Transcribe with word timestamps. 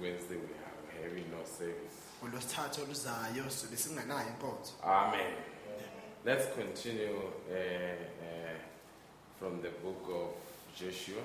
Wednesday, 0.00 0.36
we 0.36 0.48
have 0.64 1.02
heavy 1.02 1.24
no 1.30 1.44
service. 1.58 1.96
Ngolosithathu 2.22 2.82
oluzayo 2.82 3.50
sibe 3.50 3.76
singenayo 3.76 4.28
inkonzo. 4.28 4.72
Amen. 4.84 5.34
Let's 6.24 6.46
continue 6.54 7.16
uh, 7.50 7.54
uh, 7.54 8.58
from 9.38 9.62
the 9.62 9.70
book 9.82 10.02
of 10.10 10.28
Joshua, 10.80 11.22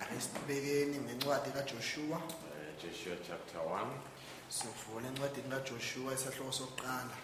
Ake 0.00 0.20
siqhubekeni 0.20 0.98
ngencwadi 0.98 1.50
kaJoshua. 1.50 2.16
uh, 2.16 2.82
Joshua 2.82 3.16
chapter 3.26 3.60
1. 3.60 3.86
Sivule 4.48 5.08
encwadini 5.08 5.48
kaJoshua 5.50 6.14
isahloko 6.14 6.52
sokuqala. 6.52 7.16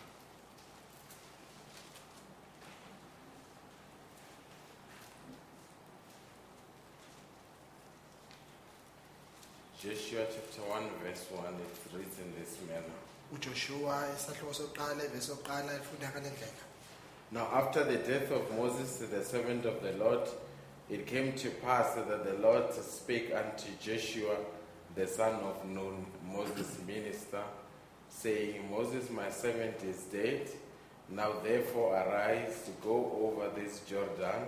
Joshua 9.82 10.26
chapter 10.28 10.60
1, 10.68 10.82
verse 11.02 11.24
1, 11.32 11.54
it 11.54 11.96
reads 11.96 12.18
in 12.18 12.34
this 12.38 12.58
manner. 12.68 13.00
uJoshua 13.32 14.08
isahloko 14.14 14.52
sokuqala 14.54 15.04
ivesi 15.04 15.30
yokuqala 15.30 15.72
ifunda 15.80 16.12
kalendlela 16.12 16.64
Now, 17.32 17.48
after 17.54 17.84
the 17.84 17.96
death 17.96 18.30
of 18.30 18.54
Moses, 18.54 18.98
the 18.98 19.24
servant 19.24 19.64
of 19.64 19.82
the 19.82 19.92
Lord, 19.92 20.28
it 20.90 21.06
came 21.06 21.32
to 21.32 21.48
pass 21.62 21.94
that 21.94 22.24
the 22.24 22.34
Lord 22.46 22.74
spake 22.74 23.32
unto 23.34 23.68
Joshua, 23.80 24.36
the 24.94 25.06
son 25.06 25.36
of 25.36 25.64
Nun, 25.64 26.04
Moses' 26.26 26.76
minister, 26.86 27.42
saying, 28.10 28.70
Moses, 28.70 29.08
my 29.08 29.30
servant, 29.30 29.82
is 29.82 30.02
dead. 30.12 30.46
Now 31.08 31.32
therefore 31.42 31.94
arise, 31.94 32.64
to 32.66 32.72
go 32.82 33.32
over 33.32 33.48
this 33.58 33.80
Jordan, 33.88 34.46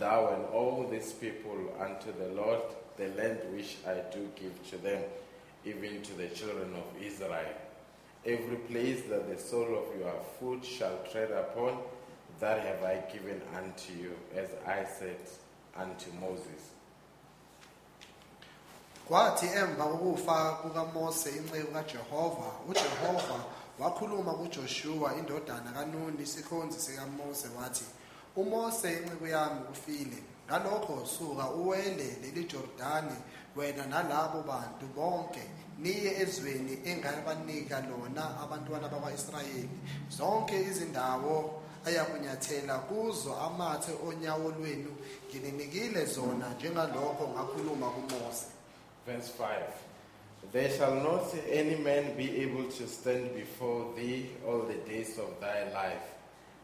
thou 0.00 0.34
and 0.34 0.44
all 0.46 0.88
these 0.90 1.12
people 1.12 1.72
unto 1.78 2.10
the 2.18 2.34
Lord, 2.34 2.62
the 2.96 3.08
land 3.20 3.38
which 3.52 3.76
I 3.86 3.94
do 4.12 4.28
give 4.40 4.70
to 4.70 4.78
them, 4.78 5.02
even 5.64 6.02
to 6.02 6.14
the 6.14 6.28
children 6.28 6.74
of 6.74 7.02
Israel. 7.02 7.54
Every 8.24 8.56
place 8.56 9.02
that 9.08 9.28
the 9.28 9.40
sole 9.40 9.78
of 9.78 9.98
your 9.98 10.14
foot 10.38 10.64
shall 10.64 10.98
tread 11.12 11.30
upon, 11.30 11.78
that 12.40 12.60
have 12.60 12.82
I 12.82 13.02
given 13.12 13.40
unto 13.56 13.92
you, 13.92 14.12
as 14.34 14.48
I 14.66 14.84
said 14.98 15.20
unto 15.76 16.10
Moses. 16.20 16.72
kwathi 19.08 19.46
emva 19.46 19.84
kokufa 19.84 20.52
kukaMose 20.62 21.30
inceku 21.30 21.72
kaJehova 21.72 22.50
uJehova 22.68 23.44
wakhuluma 23.78 24.32
kuJoshua 24.34 25.14
indodana 25.18 25.72
kaNuni 25.72 26.22
isikhonzi 26.22 26.80
sikaMose 26.80 27.48
wathi 27.58 27.84
uMose 28.36 28.92
inceku 28.92 29.26
yami 29.26 29.60
ufile 29.72 30.22
ngalokho 30.46 31.06
suka 31.06 31.46
wena 33.56 33.86
nalabo 33.86 34.42
bantu 34.42 34.86
bonke 34.94 35.42
niye 35.78 36.20
ezweni 36.20 36.78
engabanika 36.84 37.80
lona 37.80 38.40
abantwana 38.42 38.88
bakwaIsrayeli 38.88 39.68
zonke 40.08 40.60
izindawo 40.60 41.62
ayakunyathela 41.86 42.78
kuzo 42.78 43.36
amathe 43.36 43.92
onyawo 44.08 44.50
lwenu 44.50 44.92
ngininikile 45.28 46.04
zona 46.04 46.50
njengalokho 46.54 47.28
ngakhuluma 47.28 47.90
kuMose 47.90 48.46
Verse 49.06 49.30
5 49.38 49.86
There 50.52 50.70
shall 50.70 50.94
not 50.94 51.34
any 51.50 51.76
man 51.76 52.16
be 52.16 52.42
able 52.42 52.64
to 52.70 52.86
stand 52.86 53.34
before 53.34 53.94
thee 53.96 54.30
all 54.46 54.62
the 54.62 54.78
days 54.90 55.18
of 55.18 55.40
thy 55.40 55.64
life. 55.72 56.06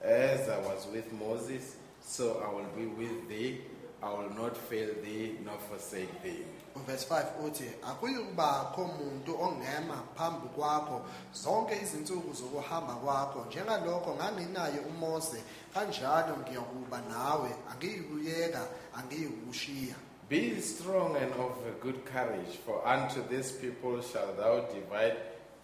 As 0.02 0.48
I 0.48 0.58
was 0.58 0.86
with 0.92 1.12
Moses, 1.12 1.76
so 2.00 2.42
I 2.46 2.54
will 2.54 2.70
be 2.76 2.86
with 2.86 3.28
thee. 3.28 3.60
I 4.02 4.10
will 4.10 4.34
not 4.42 4.56
fail 4.56 4.88
thee 5.04 5.32
nor 5.44 5.58
forsake 5.68 6.22
thee. 6.22 6.44
uverse 6.76 7.06
5 7.14 7.24
uthi 7.46 7.70
akuyukubakho 7.90 8.82
umuntu 8.82 9.42
ongema 9.42 10.02
phambi 10.16 10.48
kwakho 10.48 11.00
zonke 11.34 11.74
izinsuku 11.82 12.32
zokuhamba 12.34 12.94
kwakho 12.94 13.44
njengalokho 13.48 14.14
nganginaye 14.14 14.78
uMose 14.80 15.42
kanjalo 15.74 16.36
ngiyakuba 16.36 17.00
nawe 17.10 17.50
angiyikuyeka 17.72 18.66
angiyukushiya 18.96 19.94
Be 20.28 20.60
strong 20.60 21.16
and 21.16 21.32
of 21.34 21.58
a 21.66 21.72
good 21.82 22.06
courage, 22.06 22.56
for 22.64 22.80
unto 22.88 23.20
this 23.28 23.52
people 23.52 24.00
shalt 24.00 24.38
thou 24.38 24.60
divide 24.72 25.16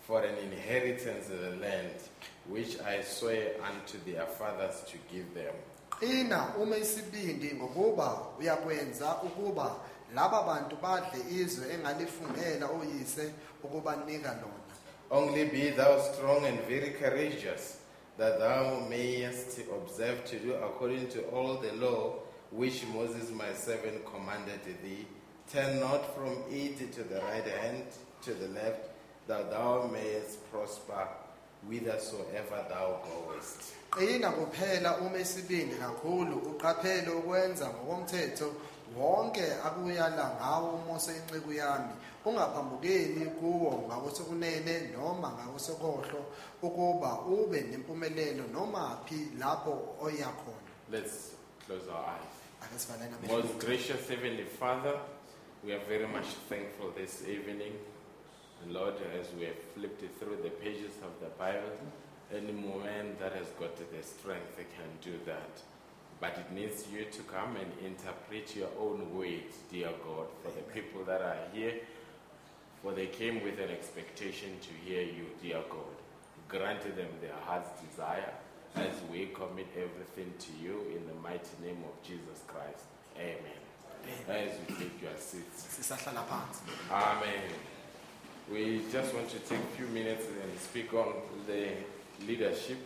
for 0.07 0.23
an 0.23 0.37
inheritance 0.53 1.27
the 1.29 1.57
land 1.57 1.95
which 2.51 2.79
I 2.81 3.01
swear 3.03 3.53
unto 3.65 3.97
their 4.05 4.27
fathers 4.27 4.83
to 4.91 4.99
give 5.11 5.33
them. 5.33 5.55
Isibindi 6.77 7.55
ngokuba 7.55 8.27
uyakwenza 8.41 9.17
ukuba 9.23 9.77
laba 10.15 10.43
bantu 10.43 10.77
badle 10.83 11.21
izwe 11.31 11.75
engalifungela 11.75 12.69
ukubanika 13.65 14.29
lona 14.29 14.59
Only 15.11 15.47
be 15.47 15.71
thou 15.71 15.99
strong 16.01 16.45
and 16.45 16.61
very 16.69 16.91
courageous, 16.91 17.79
that 18.19 18.39
thou 18.39 18.87
mayest 18.91 19.59
observe 19.73 20.23
to 20.27 20.39
do 20.39 20.53
according 20.55 21.09
to 21.09 21.23
all 21.33 21.57
the 21.57 21.73
law 21.73 22.17
which 22.51 22.85
Moses 22.93 23.31
my 23.31 23.55
servant 23.55 24.05
commanded 24.05 24.61
thee. 24.85 25.07
Turn 25.51 25.81
not 25.81 26.15
from 26.15 26.45
it 26.51 26.93
to 26.93 27.03
the 27.05 27.23
right 27.23 27.47
hand, 27.47 27.85
to 28.21 28.35
the 28.35 28.49
left, 28.49 28.91
that 29.29 29.51
thou 29.51 29.89
mayest 29.91 30.51
prosper 30.53 31.09
whithersoever 31.67 32.65
thou 32.69 33.01
goest. 33.05 33.75
qina 33.91 34.31
kuphela 34.31 34.99
uma 34.99 35.19
isibindi 35.19 35.75
kakhulu 35.77 36.37
uqaphele 36.37 37.11
ukwenza 37.11 37.69
ngokomthetho 37.69 38.53
wonke 38.97 39.45
akuyala 39.65 40.37
ngawo 40.41 40.71
uMose 40.75 41.13
inceku 41.17 41.53
yami 41.53 41.93
ungaphambukeli 42.25 43.27
kuwo 43.41 43.85
ngakwesokunene 43.89 44.81
noma 44.93 45.33
ngakwesokohlo 45.33 46.25
ukuba 46.63 47.21
ube 47.21 47.61
nempumelelo 47.61 48.45
noma 48.53 48.99
phi 49.07 49.29
lapho 49.39 49.97
oya 50.03 50.27
khona 50.27 50.69
Let's 50.91 51.33
close 51.67 51.87
our 51.89 52.05
eyes. 52.17 53.29
Most 53.29 53.59
gracious 53.59 54.09
Heavenly 54.09 54.45
Father, 54.45 54.99
we 55.65 55.73
are 55.73 55.85
very 55.89 56.07
much 56.07 56.25
thankful 56.49 56.93
this 56.97 57.23
evening. 57.29 57.73
And 58.63 58.75
Lord, 58.75 58.95
as 59.19 59.29
we 59.39 59.47
have 59.47 59.59
flipped 59.75 60.03
through 60.19 60.39
the 60.43 60.51
pages 60.51 60.93
of 61.03 61.19
the 61.21 61.31
Bible, 61.39 61.77
any 62.35 62.53
man 62.53 63.17
that 63.21 63.33
has 63.33 63.47
got 63.59 63.77
the 63.77 64.03
strength 64.03 64.57
can 64.57 64.91
do 65.03 65.19
that. 65.25 65.63
But 66.21 66.37
it 66.37 66.53
needs 66.53 66.85
you 66.93 67.05
to 67.05 67.23
come 67.23 67.57
and 67.57 67.71
interpret 67.87 68.55
your 68.57 68.69
own 68.79 69.15
words, 69.15 69.57
dear 69.71 69.91
God, 70.05 70.27
for 70.43 70.51
the 70.51 70.63
people 70.75 71.05
that 71.05 71.23
are 71.23 71.39
here, 71.53 71.75
for 72.83 72.93
they 72.93 73.07
came 73.07 73.43
with 73.43 73.59
an 73.61 73.71
expectation 73.71 74.51
to 74.61 74.69
hear 74.85 75.03
you, 75.03 75.27
dear 75.41 75.63
God. 75.71 75.97
Grant 76.49 76.83
them 76.83 77.09
their 77.21 77.37
heart's 77.45 77.71
desire 77.81 78.33
as 78.77 78.95
we 79.11 79.27
commit 79.27 79.69
everything 79.77 80.33
to 80.39 80.53
you 80.63 80.81
in 80.95 81.07
the 81.07 81.15
mighty 81.23 81.57
name 81.63 81.83
of 81.85 82.03
Jesus 82.07 82.43
Christ. 82.47 82.85
Amen. 83.17 83.63
As 84.29 84.51
you 84.69 84.77
take 84.77 85.03
your 85.03 85.17
seats. 85.19 85.77
Amen. 86.91 87.78
We 88.53 88.81
just 88.93 89.15
want 89.15 89.29
to 89.31 89.39
take 89.41 89.59
a 89.59 89.77
few 89.77 89.87
minutes 89.89 90.25
and 90.27 90.59
speak 90.61 90.95
on 90.95 91.13
the 91.47 91.69
leadership, 92.27 92.79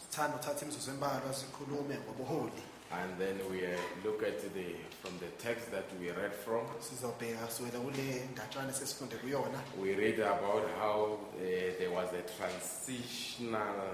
sithanda 0.00 0.36
uthatha 0.36 0.64
imizuzu 0.64 0.90
embalwa 0.90 1.34
sikhulume 1.34 1.98
ngobuholi. 1.98 2.62
And 2.90 3.18
then 3.18 3.36
we 3.50 3.66
uh, 3.66 3.70
look 4.04 4.22
at 4.22 4.40
the 4.54 4.64
from 5.02 5.18
the 5.18 5.26
text 5.44 5.70
that 5.72 5.84
we 6.00 6.10
read 6.10 6.32
from. 6.44 6.64
sizobheka 6.80 7.46
kusukela 7.46 7.80
kule 7.80 8.22
ndatshana 8.32 8.72
sesifunde 8.72 9.16
kuyona. 9.16 9.60
We 9.82 9.94
read 9.94 10.20
about 10.20 10.64
how 10.80 11.18
uh, 11.36 11.78
there 11.78 11.90
was 11.90 12.08
a 12.12 12.22
transitional 12.38 13.92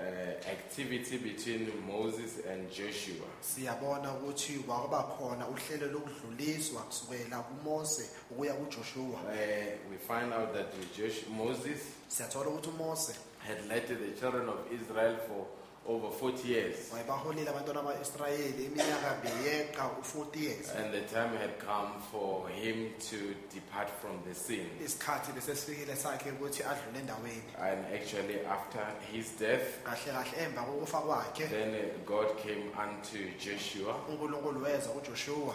uh, 0.00 0.50
activity 0.50 1.18
between 1.18 1.68
Moses 1.86 2.32
and 2.52 2.70
Joshua. 2.70 3.26
siyabona 3.40 4.12
ukuthi 4.14 4.52
kwaba 4.52 5.02
khona 5.02 5.48
uhlelo 5.48 5.86
lokudluliswa 5.92 6.82
kusukela 6.82 7.38
kuMose 7.38 8.10
ukuya 8.30 8.54
kuJoshua 8.54 9.20
Uh, 9.20 9.90
we 9.90 9.96
find 9.98 10.32
out 10.32 10.52
that 10.52 10.66
Josh- 10.98 11.28
Moses 11.30 11.80
siyathola 12.08 12.50
ukuthi 12.50 12.68
uMose 12.68 13.14
had 13.38 13.58
led 13.68 13.86
the 13.86 14.20
children 14.20 14.48
of 14.48 14.58
Israel 14.72 15.16
for 15.28 15.46
over 15.94 16.10
40 16.10 16.48
years. 16.48 16.76
wayebaholile 16.92 17.50
abantwana 17.50 17.82
bakaIsrayeli 17.82 18.64
iminyaka 18.64 19.16
beyeqa 19.22 19.90
u40 20.02 20.42
years 20.42 20.68
And 20.76 20.92
the 20.92 21.00
time 21.14 21.36
had 21.38 21.54
come 21.58 21.90
for 22.12 22.48
him 22.48 22.90
to 23.10 23.16
depart 23.54 23.88
from 24.00 24.16
the 24.28 24.34
scene. 24.34 24.68
isikhathi 24.84 25.32
besesifikile 25.32 25.96
sakhe 25.96 26.30
ukuthi 26.30 26.62
adlule 26.62 26.98
endaweni 26.98 27.42
And 27.58 27.84
actually, 27.94 28.40
after 28.46 28.82
his 29.12 29.26
death, 29.38 29.66
kahle 29.84 30.12
kahle 30.12 30.44
emva 30.44 30.62
kokufa 30.62 30.98
kwakhe 30.98 31.46
then 31.48 31.74
uh, 31.74 31.80
God 32.06 32.28
came 32.42 32.64
unto 32.84 33.18
Joshua 33.44 33.94
uNkulunkulu 34.08 34.62
weza 34.62 34.88
kuJoshua 34.88 35.54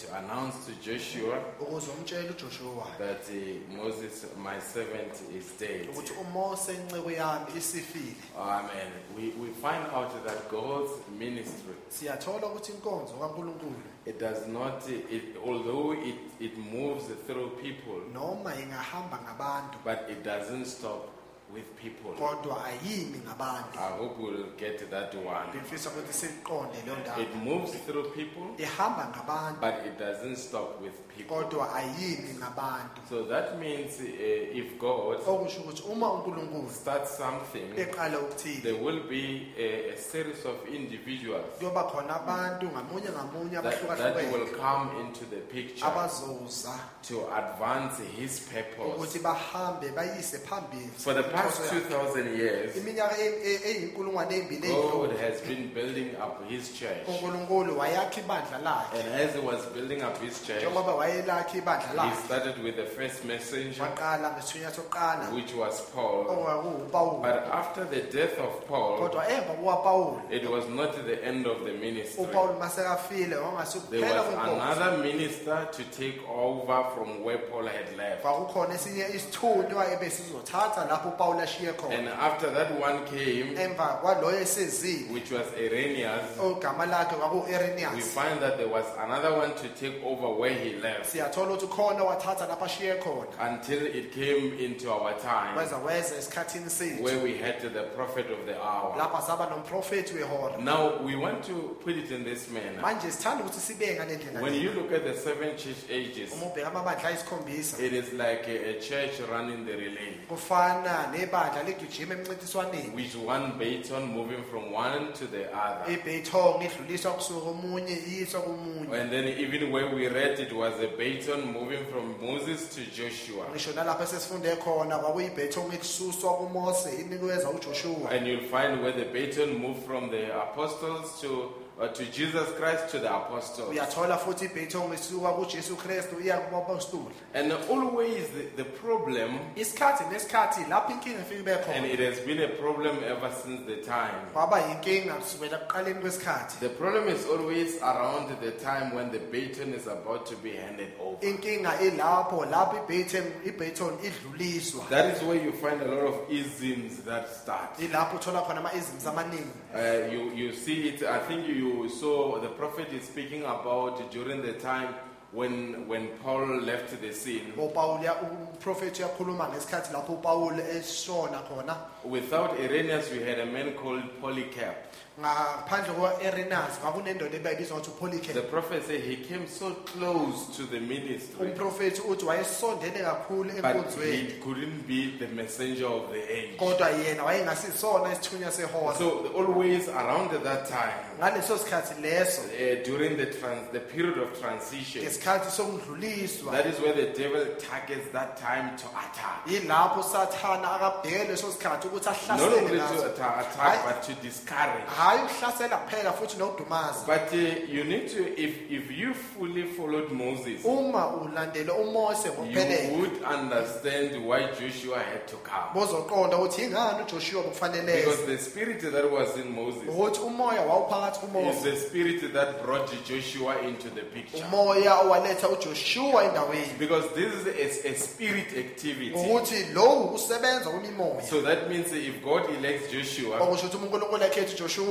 to 0.00 0.16
announce 0.16 0.56
to 0.66 0.72
Joshua 0.90 1.38
ukuze 1.60 1.90
umtshele 1.90 2.30
uJoshua 2.30 2.86
that 2.98 3.24
uh, 3.30 3.76
Moses, 3.84 4.26
my 4.36 4.60
servant, 4.60 5.12
is 5.38 5.44
dead. 5.60 5.88
ukuthi 5.90 6.12
uMose 6.12 6.72
incebo 6.74 7.10
yami 7.10 7.46
isifile 7.58 8.14
Amen. 8.38 8.90
We, 9.16 9.22
we 9.40 9.48
find 9.62 9.73
out 9.94 10.24
that 10.26 10.50
God's 10.50 10.90
ministry, 11.18 11.74
siyathola 11.88 12.46
ukuthi 12.46 12.72
inkonzo 12.72 13.14
kaNkulunkulu 13.14 13.74
it 14.06 14.18
does 14.20 14.46
not, 14.46 14.88
it, 14.88 15.36
although 15.46 15.92
it, 15.92 16.16
it 16.40 16.58
moves 16.58 17.04
through 17.26 17.50
people, 17.62 18.00
noma 18.12 18.52
ingahamba 18.54 19.18
ngabantu 19.24 19.78
but 19.84 20.10
it 20.10 20.22
doesn't 20.24 20.64
stop 20.66 21.08
with 21.54 21.64
people. 21.82 22.10
kodwa 22.26 22.64
ayimi 22.64 23.18
ngabantu 23.26 23.78
I 23.78 23.98
hope 23.98 24.22
we'll 24.22 24.46
get 24.58 24.90
that 24.90 25.14
one. 25.14 25.48
ngifisa 25.54 25.90
ukuthi 25.90 26.12
siqonde 26.12 26.76
leyo 26.86 26.96
ndaba 26.96 27.22
It 27.22 27.34
moves 27.34 27.72
through 27.86 28.10
people, 28.14 28.64
ihamba 28.64 29.08
ngabantu 29.08 29.60
but 29.60 29.86
it 29.86 29.98
doesn't 29.98 30.36
stop 30.36 30.82
with. 30.82 30.94
Kodwa 31.22 31.74
ayimi 31.74 32.34
ngabantu 32.38 33.00
So 33.08 33.22
that 33.24 33.58
means 33.60 34.00
uh, 34.00 34.58
if 34.58 34.78
God 34.78 35.18
okusho 35.26 35.60
ukuthi 35.60 35.82
uma 35.92 36.12
uNkulunkulu 36.12 36.70
starts 36.70 37.16
something, 37.16 37.72
eqala 37.76 38.18
there 38.62 38.74
will 38.84 39.00
be 39.08 39.52
a, 39.58 39.92
a 39.94 39.96
series 39.96 40.44
of 40.46 40.54
individuals 40.74 41.44
kuyoba 41.58 41.82
khona 41.84 42.16
abantu 42.16 42.66
ngamunye 42.66 43.08
ngamunye 43.10 43.62
that, 43.62 43.62
that 43.62 43.82
abahlukahlukene. 43.90 44.32
will 44.32 44.46
come 44.58 44.90
into 45.00 45.24
the 45.30 45.36
picture 45.52 45.84
abazoza 45.86 46.74
to 47.08 47.26
advance 47.36 48.02
His 48.16 48.40
purpose. 48.40 48.94
ukuthi 48.96 49.18
bahambe 49.18 49.88
bayise 49.94 50.38
phambili 50.38 50.90
For 50.96 51.14
the 51.14 51.22
past 51.22 51.60
2,000 51.72 52.36
years, 52.38 52.76
iminyaka 52.76 53.18
e- 53.18 53.40
e- 53.44 53.60
eyinkulungwane 53.70 54.34
ey'mbili 54.36 54.68
God 54.68 55.16
has 55.20 55.40
been 55.42 55.68
building 55.74 56.16
up 56.16 56.48
His 56.48 56.72
church. 56.78 57.08
unkulunkulu 57.08 57.78
wayakha 57.78 58.20
ibandla 58.20 58.58
lakhe. 58.58 58.98
And 59.00 59.20
as 59.20 59.34
He 59.34 59.40
was 59.40 59.66
building 59.74 60.02
up 60.02 60.18
His 60.22 60.42
church, 60.46 60.62
njengoba 60.62 60.94
wayelakha 61.04 61.58
ibandla 61.58 61.88
He 61.90 61.96
lakhe. 61.96 62.24
started 62.24 62.62
with 62.64 62.76
the 62.76 62.84
first 62.86 63.24
messenger, 63.24 63.82
waqala 63.82 64.30
ngesithunywa 64.30 64.70
sokuqala 64.72 65.34
which 65.34 65.54
was 65.54 65.80
Paul. 65.94 67.20
But 67.22 67.48
after 67.52 67.84
the 67.84 68.00
death 68.00 68.38
of 68.38 68.66
Paul, 68.68 68.98
kodwa 68.98 69.24
emva 69.28 70.22
it 70.30 70.48
was 70.50 70.68
not 70.68 70.92
the 71.06 71.24
end 71.24 71.46
of 71.46 71.64
the 71.64 71.72
ministry. 71.72 72.26
masekafile 72.58 73.28
There 73.28 73.38
wangasukuphela 73.40 74.16
was 74.16 74.34
kwenkonzo 74.34 74.72
another 74.72 74.98
minister 74.98 75.68
to 75.72 75.82
take 75.98 76.20
over 76.28 76.84
from 76.94 77.22
where 77.24 77.38
Paul 77.38 77.66
had 77.66 77.96
left. 77.96 78.22
kwakukhona 78.22 78.74
esinye 78.74 79.06
isithunywa 79.14 79.92
ebesizothatha 79.92 80.84
lapho 80.84 81.10
ashiye 81.42 81.68
And 81.68 81.78
khona 81.78 82.18
after 82.18 82.50
that 82.50 82.70
one 82.80 83.04
came, 83.06 83.54
emva 83.56 83.98
kwaloyo 84.02 84.40
esezile 84.40 85.10
which 85.12 85.30
was 85.30 85.46
Irenaeus, 85.58 86.38
ogama 86.40 86.86
lakhe 86.86 87.14
we 87.14 87.20
kwaku-erenius 87.20 88.04
find 88.14 88.40
that 88.40 88.56
there 88.56 88.68
was 88.68 88.84
another 88.98 89.32
one 89.38 89.52
to 89.54 89.68
take 89.80 90.02
over 90.04 90.28
where 90.28 90.54
he 90.54 90.72
left 90.98 91.06
siyathola 91.12 91.52
ukuthi 91.52 91.66
khona 91.66 92.04
wathatha 92.04 92.46
lapho 92.46 92.64
ashiye 92.64 92.94
khona 92.94 93.26
until 93.52 93.86
it 93.86 94.12
came 94.14 94.64
into 94.64 94.90
our 94.92 95.12
time 95.20 95.58
weza 95.58 95.76
weza 95.76 96.16
esikhathini 96.16 96.70
sethu 96.70 97.04
where 97.04 97.18
we 97.22 97.38
had 97.38 97.60
the 97.60 97.82
prophet 97.96 98.26
of 98.30 98.46
the 98.46 98.54
hour. 98.56 98.94
lapha 98.98 99.22
saba 99.22 99.46
nomprofethi 99.50 100.14
wehora 100.14 100.58
Now 100.58 101.02
we 101.06 101.16
want 101.16 101.44
to 101.46 101.54
put 101.84 101.96
it 101.96 102.10
in 102.10 102.24
this 102.24 102.48
manner. 102.50 102.80
manje 102.82 103.10
sithanda 103.10 103.44
ukuthi 103.44 103.60
sibeke 103.60 103.94
ngale 103.94 104.16
ndlela 104.16 104.40
When 104.40 104.52
le. 104.52 104.58
you 104.60 104.70
look 104.72 104.92
at 104.92 105.04
the 105.04 105.14
seven 105.14 105.56
church 105.56 105.90
ages, 105.90 106.32
uma 106.32 106.46
ubheka 106.46 106.68
amabandla 106.68 107.08
ayisikhombisa 107.08 107.82
it 107.86 107.92
is 107.92 108.12
like 108.12 108.44
a, 108.48 108.70
a 108.70 108.80
church 108.80 109.20
running 109.30 109.64
the 109.66 109.72
relay. 109.72 110.14
kufana 110.28 111.06
nebandla 111.12 111.62
ligijima 111.62 112.14
emncintiswaneni 112.14 112.92
With 112.96 113.16
one 113.26 113.52
baton 113.58 114.04
moving 114.06 114.42
from 114.50 114.72
one 114.72 115.12
to 115.12 115.26
the 115.26 115.44
other. 115.52 115.92
ibeyithong 115.94 116.62
idluliswa 116.64 117.12
kusuka 117.12 117.50
omunye 117.50 117.92
iyiswa 118.08 118.40
komunye 118.40 119.00
And 119.00 119.10
then 119.10 119.24
even 119.28 119.72
where 119.72 119.86
we 119.94 120.08
read 120.08 120.38
it 120.40 120.52
was 120.52 120.74
a 120.80 120.83
baton 120.88 121.52
moving 121.52 121.84
from 121.90 122.14
Moses 122.30 122.68
to 122.74 122.80
Joshua. 122.80 123.46
ngisho 123.50 123.72
nalapho 123.72 124.02
esesifunde 124.04 124.56
khona 124.56 124.98
kwakuyibhethong 124.98 125.74
ekususwa 125.74 126.34
kumose 126.34 126.90
inikweza 127.00 127.50
ujoshua 127.50 128.10
And 128.10 128.26
you'll 128.26 128.40
find 128.48 128.82
where 128.82 128.92
the 128.92 129.04
baton 129.04 129.58
moved 129.58 129.86
from 129.86 130.10
the 130.10 130.32
apostles 130.34 131.20
to, 131.20 131.50
uh, 131.80 131.88
to 131.88 132.04
Jesus 132.04 132.48
Christ 132.58 132.88
to 132.90 132.98
the 132.98 133.08
apostles. 133.16 133.68
uyathola 133.70 134.18
futhi 134.18 134.44
ibhethong 134.44 134.94
isuka 134.94 135.32
kujesu 135.32 135.76
kristu 135.76 136.20
iya 136.20 136.38
kubapostoli 136.38 137.14
And 137.34 137.52
always 137.70 138.28
the, 138.28 138.62
the 138.62 138.64
problem, 138.64 139.38
isikhathi 139.56 140.04
nesikhathi 140.12 140.60
lapho 140.70 140.92
inkinga 140.92 141.20
ifike 141.20 141.40
ibe 141.40 141.52
and 141.54 141.64
khona 141.64 141.86
it 141.92 141.98
has 142.00 142.20
been 142.20 142.40
a 142.42 142.48
problem 142.48 142.96
ever 143.04 143.30
since 143.44 143.60
the 143.66 143.76
time. 143.82 144.14
kwaba 144.32 144.58
yinkinga 144.60 145.14
kusukela 145.14 145.58
ekuqaleni 145.60 146.00
kwesikhathi 146.00 146.56
The 146.60 146.68
problem 146.68 147.08
is 147.08 147.26
always 147.26 147.82
around 147.82 148.28
the 148.40 148.50
time 148.52 148.94
when 148.94 149.10
the 149.10 149.18
baton 149.18 149.74
is 149.74 149.86
about 149.86 150.26
to 150.26 150.36
be 150.36 150.50
handed 150.56 150.88
over. 151.00 151.18
inkinga 151.26 151.80
ilapho 151.80 152.44
lapho 152.44 152.76
ibhethong 152.76 153.26
ibhethong 153.46 153.98
idluliswa 154.04 154.84
That 154.90 155.16
is 155.16 155.22
where 155.22 155.44
you 155.44 155.52
find 155.52 155.82
a 155.82 155.86
lot 155.94 156.06
of 156.06 156.30
isms 156.30 156.98
that 157.04 157.28
start. 157.42 157.78
ilapho 157.78 158.16
uthola 158.16 158.40
khona 158.42 158.60
ama-izms 158.60 159.06
amaningi 159.06 159.50
Uh, 159.74 160.06
you, 160.12 160.30
you 160.34 160.52
see 160.52 160.88
it, 160.88 161.02
I 161.02 161.18
think 161.18 161.48
you 161.48 161.88
saw 161.88 162.38
the 162.40 162.48
prophet 162.48 162.92
is 162.92 163.04
speaking 163.04 163.42
about 163.42 164.08
during 164.12 164.40
the 164.40 164.52
time 164.52 164.94
when, 165.32 165.88
when 165.88 166.06
Paul 166.22 166.60
left 166.60 167.00
the 167.02 167.12
scene. 167.12 167.52
upawuli 167.58 168.08
umprofethi 168.08 169.02
uyakhuluma 169.02 169.48
ngesikhathi 169.48 169.92
lapho 169.92 170.12
upawuli 170.12 170.62
eshona 170.78 171.38
khona 171.38 171.76
Without 172.04 172.60
Irenaeus, 172.60 173.10
we 173.10 173.18
had 173.24 173.40
a 173.40 173.46
man 173.46 173.72
called 173.72 174.02
Polycarp. 174.20 174.76
Ngaphandle 175.20 175.92
kwa-erinas 175.94 176.78
kwakunendoda 176.82 177.36
ebeyibizwa 177.36 177.78
ngokuthi 177.78 178.32
The 178.32 178.40
prophet 178.42 178.84
said 178.86 179.00
he 179.04 179.16
came 179.16 179.46
so 179.46 179.70
close 179.86 180.56
to 180.56 180.62
the 180.66 180.80
ministry, 180.80 181.46
umprofethi 181.46 182.00
uthi 182.00 182.24
wayesondele 182.24 182.98
kakhulu 183.04 183.50
but 183.50 183.64
enkonzweni 183.64 184.16
he 184.16 184.32
couldn't 184.40 184.86
be 184.88 185.14
the 185.18 185.26
messenger 185.28 185.86
of 185.86 186.10
the 186.10 186.22
age. 186.38 186.56
kodwa 186.58 186.90
yena 186.90 187.24
wayengasisona 187.24 188.12
isithunywa 188.12 188.50
sehora 188.52 188.94
So 188.98 189.30
always 189.36 189.88
around 189.88 190.30
that 190.42 190.66
time, 190.68 190.94
ngaleso 191.18 191.58
sikhathi 191.58 191.94
leso 192.02 192.40
uh, 192.42 192.84
during 192.84 193.16
the, 193.16 193.26
trans, 193.26 193.70
the 193.72 193.80
period 193.80 194.18
of 194.18 194.40
transition, 194.40 195.04
ngesikhathi 195.04 195.50
sokudluliswa 195.50 196.52
that 196.52 196.66
is 196.66 196.80
where 196.80 196.92
the 196.94 197.12
devil 197.18 197.46
targets 197.70 198.10
that 198.12 198.36
time 198.36 198.76
to 198.76 198.86
attack. 198.98 199.46
yilapho 199.46 200.02
sathana 200.02 200.72
akabheke 200.72 201.24
leso 201.30 201.52
sikhathi 201.52 201.88
ukuthi 201.88 202.04
Not 202.06 202.16
ahlasele 202.40 202.56
only 202.58 202.78
to 202.78 202.84
ngaso 202.84 203.06
atta- 203.06 203.40
attack, 203.40 203.84
but 203.86 204.02
to 204.02 204.12
discourage. 204.22 204.84
Hhayi 205.04 205.20
ukuhlasela 205.22 205.76
kuphela 205.76 206.12
futhi 206.12 206.36
nokudumaza 206.38 207.04
But 207.06 207.32
uh, 207.32 207.38
you 207.74 207.84
need 207.84 208.08
to, 208.08 208.40
if, 208.40 208.70
if 208.70 208.90
you 208.98 209.14
fully 209.14 209.62
followed 209.64 210.10
Moses, 210.12 210.64
uma 210.64 211.06
ulandele 211.06 211.70
umose 211.72 212.28
you 212.28 212.98
would 212.98 213.22
understand 213.22 214.24
why 214.26 214.46
Joshua 214.60 214.98
had 214.98 215.26
to 215.28 215.36
come. 215.36 215.74
bozoqonda 215.74 216.36
ukuthi 216.36 216.62
yingani 216.62 217.04
Because 217.04 218.26
the 218.26 218.38
spirit 218.38 218.80
that 218.80 219.10
was 219.10 219.36
in 219.36 219.52
Moses 219.52 219.82
is 219.82 221.62
the 221.62 221.76
spirit 221.76 222.32
that 222.32 222.62
brought 222.64 222.90
Joshua 223.04 223.58
into 223.60 223.90
the 223.90 224.02
picture. 224.02 224.44
umoya 224.44 225.00
owaletha 225.00 225.48
ujoshua 225.48 226.24
endaweni 226.24 226.78
Because 226.78 227.08
this 227.14 227.32
is 227.34 227.46
a, 227.84 227.88
a 227.88 227.94
spirit 227.94 228.56
activity. 228.58 229.12
ukuthi 229.14 229.64
lowu 229.74 230.04
ukusebenza 230.04 230.70
kwemimoya 230.70 231.22
So 231.22 231.42
that 231.42 231.68
means 231.68 231.92
if 231.92 232.22
God 232.22 232.42
elects 232.58 232.90
Joshua, 232.92 233.38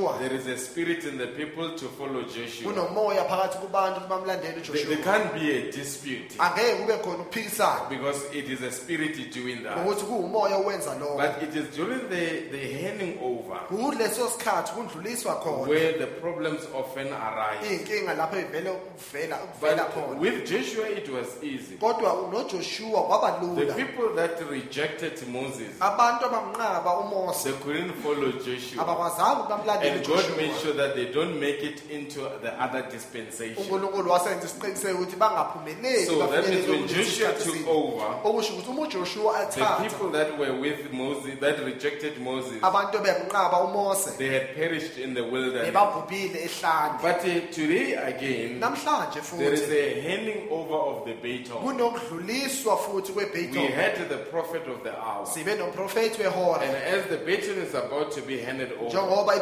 okusho 0.08 0.14
ukuthi 0.14 0.14
unkulunkulu 0.14 0.14
ekhetha 0.14 0.14
ujoshua 0.14 0.14
uJoshua 0.14 0.18
there 0.18 0.34
is 0.36 0.46
a 0.46 0.56
spirit 0.58 1.04
in 1.04 1.18
the 1.18 1.26
people 1.26 1.68
to 1.78 1.88
follow 1.98 2.22
Joshua. 2.22 2.72
kunomoya 2.72 3.24
phakathi 3.24 3.58
kubantu 3.58 3.96
ukuthi 4.00 4.08
bamlandele 4.10 4.60
There, 4.60 4.62
there 4.62 4.96
uJoshua 4.96 5.04
can't 5.04 5.34
be 5.34 5.50
a 5.58 5.72
dispute 5.72 6.34
angeke 6.38 6.74
kube 6.74 6.96
khona 6.96 7.18
ukuphikisana 7.18 7.88
because 7.88 8.20
it 8.38 8.48
is 8.50 8.62
a 8.62 8.70
spirit 8.72 9.16
doing 9.34 9.62
that. 9.62 9.78
ngokuthi 9.78 10.04
kuwumoya 10.04 10.56
owenza 10.56 10.94
lokho 10.94 11.16
But 11.16 11.42
it 11.42 11.54
is 11.56 11.76
during 11.76 12.08
the, 12.08 12.50
the 12.50 12.72
handing 12.82 13.18
over 13.22 13.58
kuleso 13.68 14.28
sikhathi 14.28 14.72
kundluliswa 14.72 15.34
khona 15.42 15.68
where 15.68 15.92
the 15.98 16.06
problems 16.06 16.60
often 16.74 17.06
arise. 17.12 17.66
iy'nkinga 17.70 18.14
lapho 18.14 18.36
ivele 18.40 18.70
ukuvela 18.70 19.38
ukuvela 19.44 19.84
But 19.84 19.94
khona 19.94 20.20
with 20.20 20.44
Joshua, 20.50 20.88
it 20.88 21.08
was 21.08 21.26
easy. 21.42 21.76
kodwa 21.76 22.28
nojoshua 22.32 23.02
kwaba 23.02 23.30
The 23.40 23.46
lula 23.46 23.74
people 23.74 24.08
that 24.16 24.40
rejected 24.50 25.28
Moses, 25.28 25.68
abantu 25.80 26.24
abamnqaba 26.26 26.98
umose 26.98 27.44
they 27.44 27.52
couldn't 27.52 27.92
follow 28.02 28.32
Joshua. 28.32 28.82
abakwazanga 28.82 29.32
ukuthi 29.32 29.48
bamlandele 29.48 29.93
And 29.94 30.06
God 30.06 30.36
made 30.36 30.54
sure 30.62 30.72
that 30.74 30.94
they 30.94 31.06
don't 31.12 31.38
make 31.40 31.62
it 31.62 31.82
into 31.90 32.20
the 32.42 32.52
other 32.62 32.82
dispensation. 32.90 33.56
unkulunkulu 33.62 34.10
wasenza 34.10 34.46
isiqiniseko 34.46 34.98
ukuthi 34.98 35.16
bangaphumeleli 35.16 36.06
So 36.06 36.26
that 36.26 36.48
means 36.48 36.68
when 36.68 36.88
Joshua 36.88 37.32
took 37.32 37.68
over, 37.68 38.06
okusho 38.24 38.52
ukuthi 38.54 39.18
uma 39.20 39.32
the 39.32 39.60
athatha 39.60 39.82
people 39.82 40.10
that 40.10 40.38
were 40.38 40.52
with 40.60 40.92
Moses, 40.92 41.38
that 41.40 41.58
rejected 41.64 42.18
Moses, 42.20 42.58
abantu 42.62 42.98
bemnqaba 42.98 43.58
umose 43.64 44.16
they 44.18 44.28
had 44.28 44.54
perished 44.54 44.98
in 44.98 45.14
the 45.14 45.22
wilderness. 45.22 45.66
bebabhubhile 45.70 46.36
ehlane 46.44 46.98
But 47.02 47.24
uh, 47.24 47.40
today 47.52 47.94
again, 47.94 48.60
namhlanje 48.60 49.20
there 49.38 49.52
is 49.52 49.60
futhi 49.60 49.72
a 49.72 50.00
handing 50.02 50.48
over 50.50 50.74
of 50.74 51.04
the 51.04 51.14
baton. 51.14 51.62
kunokudluliswa 51.62 52.76
futhi 52.76 53.12
We 53.14 53.24
kwebhayton 53.24 53.72
had 53.72 54.08
the 54.08 54.18
prophet 54.30 54.66
of 54.66 54.82
the 54.82 54.92
hour. 54.98 55.26
sibe 55.26 55.54
nomprofethi 55.54 56.22
wehora 56.22 56.62
And 56.62 56.76
as 56.76 57.04
the 57.08 57.16
baton 57.18 57.58
is 57.62 57.74
about 57.74 58.12
to 58.12 58.20
be 58.22 58.38
handed 58.40 58.72
over, 58.72 58.88
njengoba 58.88 59.34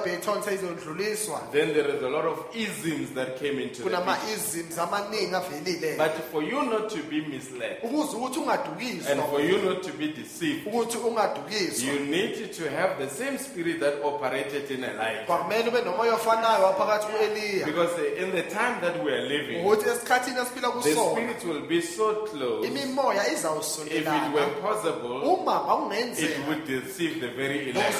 then 1.52 1.72
there 1.72 1.88
is 1.88 2.02
a 2.02 2.08
lot 2.08 2.24
of 2.24 2.46
isms 2.54 3.10
that 3.12 3.38
came 3.38 3.58
into 3.58 3.82
the 3.82 3.90
amaningi 3.90 5.32
avelile. 5.32 5.96
But 5.96 6.14
for 6.30 6.42
you 6.42 6.62
not 6.62 6.90
to 6.90 7.02
be 7.04 7.20
misled 7.20 7.78
ukuze 7.82 8.16
ukuthi 8.16 8.36
and 8.36 8.50
ungadukiswa 8.50 9.30
for 9.30 9.40
you 9.40 9.58
not 9.62 9.82
to 9.82 9.92
be 9.92 10.08
deceived, 10.08 10.66
ukuthi 10.66 10.98
ungadukiswa. 10.98 11.86
you 11.86 12.00
need 12.06 12.52
to 12.52 12.70
have 12.70 12.98
the 12.98 13.08
same 13.08 13.38
spirit 13.38 13.80
that 13.80 14.02
operated 14.02 14.70
in 14.70 14.84
Elijah. 14.84 15.26
kwakumele 15.26 15.68
ube 15.68 15.82
nomoya 15.82 16.14
ofanayo 16.14 16.64
waphakathi 16.64 17.06
ku-eliya. 17.06 17.66
Because 17.66 17.92
uh, 17.98 18.22
in 18.22 18.32
the 18.32 18.42
time 18.42 18.80
that 18.80 19.04
we 19.04 19.12
are 19.12 19.28
living, 19.28 19.64
ukuthi 19.64 19.88
esikhathini 19.88 20.40
esiphila 20.40 20.68
the 20.68 20.90
kusona 20.90 21.10
spirit 21.12 21.44
will 21.44 21.66
be 21.68 21.80
so 21.80 22.14
close. 22.26 22.68
imimoya 22.68 23.22
If 23.32 24.06
it 24.06 24.34
were 24.34 24.50
possible, 24.60 25.22
uma 25.22 25.90
it 25.92 26.46
would 26.48 26.66
deceive 26.66 27.20
the 27.20 27.28
very 27.28 27.70
elect. 27.70 27.92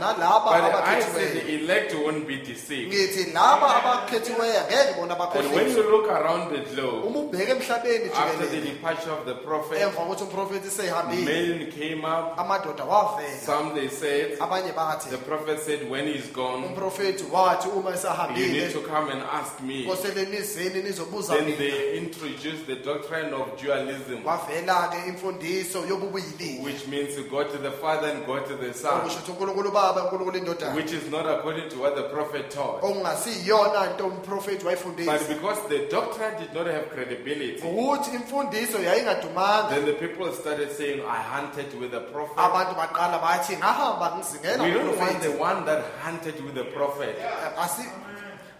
nalaba 0.00 0.44
But 0.44 0.84
I 0.84 1.00
the 1.40 1.54
elect 1.54 1.94
won't 1.94 2.26
be 2.26 2.36
deceived. 2.36 2.92
ngithi 2.92 3.32
laba 3.32 3.76
abakhethiweyo 3.76 4.60
angeke 4.60 4.94
bona 4.96 5.14
And 5.34 5.52
when 5.54 5.70
you 5.70 5.82
look 5.90 6.08
around 6.08 6.50
the 6.52 6.60
globe, 6.74 7.04
uma 7.06 7.18
ubheke 7.20 7.50
emhlabeni 7.52 8.10
after 8.12 8.46
the 8.46 8.56
jikelele. 8.56 8.64
departure 8.64 9.10
of 9.12 9.24
the 9.26 9.34
prophet, 9.34 9.78
emva 9.80 9.96
kokuthi 10.00 10.22
umprofethi 10.24 10.70
seyihambile 10.70 11.24
men 11.24 11.70
came 11.72 12.04
up. 12.04 12.36
amadoda 12.38 12.84
wavela. 12.84 13.38
Some 13.40 13.74
they 13.74 13.88
said, 13.88 14.38
abanye 14.38 14.72
bathi 14.74 15.10
the 15.10 15.18
prophet 15.18 15.60
said, 15.60 15.88
when 15.90 16.06
he's 16.06 16.26
gone, 16.28 16.64
umprofethi 16.64 17.24
wathi 17.30 17.68
uma 17.68 17.90
you 17.90 17.94
need 17.94 17.98
esahambile 17.98 18.72
to 18.72 18.80
come 18.80 19.10
and 19.10 19.22
ask 19.22 19.60
me. 19.62 19.84
kosele 19.84 20.24
nizeni 20.26 20.82
nizobuza 20.82 21.34
Then 21.34 21.44
mina. 21.46 21.56
they 21.56 21.98
introduced 21.98 22.66
the 22.66 22.76
doctrine 22.76 23.32
of 23.34 23.60
dualism, 23.62 24.22
kwavela-ke 24.22 25.08
imfundiso 25.08 25.84
yobubuyili 25.88 26.60
which 26.62 26.86
means 26.88 27.14
to 27.14 27.22
God 27.24 27.50
to 27.50 27.58
the 27.58 27.70
Father 27.70 28.08
and 28.08 28.26
God 28.26 28.46
to 28.46 28.54
the 28.56 28.72
Son, 28.74 29.00
okusho 29.00 29.18
ukuthi 29.18 29.30
unkulunkulu 29.30 29.70
baba 29.72 30.02
unkulunkulu 30.04 30.38
indodana. 30.38 30.74
Which 30.74 30.92
is 30.92 31.10
not 31.10 31.26
according 31.28 31.68
to 31.68 31.76
what 31.80 31.94
the 31.96 32.02
prophet 32.02 32.50
taught. 32.50 32.82
okungasiyona 32.82 33.86
nto 33.94 34.06
umprofethi 34.06 34.56
But 34.58 34.66
wayifundisa 34.66 35.28
because 35.28 35.60
the 35.68 35.78
doctrine 35.90 36.34
did 36.38 36.52
not 36.54 36.66
have 36.66 36.86
credibility, 36.90 37.62
ukuthi 37.62 38.10
imfundiso 38.16 38.78
yayingadumanga 38.78 39.68
then 39.70 39.84
the 39.86 39.92
people 39.92 40.32
started 40.32 40.70
saying, 40.72 41.00
I 41.00 41.22
hunted 41.22 41.74
with 41.80 41.90
the 41.90 42.00
prophet. 42.00 42.36
abantu 42.38 42.74
baqala 42.74 43.18
bathi 43.18 43.56
ngahamba 43.56 44.16
ngizingela 44.16 44.64
We 44.64 44.70
don't 44.70 44.86
want 44.98 44.98
umprofethi 45.00 45.22
the 45.32 45.38
one 45.42 45.64
that 45.66 45.84
hunted 46.02 46.44
with 46.44 46.54
the 46.54 46.64
prophet. 46.64 47.16
Asi- 47.58 47.88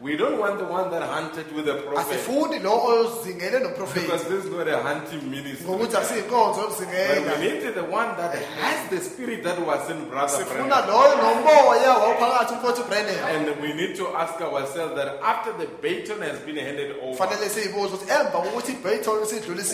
We 0.00 0.16
don't 0.16 0.38
want 0.38 0.60
the 0.60 0.64
one 0.64 0.92
that 0.92 1.02
hunted 1.02 1.50
with 1.52 1.64
the 1.66 1.74
prophet. 1.82 2.06
asifuni 2.06 2.62
lo 2.62 2.70
ozingele 2.86 3.58
Because 3.94 4.24
this 4.28 4.44
is 4.44 4.50
not 4.50 4.68
a 4.68 4.78
hunting 4.80 5.28
ministry. 5.28 5.66
ngokuthi 5.66 5.96
asiyinkonzo 5.96 6.54
But 6.54 6.70
yokuzingela 6.70 7.38
we 7.40 7.48
need 7.48 7.74
the 7.74 7.82
one 7.82 8.16
that 8.16 8.34
has 8.62 8.90
the 8.90 9.00
spirit 9.00 9.42
that 9.42 9.58
was 9.66 9.90
in 9.90 10.08
Brother 10.08 10.28
sifuna 10.44 10.68
Branham. 10.68 10.88
loyo 10.88 11.16
nomoya 11.16 11.94
wawuphakathi 11.98 12.54
umfowethu 12.54 12.84
brennan 12.88 13.18
And 13.34 13.60
we 13.60 13.72
need 13.72 13.96
to 13.96 14.06
ask 14.16 14.40
ourselves 14.40 14.94
that 14.94 15.18
after 15.20 15.52
the 15.58 15.66
baton 15.82 16.22
has 16.22 16.38
been 16.46 16.56
handed 16.56 16.94
over, 17.02 17.16
fanele 17.18 17.48
siyibuze 17.48 17.94
ukuthi 17.94 18.06
emva 18.10 18.38
kokuthi 18.38 18.72
ibhayton 18.72 19.18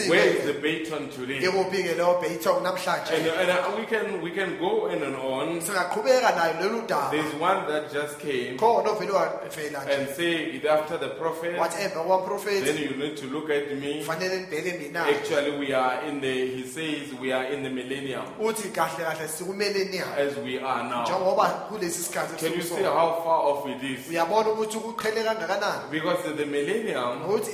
where 0.08 0.28
is 0.28 0.44
the 0.46 0.54
baton 0.54 1.10
today? 1.10 1.38
ikuphi-ke 1.40 1.94
leyo 2.00 2.20
bhayton 2.22 2.56
And, 2.56 2.64
namhlanje 2.66 3.12
and 3.12 3.50
uh, 3.50 3.76
we 3.76 3.84
can 3.84 4.22
we 4.22 4.30
can 4.30 4.58
go 4.58 4.88
on 4.88 5.02
and 5.02 5.16
on. 5.16 5.60
singaqhubeka 5.60 6.32
nayo 6.32 6.54
lolu 6.62 6.86
daba 6.86 7.10
There's 7.10 7.34
one 7.34 7.66
that 7.68 7.92
just 7.92 8.18
came 8.18 8.56
khona 8.56 8.88
ovele 8.90 9.12
wavela 9.12 9.84
nje 9.84 9.94
and 9.94 10.08
say 10.16 10.32
it 10.56 10.64
after 10.64 10.98
the 10.98 11.08
prophet. 11.08 11.58
wathi 11.58 11.82
emva 11.82 12.00
kwamprofethi 12.04 12.64
Then 12.72 12.78
you 12.82 12.96
need 12.96 13.16
to 13.16 13.26
look 13.26 13.50
at 13.50 13.70
me. 13.80 14.02
fanele 14.04 14.40
nibheke 14.40 14.78
mina 14.78 15.00
Actually, 15.06 15.58
we 15.58 15.72
are 15.74 16.02
in 16.08 16.20
the. 16.20 16.34
He 16.56 16.62
says 16.66 17.12
we 17.20 17.32
are 17.32 17.44
in 17.44 17.62
the 17.62 17.70
millennium 17.70 18.24
uthi 18.40 18.68
kahle 18.68 19.04
kahle 19.04 19.28
sikumelenia 19.28 20.04
as 20.16 20.36
we 20.38 20.58
are 20.58 20.82
now. 20.88 21.02
njengoba 21.04 21.48
kulesi 21.68 22.02
sikhathi 22.02 22.36
Can 22.38 22.52
you 22.52 22.62
see 22.62 22.74
esikusona. 22.74 22.92
how 22.94 23.20
far 23.24 23.40
off 23.50 23.66
it 23.68 23.82
is? 23.82 24.08
uyabona 24.10 24.48
ukuthi 24.50 24.78
kuqhele 24.78 25.22
kangakanani 25.24 25.90
Because 25.90 26.22
the 26.36 26.46
millennium, 26.46 27.22
ukuthi 27.28 27.50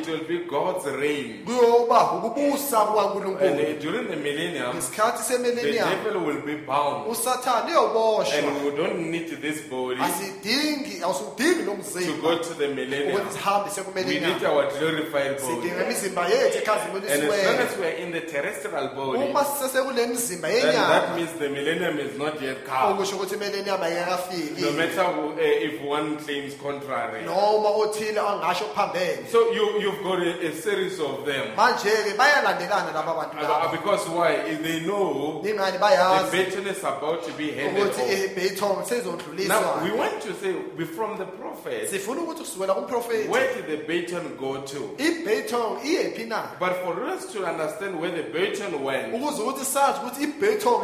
it 0.00 0.06
will 0.08 0.24
be 0.28 0.38
God's 0.44 0.86
reign. 0.86 1.44
kuyoba 1.44 2.12
ukubusa 2.12 2.80
And 2.80 2.88
kukankulunkulu 2.88 3.80
during 3.80 4.08
the 4.08 4.16
millennium, 4.16 4.74
ngesikhathi 4.76 5.38
the 5.54 5.72
devil 5.72 6.20
will 6.24 6.40
be 6.42 6.56
bound. 6.56 7.06
usathane 7.10 7.70
uyoboshwa 7.72 8.38
And 8.38 8.64
we 8.64 8.70
don't 8.76 9.10
need 9.10 9.28
this 9.40 9.60
body 9.70 10.00
asidingi 10.00 11.02
awusudingi 11.02 11.62
lo 11.64 11.74
to 11.82 12.22
go 12.22 12.38
to 12.38 12.54
the 12.54 12.68
millennium. 12.68 13.14
ukuthi 13.16 13.32
sihambe 13.38 13.70
siye 13.70 13.84
We 13.88 14.20
need 14.20 14.44
our 14.44 14.66
glorified 14.78 15.40
body. 15.40 15.70
And 15.70 15.92
as 15.92 17.44
long 17.46 17.58
as 17.58 17.76
we 17.78 17.86
are 17.86 17.96
in 18.04 18.12
the 18.12 18.20
terrestrial 18.20 18.88
body, 18.94 19.22
uma 19.30 19.44
sisesekule 19.44 20.06
mizimba 20.06 20.48
then 20.48 20.74
that 20.74 21.16
means 21.16 21.32
the 21.38 21.48
millennium 21.48 21.98
is 21.98 22.18
not 22.18 22.40
yet 22.42 22.64
come. 22.64 22.92
okusho 22.94 23.16
ukuthi 23.16 23.34
imelenia 23.34 23.78
No 23.78 24.72
matter 24.72 25.04
who, 25.04 25.32
uh, 25.32 25.36
if 25.38 25.80
one 25.82 26.16
claims 26.18 26.54
contrary. 26.62 27.24
noma 27.24 27.68
othile 27.68 28.18
angasho 28.20 28.64
kuphambene 28.64 29.26
So 29.30 29.52
you, 29.52 29.80
you've 29.80 30.02
got 30.02 30.20
a, 30.20 30.48
a 30.48 30.52
series 30.54 30.98
of 31.00 31.24
them. 31.26 31.56
manje-ke 31.56 32.16
bayalandelana 32.16 32.92
laba 32.92 33.14
bantu 33.14 33.38
Uh, 33.38 33.70
Because 33.70 34.08
why? 34.08 34.56
They 34.62 34.80
know 34.80 35.40
the 35.42 35.52
baton 35.52 36.66
is 36.66 36.78
about 36.84 37.24
to 37.24 37.32
be 37.32 37.52
handed 37.52 37.82
over. 37.82 39.48
Now, 39.48 39.82
we 39.84 39.90
want 39.92 40.20
to 40.22 40.34
say, 40.34 40.54
we're 40.76 40.86
from 40.86 41.18
the 41.18 41.24
prophet, 41.24 41.67
sifuna 41.90 42.20
ukuthi 42.22 42.40
kusukela 42.40 42.74
kumprofethi 42.74 43.28
where 43.28 43.54
did 43.54 43.66
the 43.66 43.76
baton 43.86 44.36
go 44.36 44.56
to? 44.58 44.90
ibhayton 44.98 45.78
iyephi 45.84 46.24
na 46.28 46.42
But 46.58 46.72
for 46.84 47.04
us 47.04 47.26
to 47.32 47.44
understand 47.46 48.00
where 48.00 48.10
the 48.10 48.22
baton 48.32 48.84
went, 48.84 49.14
ukuze 49.14 49.42
ukuthi 49.42 49.64
sazi 49.64 49.98
ukuthi 50.00 50.22
you 50.22 50.28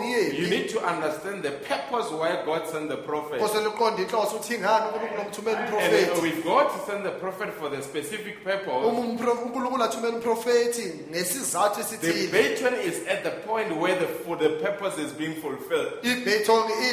iyephi 0.04 0.50
need 0.50 0.68
to 0.68 0.78
understand 0.80 1.42
the 1.42 1.50
purpose 1.50 2.10
why 2.10 2.36
God 2.44 2.66
sent 2.66 2.88
the 2.88 2.96
prophet. 2.96 3.40
kosele 3.40 3.66
uqonde 3.66 4.02
inhloso 4.02 4.36
ukuthi 4.36 4.54
ingani 4.54 4.84
unkulunkulu 4.86 5.50
And 5.50 5.58
umprofethi 5.58 6.28
if 6.28 6.44
God 6.44 6.66
sent 6.86 7.02
the 7.04 7.10
prophet 7.10 7.48
for 7.60 7.70
the 7.70 7.82
specific 7.82 8.44
purpose, 8.44 8.86
uma 8.86 9.00
umpro- 9.00 9.42
unkulunkulu 9.44 9.84
athumela 9.84 10.14
umprofethi 10.16 10.92
ngesizathu 11.10 11.74
the 11.74 11.80
esithile 11.80 12.32
baton 12.32 12.74
is 12.88 12.94
at 13.08 13.22
the 13.24 13.30
point 13.46 13.70
where 13.76 13.94
the, 13.98 14.06
for 14.06 14.36
the 14.38 14.48
purpose 14.62 14.98
is 14.98 15.12
being 15.12 15.34
fulfilled. 15.34 15.92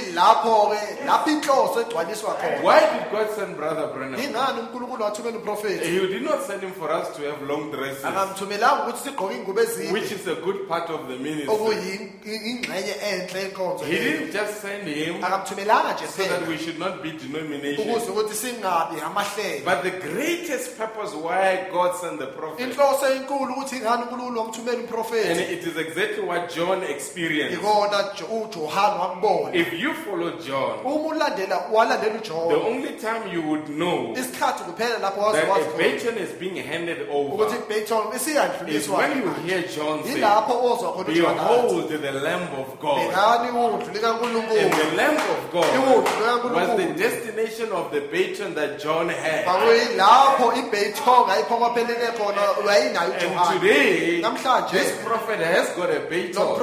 ilapho-ke 0.10 1.06
lapho 1.06 1.30
inhloso 1.30 1.82
egcwaliswa 1.82 2.34
khona 2.34 2.62
Why 2.64 2.80
did 2.80 3.12
God 3.12 3.28
send 3.36 3.56
Brother 3.58 3.80
Branham? 3.88 4.19
ingani 4.23 4.59
unkulunkulu 4.59 5.03
wathumela 5.03 5.38
umprofethi 5.38 5.86
He 5.89 6.07
did 6.07 6.21
not 6.23 6.41
send 6.47 6.61
him 6.63 6.71
for 6.73 6.91
us 6.91 7.07
to 7.15 7.21
have 7.29 7.41
long 7.47 7.71
dresses, 7.71 8.05
akamthumelanga 8.05 8.84
ukuthi 8.84 9.03
sigqoke 9.03 9.36
ingubo 9.36 9.61
ezinde. 9.61 9.93
Which 9.93 10.11
is 10.11 10.27
a 10.27 10.36
good 10.36 10.67
part 10.67 10.89
of 10.89 11.07
the 11.07 11.15
ministry. 11.17 11.47
okuyingxenye 11.47 12.95
enhle 13.11 13.39
yenkonzo 13.41 13.86
He 13.86 13.97
didn't 13.99 14.32
just 14.34 14.61
send 14.61 14.88
him 14.88 15.23
akamthumelanga 15.23 15.93
nje 15.93 16.07
so 16.07 16.23
that 16.23 16.32
phela 16.39 16.47
we 16.47 16.57
should 16.57 16.79
not 16.79 17.01
be 17.03 17.11
denomination. 17.11 17.89
ukuze 17.89 18.11
ukuthi 18.11 18.36
singabi 18.36 19.01
amahlelo. 19.05 19.65
But 19.65 19.84
the 19.84 19.91
greatest 20.07 20.77
purpose 20.77 21.13
why 21.15 21.67
God 21.71 21.95
sent 21.95 22.19
the 22.19 22.27
prophet 22.27 22.59
inhloso 22.59 23.05
enkulu 23.13 23.53
ukuthi 23.53 23.75
ingani 23.75 24.03
unkulunkulu 24.03 24.39
wamthumela 24.39 24.71
And 24.77 24.82
umprofethi 24.89 25.53
it 25.53 25.67
is 25.67 25.77
exactly 25.77 26.23
what 26.23 26.55
John 26.55 26.84
experienced. 26.84 27.59
ikona 27.59 28.03
Jo- 28.17 28.25
ujohane 28.25 28.99
wakubona 28.99 29.55
If 29.55 29.73
you 29.73 29.93
follow 29.93 30.32
John, 30.32 30.79
uma 30.86 31.07
ulandela 31.15 31.57
walandela 31.71 32.13
the 32.13 32.19
ujohane 32.19 32.65
only 32.67 32.93
time 32.99 33.27
you 33.34 33.41
would 33.41 33.69
know 33.78 34.13
isikhathi 34.17 34.63
kuphela 34.63 34.97
lapho 34.99 35.32
that 35.32 35.47
wazokwazi 35.49 35.65
a 35.74 35.78
baton 35.78 36.17
is 36.24 36.30
being 36.39 36.63
handed 36.63 36.97
ukuthi 37.09 37.55
over 37.91 38.15
is 38.15 38.22
isiyandluliswa 38.22 38.97
when 38.97 39.17
you 39.17 39.34
hear 39.45 39.61
John 39.76 40.03
say, 40.03 40.13
yilapho 40.13 40.53
ozwa 40.72 40.91
khona 40.93 41.09
uJohane 41.09 41.36
Behold 41.41 42.01
the 42.01 42.11
Lamb 42.11 42.47
of 42.61 42.80
God. 42.80 42.97
bhekani 42.97 43.47
iwundlu 43.49 43.82
And 43.88 43.95
likankulunkulu 43.95 44.69
the 44.69 44.95
Lamb 44.97 45.17
of 45.17 45.51
God 45.51 45.65
iwundlu 45.76 46.03
was 46.03 46.05
the 46.07 46.22
likankulunkulu 46.22 46.97
destination 46.97 47.72
of 47.72 47.91
the 47.91 48.01
baton 48.01 48.55
that 48.55 48.80
John 48.84 49.09
had. 49.09 49.45
kwakuyilapho 49.45 50.53
ibeyton 50.59 51.30
ayiphokophelele 51.30 52.07
khona 52.17 52.41
wayinayo 52.67 53.11
And 53.22 53.61
today, 53.61 54.22
Namhlanje- 54.22 54.72
this 54.72 54.91
prophet 55.05 55.39
has 55.39 55.69
got 55.76 55.89
a 55.89 55.99
lo 55.99 56.57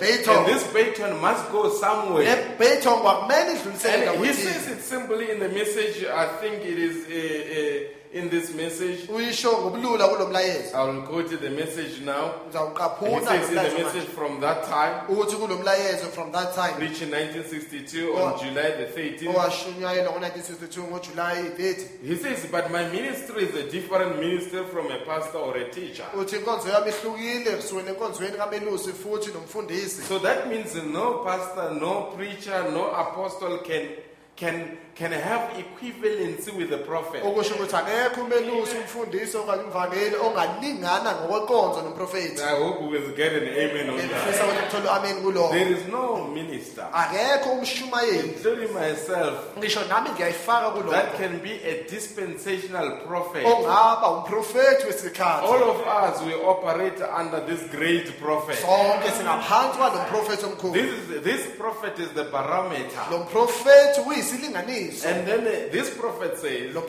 baton. 0.00 0.36
And 0.36 0.46
this 0.46 0.64
baton 0.72 1.20
must 1.20 1.50
go 1.52 1.68
somewhere. 1.70 2.24
nebeyton 2.24 2.98
kwakumele 3.00 3.52
idlulisele 3.52 4.08
And 4.08 4.24
he 4.26 4.32
says 4.32 4.68
it 4.68 4.80
simply 4.82 5.30
in 5.30 5.38
the 5.40 5.48
message. 5.48 6.04
I 6.16 6.26
think 6.40 6.64
it 6.64 6.78
is 6.78 6.96
uh, 7.06 7.14
uh, 7.14 8.20
in 8.20 8.28
this 8.30 8.54
message. 8.54 9.08
uyisho 9.08 9.52
ngobulula 9.52 10.08
kulo 10.08 10.26
mlayezo 10.26 10.74
I 10.76 10.84
will 10.84 11.02
quote 11.02 11.36
the 11.40 11.50
message 11.50 12.00
now. 12.00 12.32
He 12.52 12.58
ngizawuqaphuna 12.58 13.26
says 13.26 13.48
in 13.48 13.54
the 13.56 13.84
message 13.84 14.08
from 14.14 14.40
that 14.40 14.64
time, 14.64 14.94
ukuthi 15.08 15.36
kulo 15.36 15.56
mlayezo 15.58 16.06
from 16.12 16.32
that 16.32 16.54
time 16.54 16.74
preached 16.76 17.02
in 17.02 17.10
1962 17.10 18.14
on. 18.16 18.38
July 18.38 18.70
the 18.70 18.86
13th. 19.00 19.34
owashunyayelwa 19.34 20.12
ngo-1962 20.12 20.82
ngojulayi 20.82 21.42
30 21.58 22.06
He 22.08 22.16
says, 22.16 22.46
But 22.50 22.70
my 22.70 22.84
ministry 22.88 23.44
is 23.44 23.54
a 23.56 23.70
different 23.70 24.18
ministry 24.20 24.62
from 24.72 24.90
a 24.92 24.98
pastor 25.04 25.38
or 25.38 25.56
a 25.56 25.70
teacher. 25.70 26.04
uthi 26.18 26.36
inkonzo 26.36 26.68
yami 26.68 26.90
ihlukile 26.90 27.50
kusukela 27.56 27.90
enkonzweni 27.90 28.36
kamelusi 28.36 28.92
futhi 28.92 29.30
nomfundisi 29.32 30.02
So 30.02 30.18
that 30.18 30.48
means 30.48 30.74
no 30.74 31.24
pastor, 31.24 31.70
no 31.80 32.12
preacher, 32.16 32.70
no 32.70 32.90
apostle 32.92 33.58
can 33.58 33.88
can 34.36 34.76
can 34.94 35.12
have 35.12 35.42
equivalency 35.58 36.50
with 36.56 36.70
the 36.70 36.78
prophet. 36.78 37.22
okusho 37.24 37.54
ukuthi 37.54 37.76
akekho 37.76 38.20
umelusi 38.20 38.76
umfundisi 38.76 39.36
okanye 39.36 39.62
umvangeli 39.62 40.16
ongalingana 40.16 41.12
ngokwenkonzo 41.14 41.82
nomprofethi 41.82 42.42
I 42.42 42.56
hope 42.62 42.80
we 42.82 42.88
will 42.98 43.16
get 43.16 43.32
an 43.32 43.48
amen 43.48 43.90
on 43.90 43.96
that. 43.96 44.06
ngifisa 44.06 44.44
ukuthi 44.44 44.62
kuthole 44.62 44.88
amen 44.90 45.14
There 45.50 45.72
is 45.72 45.86
no 45.88 46.24
minister, 46.34 46.86
akekho 46.92 47.50
umshumayeli 47.50 48.28
including 48.28 48.72
myself, 48.74 49.34
ngisho 49.58 49.80
nami 49.88 50.10
ngiyayifaka 50.10 50.70
that 50.70 50.84
kulokho 50.84 51.16
can 51.18 51.38
be 51.38 51.52
a 51.64 51.84
dispensational 51.90 52.90
prophet. 53.06 53.44
ongaba 53.46 54.08
umprofethi 54.10 54.86
wesikhathi 54.86 55.46
All 55.46 55.62
of 55.62 55.80
us 55.86 56.22
we 56.26 56.34
operate 56.34 57.00
under 57.20 57.40
this 57.46 57.60
great 57.70 58.18
prophet. 58.20 58.56
sonke 58.58 59.10
singaphansi 59.16 59.78
kwalo 59.78 59.94
mprofethi 60.02 60.44
omkhulu 60.46 60.72
This 60.74 60.90
is 60.92 61.22
this 61.22 61.40
prophet 61.58 61.98
is 61.98 62.08
the 62.14 62.24
barometer. 62.24 63.02
lo 63.10 63.18
mprofethi 63.18 64.00
uyisilinganiso 64.06 64.83
And 65.06 65.26
then 65.26 65.40
uh, 65.46 65.72
this 65.72 65.90
prophet 65.90 66.38
says, 66.38 66.74
lo 66.74 66.82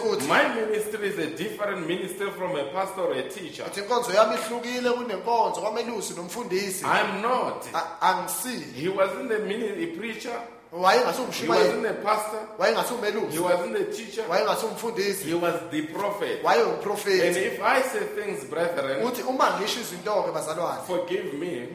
uthi 0.00 0.26
My 0.28 0.48
ministry 0.54 1.08
is 1.08 1.18
a 1.18 1.26
different 1.36 1.86
ministry 1.86 2.30
from 2.30 2.56
a 2.56 2.64
pastor 2.72 3.02
or 3.02 3.12
a 3.14 3.28
teacher. 3.28 3.64
uthi 3.64 3.80
inkonzo 3.80 4.12
yami 4.12 4.34
ihlukile 4.36 4.90
kunenkonzo 4.90 5.60
kwamelusi 5.60 6.14
nomfundisi 6.14 6.84
I'm 6.84 7.22
not. 7.22 7.66
A- 7.74 7.96
He 8.74 8.88
wasn't 8.88 9.32
a 9.32 9.38
mini 9.38 9.68
a 9.84 9.86
preacher. 9.96 10.40
He 10.72 10.78
wasn't 11.48 11.84
a 11.86 11.92
pastor. 12.02 12.38
He 13.30 13.38
wasn't 13.38 13.76
a 13.76 13.84
teacher. 13.92 14.22
He 14.24 15.34
was 15.34 15.60
the 15.70 15.82
prophet. 15.92 16.40
And 16.42 17.36
if 17.36 17.60
I 17.62 17.82
say 17.82 18.00
things, 18.16 18.44
brethren, 18.46 19.02
uthi 19.04 19.22
uma 19.28 19.58
ngisho 19.60 19.80
izinto-ke 19.80 20.32
bazalwane 20.32 20.82
forgive 20.86 21.34
me. 21.34 21.68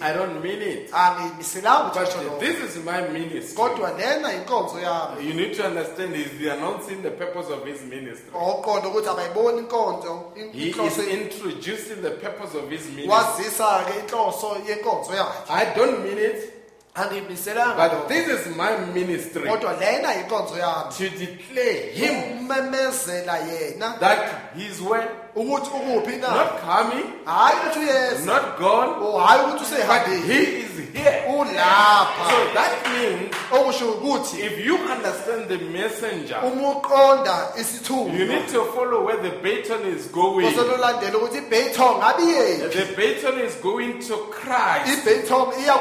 I 0.00 0.12
don't 0.12 0.40
mean 0.40 0.62
it. 0.62 0.90
But 0.92 2.40
this 2.40 2.60
is 2.76 2.84
my 2.84 3.00
ministry. 3.08 3.56
kodwa 3.56 3.90
lena 3.98 4.32
inkonzo 4.32 4.78
yami 4.80 5.24
You 5.26 5.34
need 5.34 5.54
to 5.56 5.66
understand 5.66 6.14
he's 6.14 6.38
the 6.38 6.48
announcing 6.52 7.02
the 7.02 7.10
purpose 7.10 7.48
of 7.50 7.66
his 7.66 7.82
ministry. 7.82 8.30
oqonda 8.32 8.88
ukuthi 8.88 9.08
abayiboni 9.08 9.58
inkonzo 9.58 10.32
in- 10.36 10.52
He 10.52 10.68
is 10.70 10.98
introducing 10.98 12.00
the 12.02 12.10
purpose 12.10 12.54
of 12.54 12.70
his 12.70 12.86
ministry. 12.86 13.08
wazisa-ke 13.08 13.98
inhloso 14.06 14.56
yenkonzo 14.68 15.12
yakhe 15.14 15.50
I 15.50 15.64
don't 15.74 16.04
mean 16.04 16.18
it, 16.18 16.53
but 16.94 18.08
this 18.08 18.46
is 18.46 18.56
my 18.56 18.76
ministry. 18.94 19.42
Kodwa 19.42 19.72
lena 19.80 20.14
inkonzo 20.14 20.56
yami. 20.56 20.96
To 20.96 21.08
declare 21.10 21.90
him 21.92 22.38
umemezela 22.38 23.38
yena. 23.38 23.98
that 24.00 24.52
he's 24.56 24.80
where 24.80 25.23
ukuthi 25.36 25.70
ukuphi 25.70 26.16
na? 26.20 26.28
Not 26.34 26.60
coming, 26.60 27.04
hayi 27.24 27.56
ukuthi 27.66 27.78
uyeza 27.80 28.26
not 28.26 28.58
gone, 28.58 28.92
Oh, 29.00 29.18
hayi 29.18 29.40
ukuthi 29.44 29.64
usehambile 29.64 30.16
he 30.26 30.42
is 30.60 30.70
here. 30.94 31.24
ulapha. 31.28 32.30
So 32.30 32.36
that 32.54 32.72
means 32.92 33.34
okusho 33.50 33.86
ukuthi 33.92 34.38
if 34.38 34.64
you 34.64 34.76
understand 34.76 35.48
the 35.48 35.58
messenger, 35.58 36.38
uma 36.44 36.68
uqonda 36.80 37.52
you 38.18 38.26
need 38.26 38.48
to 38.48 38.64
follow 38.74 39.04
where 39.04 39.16
the 39.22 39.30
baton 39.42 39.82
is 39.86 40.06
going. 40.08 40.46
ukuthi 40.46 41.40
ngabe 41.98 42.22
iyephi 42.22 42.70
The 42.70 42.86
baton 42.96 43.38
is 43.40 43.54
going 43.56 43.98
to 44.08 44.16
Christ, 44.30 45.04
ibeyton 45.06 45.52
iya 45.58 45.74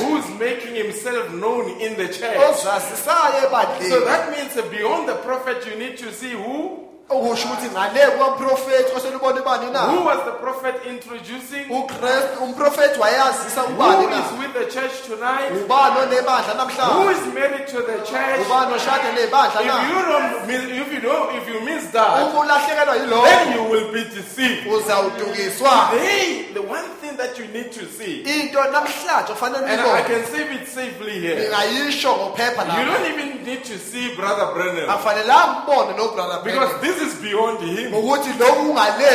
who's 0.00 0.28
making 0.38 0.74
himself 0.74 1.32
known 1.32 1.80
in 1.80 1.96
the 1.96 2.08
church. 2.08 2.56
So 2.56 4.04
that 4.04 4.30
means 4.30 4.54
beyond 4.70 5.08
the 5.08 5.14
prophet, 5.24 5.66
you 5.66 5.76
need 5.78 5.96
to 5.98 6.12
see 6.12 6.32
who 6.32 6.84
okusho 7.10 7.48
ukuthi 7.48 7.68
ngale 7.72 8.06
kwamprofethi 8.16 8.92
oselubona 8.96 9.40
ibani 9.40 9.66
who 9.66 10.04
was 10.04 10.18
the 10.24 10.30
prophet 10.30 10.74
introducing, 10.86 11.64
ukrestu 11.70 12.44
umprofethi 12.44 13.00
wayazisa 13.00 13.60
who 13.62 13.72
ubani 13.74 14.04
is 14.04 14.38
with 14.38 14.52
the 14.52 14.66
church 14.80 14.92
tonight, 15.06 15.52
ubani 15.64 15.96
onebandla 16.00 16.52
who 16.52 16.58
namhlanje 16.58 17.12
is 17.12 17.34
married 17.34 17.66
to 17.66 17.80
the 17.82 17.98
church. 18.04 18.40
ubani 18.46 18.74
oshade 18.74 19.08
nebandla 19.16 19.60
If 19.60 19.66
na? 19.66 19.88
you 19.88 20.02
don't, 20.08 20.46
miss- 20.46 20.70
if 20.82 20.92
you 20.92 21.00
don't, 21.00 21.34
if 21.36 21.48
you 21.48 21.60
miss 21.64 21.86
that, 21.92 22.28
uma 22.30 22.40
ulahlekelwa 22.40 22.96
yilokho 22.96 23.24
then 23.24 23.52
you 23.56 23.62
will 23.70 23.92
be 23.92 24.04
deceived. 24.04 24.66
uzawudukiswa. 24.66 25.70
Hey, 25.98 26.52
the 26.52 26.60
one 26.62 26.88
thing 27.00 27.16
that 27.16 27.38
you 27.38 27.46
need 27.48 27.72
to 27.72 27.86
see, 27.86 28.20
into 28.20 28.58
namhlanje 28.58 29.32
kufanele 29.32 29.64
and 29.66 29.80
I 29.80 30.02
can 30.02 30.24
say 30.26 30.44
it 30.54 30.68
safely 30.68 31.20
here. 31.20 31.36
ngingayisho 31.36 32.12
ngophepha 32.16 32.62
You 32.78 32.84
don't 32.84 33.06
even 33.12 33.44
need 33.44 33.64
to 33.64 33.78
see 33.78 34.14
Brother 34.14 34.52
Branham. 34.54 34.90
Akufanelanga 34.90 35.60
mbone 35.62 35.96
nobrother 35.96 36.44
because 36.44 36.80
this 36.80 36.97
is 37.06 37.14
beyond 37.22 37.60
him. 37.60 37.90
ngokuthi 37.92 38.30
lo 38.38 38.46
ungale 38.62 39.08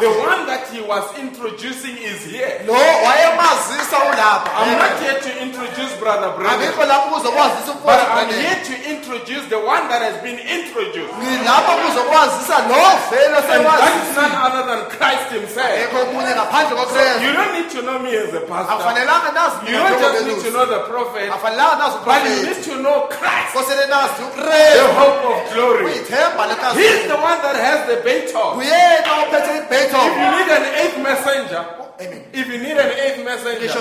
The 0.00 0.10
one 0.10 0.46
that 0.46 0.68
he 0.72 0.80
was 0.80 1.04
introducing 1.18 1.96
is 1.98 2.24
here. 2.24 2.60
lo 2.66 2.72
wayemazisa 2.74 3.98
I'm 4.04 4.78
not 4.78 4.98
here 5.00 5.18
to 5.20 5.30
introduce 5.42 5.92
Brother 5.98 6.30
Branham, 6.36 6.60
angikho 6.60 6.84
lapho 6.84 7.08
kuzokwazisa 7.14 7.72
but 7.84 7.98
umfowethu 7.98 8.18
I'm 8.18 8.28
here 8.28 8.60
to 8.64 8.74
introduce 8.90 9.44
the 9.48 9.58
one 9.58 9.88
that 9.88 10.02
has 10.02 10.16
been 10.22 10.38
introduced. 10.38 11.12
ngilapha 11.14 11.72
kuzokwazisa 11.82 12.56
lo 12.68 12.82
vele 13.10 13.38
And 13.54 13.64
that 13.66 13.94
is 14.02 14.16
none 14.16 14.34
other 14.46 14.62
than 14.70 14.80
Christ 14.90 15.28
Himself. 15.32 15.74
ekho 15.82 15.98
omunye 16.02 16.32
ngaphandle 16.34 16.76
kokrestu 16.76 17.22
You 17.24 17.32
don't 17.32 17.52
need 17.58 17.70
to 17.70 17.80
know 17.82 17.98
me 17.98 18.10
as 18.16 18.34
a 18.34 18.40
pastor. 18.40 18.72
akufanelanga 18.74 19.30
nazi 19.34 19.56
You 19.72 19.78
don't 19.78 20.00
just 20.00 20.26
need 20.26 20.40
to 20.44 20.50
know 20.50 20.66
the 20.66 20.80
prophet, 20.90 21.30
akufanelanga 21.30 21.76
nazi 21.78 21.98
but 22.04 22.20
you 22.24 22.36
need 22.46 22.62
to 22.64 22.74
know 22.82 22.98
Christ, 23.10 23.50
kosele 23.54 23.86
nazi 23.88 24.14
the 24.22 24.24
ukrestu 24.30 24.86
hope 24.98 25.24
of 25.32 25.38
glory. 25.54 25.84
uyithemba 25.84 26.44
He's 26.74 27.06
the 27.08 27.16
one 27.24 27.40
that 27.42 27.56
has 27.56 27.86
the 27.88 27.96
ophethe 29.14 29.68
If 30.06 30.12
you 30.20 30.28
need 30.36 30.48
an 30.58 30.64
eighth 30.82 30.98
messenger, 31.02 31.62
amen. 32.00 32.22
if 32.32 32.46
you 32.48 32.58
need 32.58 32.76
an 32.78 32.90
eighth 33.04 33.20
messenger, 33.24 33.60
if 33.60 33.74
you 33.74 33.80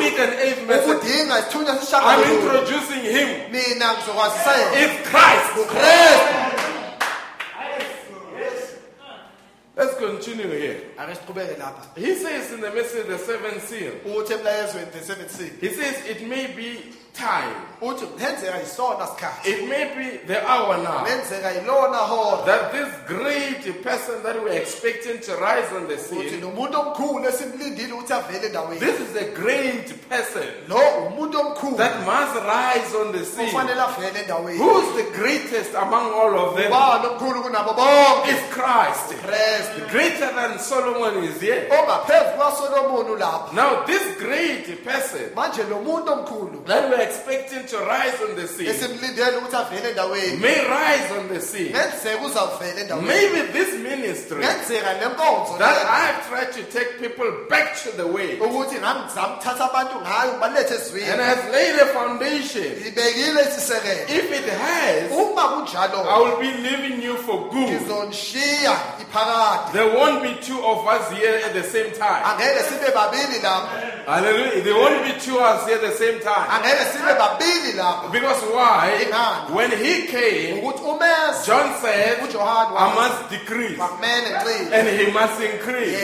need 0.00 0.18
an 0.18 0.32
eighth 0.46 0.62
messenger, 0.66 0.92
ukudinga 0.92 1.38
isithunywa 1.38 1.74
sesishaka 1.78 2.06
I'm 2.06 2.22
introducing 2.32 3.02
him. 3.02 3.28
mina 3.52 3.92
ngizokwazisa 3.94 4.52
yena. 4.56 4.72
It's 4.84 4.96
Christ. 5.10 5.50
ukrestu 5.62 6.34
Let's 9.76 9.94
continue 9.98 10.48
here. 10.58 10.76
Lapha. 10.96 11.96
He 11.96 12.14
says 12.14 12.52
in 12.52 12.60
the 12.60 12.70
message, 12.72 13.06
the 13.06 13.18
seventh 13.18 13.68
seal, 13.68 13.92
uthi 14.04 14.34
emlayezweni 14.34 14.92
the 14.92 15.00
17 15.00 15.58
he 15.60 15.68
says, 15.70 16.06
It 16.06 16.26
may 16.26 16.46
be 16.54 16.78
time, 17.12 17.54
uthi 17.80 18.06
kungenzeka 18.06 18.58
yisona 18.58 19.06
sikhathi. 19.06 19.46
It 19.46 19.68
may 19.68 19.94
be 19.94 20.16
the 20.26 20.46
hour 20.48 20.76
now, 20.82 21.04
kungenzeka 21.04 21.52
yilona 21.52 21.98
hora. 21.98 22.46
That 22.46 22.72
this 22.72 22.92
great 23.06 23.82
person 23.82 24.22
that 24.22 24.42
we're 24.42 24.52
expecting 24.52 25.20
to 25.20 25.36
rise 25.36 25.72
on 25.72 25.88
the 25.88 25.94
uthi 25.94 26.30
scene, 26.30 26.40
nomuntu 26.40 26.74
omkhulu 26.74 27.28
esimlindile 27.28 27.92
ukuthi 27.92 28.12
avele 28.12 28.48
endaweni. 28.48 28.80
This 28.80 29.00
is 29.00 29.16
a 29.16 29.30
great 29.34 30.08
person. 30.08 30.46
Lo 30.68 30.78
umuntu 31.10 31.34
omkhulu 31.34 31.76
that 31.76 32.04
must 32.06 32.36
rise 32.44 32.94
on 32.94 33.12
the 33.12 33.24
scene. 33.24 33.50
kufanele 33.50 33.80
avele 33.80 34.22
endaweni. 34.24 34.58
Who's 34.58 34.96
the 34.96 35.10
greatest 35.16 35.74
among 35.74 36.12
all 36.12 36.38
of 36.38 36.56
them? 36.56 36.70
ubani 36.72 37.06
omkhulu 37.06 37.42
kunabo 37.42 37.74
bonke? 37.74 38.32
It's 38.32 38.52
Christ. 38.52 39.12
kristu 39.22 39.90
Greater 39.90 40.32
than 40.34 40.58
Solomon 40.86 41.24
is 41.24 41.40
here. 41.40 41.68
ongaphezu 41.70 42.24
kukasolomoni 42.36 43.16
lapha 43.20 43.52
Now, 43.54 43.84
this 43.86 44.16
great 44.18 44.84
person 44.84 45.30
manje 45.34 45.62
lo 45.68 45.76
muntu 45.82 46.12
omkhulu 46.12 46.64
that 46.66 46.88
we're 46.90 47.00
expecting 47.00 47.66
to 47.66 47.76
rise 47.78 48.14
on 48.22 48.36
the 48.36 48.46
sea 48.46 48.66
esimlindele 48.68 49.36
ukuthi 49.36 49.56
avele 49.56 49.88
endaweni 49.90 50.38
may 50.40 50.60
rise 50.60 51.10
on 51.18 51.28
the 51.28 51.40
sea. 51.40 51.70
ngenzeka 51.70 52.24
uzawuvela 52.26 52.80
endaweni 52.80 53.06
Maybe 53.08 53.52
this 53.52 53.74
ministry 53.74 54.38
ngenzeka 54.44 54.92
le 54.92 55.06
nkonzo 55.08 55.58
that 55.58 55.74
le, 55.76 55.90
I've 55.90 56.28
tried 56.28 56.52
to 56.52 56.62
take 56.78 56.98
people 57.00 57.30
back 57.50 57.76
to 57.82 57.90
the 57.96 58.06
way 58.06 58.36
ukuthi 58.40 58.76
ngangizama 58.78 59.64
abantu 59.72 59.96
ngayo 60.00 60.38
balethe 60.40 60.70
and 60.74 60.80
ezwini 60.80 61.24
has 61.24 61.44
laid 61.52 61.74
a 61.80 61.86
foundation. 61.86 62.64
ibekile 62.86 63.40
isisekelo 63.42 64.06
If 64.08 64.32
it 64.38 64.48
has, 64.48 65.10
uma 65.12 65.42
kunjalo 65.42 66.06
I 66.06 66.18
will 66.18 66.38
be 66.40 66.50
leaving 66.62 67.02
you 67.02 67.16
for 67.16 67.50
good. 67.50 67.68
ngizonishiya 67.68 68.76
iphakade 69.02 69.72
There 69.72 69.96
won't 69.98 70.22
be 70.22 70.34
two 70.46 70.60
of 70.80 70.86
us 70.86 71.10
here 71.12 71.40
at 71.44 71.52
the 71.54 71.62
same 71.62 71.90
time. 71.92 72.22
angeke 72.24 72.62
sibe 72.68 72.90
babili 72.94 73.38
lapho 73.42 73.94
Hallelujah. 74.06 74.62
There 74.62 74.74
won't 74.74 75.02
be 75.02 75.18
two 75.20 75.34
of 75.38 75.42
us 75.42 75.66
here 75.66 75.76
at 75.76 75.82
the 75.82 75.92
same 75.96 76.20
time. 76.20 76.46
angeke 76.50 76.84
sibe 76.92 77.12
babili 77.18 77.72
lapho 77.76 78.12
Because 78.12 78.40
why? 78.54 79.06
When 79.50 79.70
he 79.70 80.06
came, 80.06 80.62
John 81.44 81.74
said, 81.80 82.18
I 82.20 82.94
must 82.94 83.30
decrease 83.30 83.78
and 84.72 84.88
he 84.88 85.10
must 85.12 85.40
increase. 85.40 85.96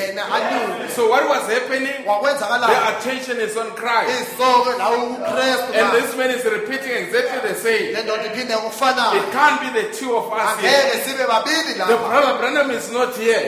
So 0.94 1.08
what 1.08 1.28
was 1.28 1.46
happening? 1.48 2.04
The 2.04 2.98
attention 2.98 3.36
is 3.38 3.56
on 3.56 3.70
Christ. 3.76 4.32
isoke 4.32 4.76
lawo 4.78 5.14
ukristu 5.16 5.72
And 5.74 5.92
this 5.96 6.16
man 6.16 6.30
is 6.30 6.44
repeating 6.44 6.92
exactly 6.92 7.48
the 7.50 7.54
same. 7.54 7.92
le 7.94 8.02
ndoda 8.02 8.24
iphinde 8.26 8.54
ngokufanayo 8.56 9.16
It 9.16 9.32
can't 9.32 9.60
be 9.60 9.68
the 9.80 9.86
two 9.96 10.16
of 10.16 10.32
us 10.32 10.60
here. 10.60 10.70
angeke 10.70 11.04
sibe 11.04 11.24
babili 11.26 11.72
The 11.74 11.78
lapha 11.84 12.08
brother 12.08 12.38
Branham 12.38 12.70
is 12.70 12.90
not 12.92 13.16
here. 13.16 13.40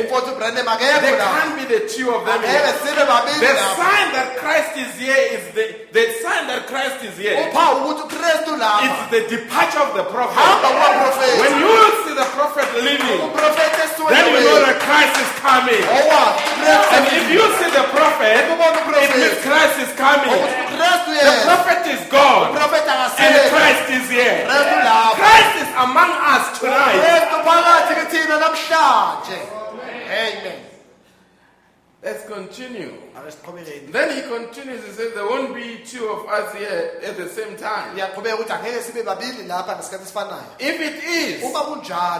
Ubrandem 1.15 1.15
There 1.15 1.23
akekho 1.23 1.23
lapha 1.23 1.41
can't 1.41 1.55
be 1.59 1.65
the 1.75 1.83
two 1.89 2.09
of 2.15 2.21
them 2.27 2.41
here. 2.43 2.63
The 3.41 3.55
sign 3.79 4.07
that 4.17 4.29
Christ 4.41 4.73
is 4.77 4.93
here 4.99 5.23
is 5.37 5.45
the, 5.55 5.67
the 5.93 6.05
sign 6.23 6.47
that 6.51 6.67
Christ 6.67 6.99
is 7.05 7.15
here. 7.19 7.37
uphawu 7.49 7.91
ukuthi 7.91 8.03
ukristu 8.07 8.53
lapha 8.57 8.85
It's 8.87 9.03
the 9.15 9.23
departure 9.37 9.83
of 9.87 9.91
the 9.95 10.05
prophet. 10.15 10.39
When 11.43 11.55
you 11.63 11.77
see 12.05 12.15
the 12.15 12.29
prophet 12.39 12.69
leaving, 12.83 13.21
then 14.11 14.25
you 14.33 14.41
know 14.47 14.59
that 14.67 14.79
Christ 14.83 15.15
is 15.25 15.31
coming. 15.41 15.83
And 16.95 17.05
if 17.19 17.25
you 17.31 17.45
see 17.59 17.71
the 17.71 17.87
prophet, 17.95 18.43
it 18.45 19.11
means 19.17 19.37
Christ 19.47 19.77
is 19.85 19.93
coming. 19.97 20.41
The 20.75 21.35
prophet 21.47 21.81
is 21.95 22.03
gone, 22.11 22.57
and 22.57 23.33
Christ 23.55 23.85
is 23.91 24.07
here. 24.11 24.47
Christ 24.49 25.53
is 25.63 25.71
among 25.79 26.11
us 26.35 26.59
tonight. 26.59 26.99
ukristu 27.05 27.37
phakathi 27.47 27.95
kithina 27.95 28.37
namhlanje 28.41 29.39
amen 30.11 30.74
Let's 32.05 32.27
continue. 32.27 33.04
Then 33.93 34.11
he 34.17 34.23
continues, 34.23 34.85
he 34.85 34.91
says, 34.93 35.15
There 35.15 35.25
won't 35.25 35.55
be 35.55 35.79
two 35.87 36.09
of 36.09 36.27
us 36.29 36.53
here 36.55 37.01
at 37.05 37.17
the 37.17 37.29
same 37.29 37.57
time. 37.57 37.95
ngiyaqhubeka 37.95 38.35
ukuthi 38.37 38.53
angeke 38.53 38.83
sibe 38.83 39.03
babili 39.03 39.43
lapha 39.47 39.77
ngesikhathi 39.77 40.03
esifanayo 40.05 40.45
If 40.59 40.81
it 40.81 41.05
is, 41.05 41.41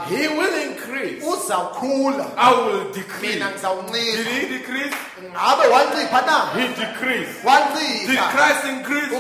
he 0.09 0.29
will 0.29 0.55
increase, 0.71 1.23
I 2.37 2.53
will 2.55 2.93
decrease. 2.93 3.35
Did 4.17 4.27
he 4.27 4.59
decrease? 4.59 4.95
ngabe 5.35 5.67
wancipha 5.69 6.21
na 6.27 6.39
He 6.55 6.69
decreased. 6.69 7.43
Did 8.07 8.19
Christ 8.31 8.65
increase? 8.71 9.11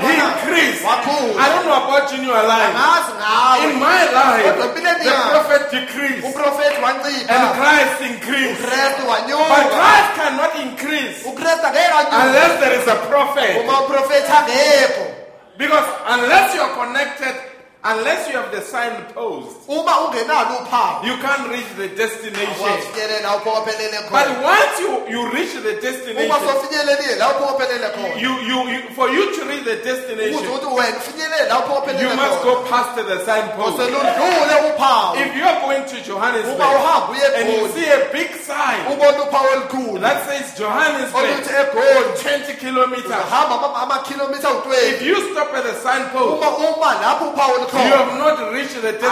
He 0.00 0.12
increased. 0.16 0.82
I 1.38 1.48
don't 1.52 1.66
know 1.66 1.84
about 1.84 2.10
you 2.12 2.18
in 2.18 2.24
your 2.24 2.42
life. 2.46 2.72
In 3.68 3.78
my 3.80 4.00
life, 4.16 4.44
the 5.04 5.12
prophet 5.30 5.62
decreased 5.70 6.24
and 7.28 7.44
Christ 7.58 8.00
increased. 8.00 8.60
But 9.48 9.66
Christ 9.76 10.10
cannot 10.16 10.52
increase 10.56 10.85
unless 12.22 12.60
there 12.60 12.74
is 12.82 12.88
a 12.88 12.94
prophet. 13.10 13.56
uma 13.64 13.80
uprofethi 13.80 14.32
angekho 14.32 15.06
Because 15.58 15.88
unless 16.08 16.54
you 16.54 16.60
are 16.60 16.74
connected, 16.86 17.34
unless 17.86 18.26
you 18.28 18.34
have 18.34 18.50
the 18.50 18.62
signpost, 18.62 19.68
you 19.68 21.14
can't 21.22 21.46
reach 21.54 21.70
the 21.78 21.88
destination. 21.94 22.58
wafinyelela 22.58 23.30
lapho 23.30 23.50
ophelele 23.50 24.10
But 24.10 24.28
once 24.42 24.74
you, 24.80 24.92
you 25.08 25.20
reach 25.30 25.54
the 25.54 25.78
destination, 25.80 26.30
sofinyelelile 26.30 27.16
lapho 27.18 27.44
ophelele 27.54 27.88
khona. 27.94 28.20
you, 28.20 28.32
you, 28.50 28.58
you 28.72 28.80
for 28.98 29.08
you 29.08 29.34
to 29.36 29.44
reach 29.46 29.64
the 29.64 29.76
destination, 29.84 30.42
ukuthi 30.46 30.66
wena 30.66 30.96
ufinyelele 30.98 31.48
lapho 31.48 31.76
you 32.00 32.10
must 32.16 32.42
go 32.42 32.64
past 32.68 32.96
the 32.96 33.24
signpost. 33.24 33.78
If 33.78 35.36
you 35.36 35.44
are 35.44 35.60
going 35.60 35.84
to 35.86 35.96
Johannesburg 36.02 36.60
and 37.36 37.48
you 37.48 37.68
see 37.70 37.86
a 37.88 38.10
big 38.12 38.30
sign 38.34 38.80
ubona 38.92 39.22
uphawu 39.22 39.48
olukhulu. 39.54 40.00
that 40.00 40.26
says 40.26 40.58
Johannesburg, 40.58 41.24
oluthi 41.24 41.52
egoli 41.54 42.16
20 42.16 42.54
kilometers. 42.58 43.22
If 44.92 45.02
you 45.02 45.16
stop 45.32 45.54
at 45.54 45.64
the 45.64 45.74
signpost, 45.74 46.42
uma 47.76 47.84
uma 47.84 47.84
lapho 47.84 47.84
uphawu 47.84 47.88
you 47.88 47.94
have 47.96 48.12
not 48.18 48.38
reached 48.52 48.80
the 48.82 48.92
destination. 48.92 49.10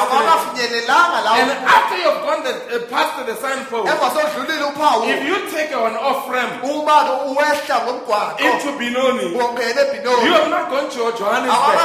And 1.35 1.51
after 1.67 1.97
you 1.99 2.09
have 2.11 2.21
gone 2.25 2.43
the, 2.45 2.55
uh, 2.77 2.79
past 2.91 3.27
the 3.27 3.35
signpost, 3.37 3.89
emva 3.93 4.09
sodlulile 4.11 4.65
uphawu 4.73 5.09
if 5.09 5.21
you 5.29 5.37
take 5.51 5.73
an 5.73 5.97
off 5.97 6.29
ramp 6.31 6.65
uma-ke 6.65 7.13
uwehla 7.29 7.77
ngomgwaqo 7.85 8.41
into 8.41 8.71
Benoni, 8.79 9.33
you 9.33 10.33
have 10.33 10.49
not 10.51 10.69
gone 10.71 10.89
to 10.91 11.13
Johannesburg. 11.19 11.79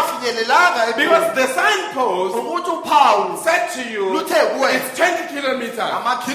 Because 0.96 1.28
the 1.36 1.48
signpost 1.48 2.36
said 3.44 3.64
to 3.76 3.82
you, 3.92 4.20
it's 4.20 4.98
20 4.98 5.28
kilometers. 5.34 5.80
After 5.80 6.32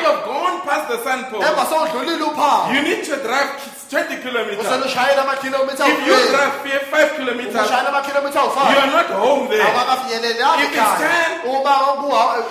you 0.00 0.06
have 0.06 0.24
gone 0.24 0.60
past 0.62 0.88
the 0.88 0.98
signpost, 1.04 1.46
emva 1.46 1.64
sowudlulile 1.66 2.24
uphawu. 2.30 2.74
you 2.74 2.82
need 2.82 3.04
to 3.04 3.16
drive 3.22 3.50
20 3.90 4.16
kilometers. 4.22 4.66
If 4.66 6.06
you 6.06 6.12
u-20 6.12 6.30
drive 6.30 6.54
5 6.90 7.16
kilometers, 7.16 7.54
you 7.54 8.78
are 8.78 8.90
not 8.90 9.05
home 9.14 9.48
there. 9.48 9.62
If 9.62 10.72
ekhaya 10.72 10.98
10, 10.98 11.46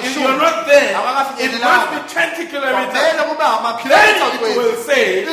If 0.05 0.15
you 0.17 0.27
are 0.27 0.37
not 0.37 0.65
there, 0.67 0.91
it 1.39 1.51
must 1.61 1.89
be 1.91 1.99
20 2.13 2.45
kilometers. 2.51 2.93
Then 3.89 4.15
it 4.35 4.57
will 4.57 4.75
say, 4.87 5.23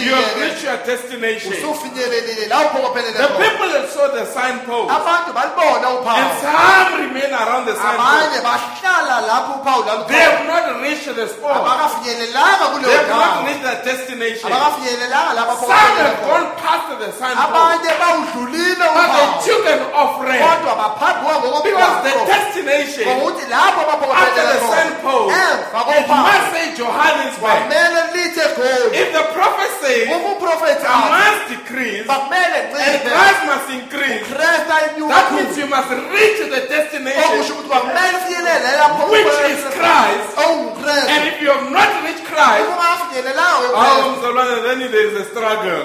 you 0.00 0.14
have 0.14 0.36
reached 0.42 0.64
your 0.64 0.78
destination. 0.86 1.52
usufinyelelile 1.52 2.46
lapho 2.48 2.78
kophelele 2.84 3.18
The 3.18 3.28
people 3.42 3.68
that 3.74 3.86
saw 3.90 4.06
the 4.14 4.24
signpost, 4.26 4.90
and 4.90 6.30
some 6.40 6.92
remain 7.02 7.32
around 7.32 7.64
the 7.66 7.74
signpost. 7.74 8.00
abanye 8.00 8.40
bahlala 8.48 9.16
lapho 9.30 9.52
uphawu 9.60 9.82
They 10.08 10.20
have 10.20 10.46
not 10.46 10.64
reached 10.82 11.14
the 11.14 11.26
spot. 11.28 11.60
They 12.82 12.96
have 12.96 13.08
not 13.08 13.46
reached 13.46 13.62
their 13.62 13.80
destination. 13.84 14.50
Some 14.50 15.96
have 16.00 16.18
gone 16.28 16.46
past 16.62 16.88
the 16.98 17.10
signpost, 17.12 17.50
but 17.52 17.82
they 17.82 19.26
took 19.46 19.64
an 19.66 19.80
offering 19.94 20.40
because 20.60 21.96
the 22.04 22.14
destination 22.26 23.08
after 23.08 23.84
the 23.86 24.58
emva 25.30 25.80
it 25.90 26.06
must 26.08 26.46
say 26.52 26.66
Johannesburg. 26.76 27.70
If 28.92 29.12
the 29.12 29.24
prophet 29.32 29.70
says, 29.80 30.08
uma 30.08 30.36
uprofethi 30.36 30.84
I 30.84 30.88
athi 30.90 31.10
must 31.10 31.40
decrease 31.50 32.06
and 32.08 33.00
Christ 33.04 33.40
must 33.46 33.68
increase, 33.70 34.26
that 34.30 35.26
means 35.34 35.56
you 35.56 35.66
must 35.66 35.90
reach 35.90 36.40
the 36.48 36.62
destination 36.68 37.20
okusho 37.20 37.54
ukuthi 37.54 37.68
kwamele 37.68 38.16
ufinyelele 38.18 38.70
lapho 38.78 39.10
Which 39.10 39.40
is 39.52 39.62
Christ. 39.78 40.28
And 41.12 41.28
if 41.28 41.40
you 41.42 41.50
have 41.50 41.70
not 41.70 41.90
reached 42.04 42.24
Christ, 42.24 42.68
ungafinyelelanga 42.70 43.66
oh, 43.66 43.72
ukresta 43.72 44.10
Mzalwane, 44.16 44.62
then 44.62 44.78
there 44.90 45.06
is 45.08 45.14
a 45.20 45.24
struggle. 45.24 45.82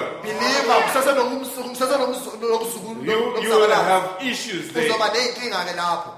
You, 3.02 3.12
you 3.42 3.50
will 3.50 3.70
have 3.70 4.04
issues 4.22 4.65
there. 4.72 4.88
uzoba 4.90 5.08
ney'nkinga-ke 5.08 5.76
lapho 5.76 6.10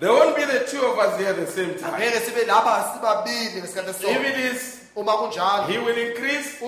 There 0.00 0.12
won't 0.12 0.36
be 0.36 0.44
the 0.44 0.60
two 0.70 0.80
of 0.86 0.96
us 0.98 1.18
here 1.18 1.30
at 1.30 1.36
the 1.36 1.46
same 1.46 1.74
time. 1.74 1.94
angeke 1.94 2.20
sibe 2.20 2.44
lapha 2.46 2.92
sibabili 2.94 3.60
ngesikhathi 3.60 3.90
If 3.90 3.96
esisodwa 3.96 4.26
it 4.30 4.38
is, 4.52 4.80
uma 4.96 5.12
kunjalo 5.12 5.66
he 5.66 5.78
will 5.78 5.98
increase, 5.98 6.58
I 6.60 6.64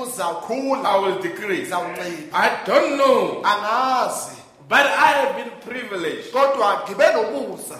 will 0.99 1.19
decrease. 1.23 1.69
uzawuncipha 1.69 2.33
I 2.35 2.51
don't 2.67 2.97
know, 2.97 3.43
angazi 3.45 4.37
but 4.69 4.87
I 4.87 5.13
have 5.21 5.37
been 5.37 5.51
privileged 5.61 6.33
kodwa 6.33 6.83
ngibe 6.89 7.13
nomusa 7.13 7.79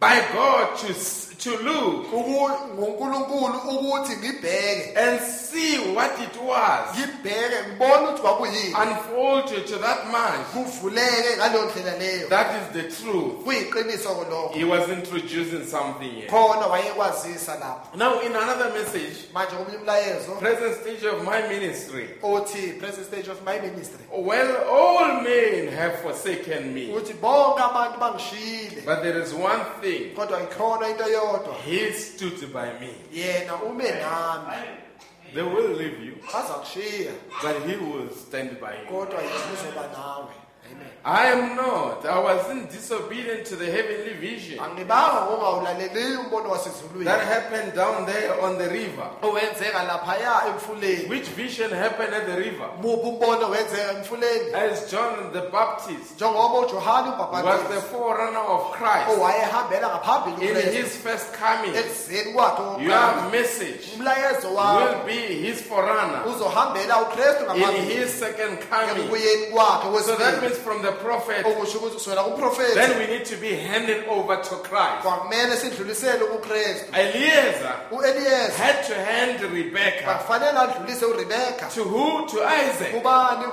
by 0.00 0.20
God 0.34 0.76
to, 0.78 0.88
s- 0.88 1.30
to 1.44 1.50
look 1.62 2.12
uku- 2.12 2.50
ngunkulunkulu 2.74 3.58
ukuthi 3.70 4.16
ngibheke. 4.16 4.96
and 4.96 5.20
see 5.20 5.76
what 5.94 6.10
it 6.20 6.36
was. 6.42 6.96
Ngibheke 6.98 7.56
ngibone 7.68 8.08
ukuthi 8.08 8.20
kwakuyini. 8.22 8.74
Unfold 8.74 9.46
to, 9.48 9.60
that 9.78 10.06
man. 10.12 10.44
kuvuleke 10.54 11.36
ngaleyo 11.36 11.64
ndlela 11.64 11.98
leyo. 11.98 12.28
That 12.28 12.46
is 12.56 12.72
the 12.72 13.02
truth. 13.02 13.44
lokho 14.30 14.54
He 14.54 14.64
was 14.64 14.88
introducing 14.88 15.66
something 15.66 16.10
here. 16.10 16.28
khona 16.28 16.66
wayekwazisa 16.66 17.54
lapho. 17.60 17.96
Now, 17.96 18.20
in 18.20 18.34
another 18.34 18.72
message, 18.72 19.28
manje 19.34 19.54
komunye 19.56 19.76
umlayezo. 19.78 20.38
present 20.40 20.76
stage 20.80 21.04
of 21.04 21.24
my 21.24 21.42
ministry, 21.48 22.08
othi 22.22 22.78
present 22.78 23.06
stage 23.06 23.28
of 23.28 23.44
my 23.44 23.58
ministry. 23.60 24.00
Well, 24.10 24.56
all 24.68 25.20
men 25.22 25.68
have 25.68 25.98
forsaken 26.00 26.72
me, 26.74 26.88
uthi 26.92 27.12
bonke 27.20 27.60
abantu 27.62 27.98
bangishiyile 28.00 28.84
but 28.84 29.02
there 29.02 29.18
is 29.22 29.32
one 29.34 29.60
thing. 29.80 30.14
Kodwa 30.14 30.40
ikhona 30.42 30.88
into 30.90 31.04
yodwa 31.38 31.54
He 31.64 31.92
stood 31.92 32.52
by 32.52 32.66
me. 32.80 32.90
yena 33.12 33.54
ume 33.62 33.84
nami. 33.90 34.56
They 35.34 35.42
will 35.42 35.74
leave 35.76 35.98
you, 36.04 36.16
baza 36.32 36.54
kushiya 36.54 37.12
but 37.42 37.66
He 37.66 37.76
will 37.76 38.08
stand 38.10 38.60
by 38.60 38.72
you. 38.80 38.86
kodwa 38.88 39.22
yena 39.22 39.52
uzoba 39.54 39.88
nawe. 39.92 40.34
Amen 40.72 40.93
I 41.06 41.26
am 41.26 41.54
not. 41.54 42.06
I 42.06 42.18
wasn't 42.18 42.70
disobedient 42.70 43.44
to 43.48 43.56
the 43.56 43.66
heavenly 43.70 44.14
vision. 44.14 44.58
Angibanga 44.58 45.26
ngongawulaleli 45.26 46.16
umbono 46.16 46.50
wasezulwini. 46.50 47.04
That 47.04 47.20
happened 47.20 47.74
down 47.74 48.06
there 48.06 48.40
on 48.40 48.56
the 48.56 48.70
river. 48.70 49.10
owenzeka 49.22 49.82
laphaya 49.84 50.46
emfuleni. 50.48 51.08
Which 51.08 51.28
vision 51.28 51.70
happened 51.72 52.14
at 52.14 52.26
the 52.26 52.38
river? 52.38 52.68
muphi 52.80 53.06
umbono 53.08 53.50
wenzeka 53.50 53.92
emfuleni? 53.98 54.54
As 54.54 54.90
John 54.90 55.30
the 55.32 55.42
Baptist 55.52 56.16
njengoba 56.16 56.66
ujohane 56.66 57.10
was 57.44 57.62
the 57.68 57.82
forerunner 57.82 58.38
of 58.40 58.72
Christ. 58.72 59.08
owayehambela 59.18 59.88
ngaphambili 59.88 60.48
in 60.48 60.72
his 60.72 60.96
first 60.96 61.34
coming, 61.34 61.74
ekuzeni 61.76 62.32
kwakhe 62.32 62.82
your 62.82 62.92
wokuqala 62.96 63.30
message 63.30 63.92
umlayezo 63.94 64.48
will 64.48 65.04
be 65.04 65.20
his 65.34 65.60
forerunner. 65.60 66.22
uzohambela 66.26 67.02
uKristu 67.02 67.44
in 67.56 67.84
his 67.90 68.10
second 68.18 68.58
coming. 68.70 69.04
ekubuyeni 69.04 69.46
kwakhe 69.52 70.02
So 70.04 70.16
that 70.16 70.40
means 70.42 70.56
from 70.58 70.82
the 70.82 70.93
prophet, 70.94 71.46
okusho 71.46 71.78
ukuthi 71.78 71.94
kusukela 71.94 72.22
kumprofethi 72.22 72.74
then 72.74 72.98
we 72.98 73.06
need 73.06 73.24
to 73.24 73.36
be 73.36 73.56
handed 73.56 74.04
over 74.08 74.36
to 74.42 74.56
Christ. 74.56 75.02
kwakumele 75.02 75.56
sidlulisele 75.56 76.24
kuKristu 76.24 76.84
Eliezer. 76.92 77.74
uEliyeza 77.90 78.52
had 78.58 78.86
to 78.86 78.94
hand 78.94 79.40
Rebekah 79.54 80.04
kwakufanele 80.04 80.58
adlulise 80.58 81.04
uRebeka 81.04 81.66
to 81.74 81.84
who? 81.84 82.26
To 82.26 82.38
Isaac. 82.44 82.92
kubani 82.92 83.44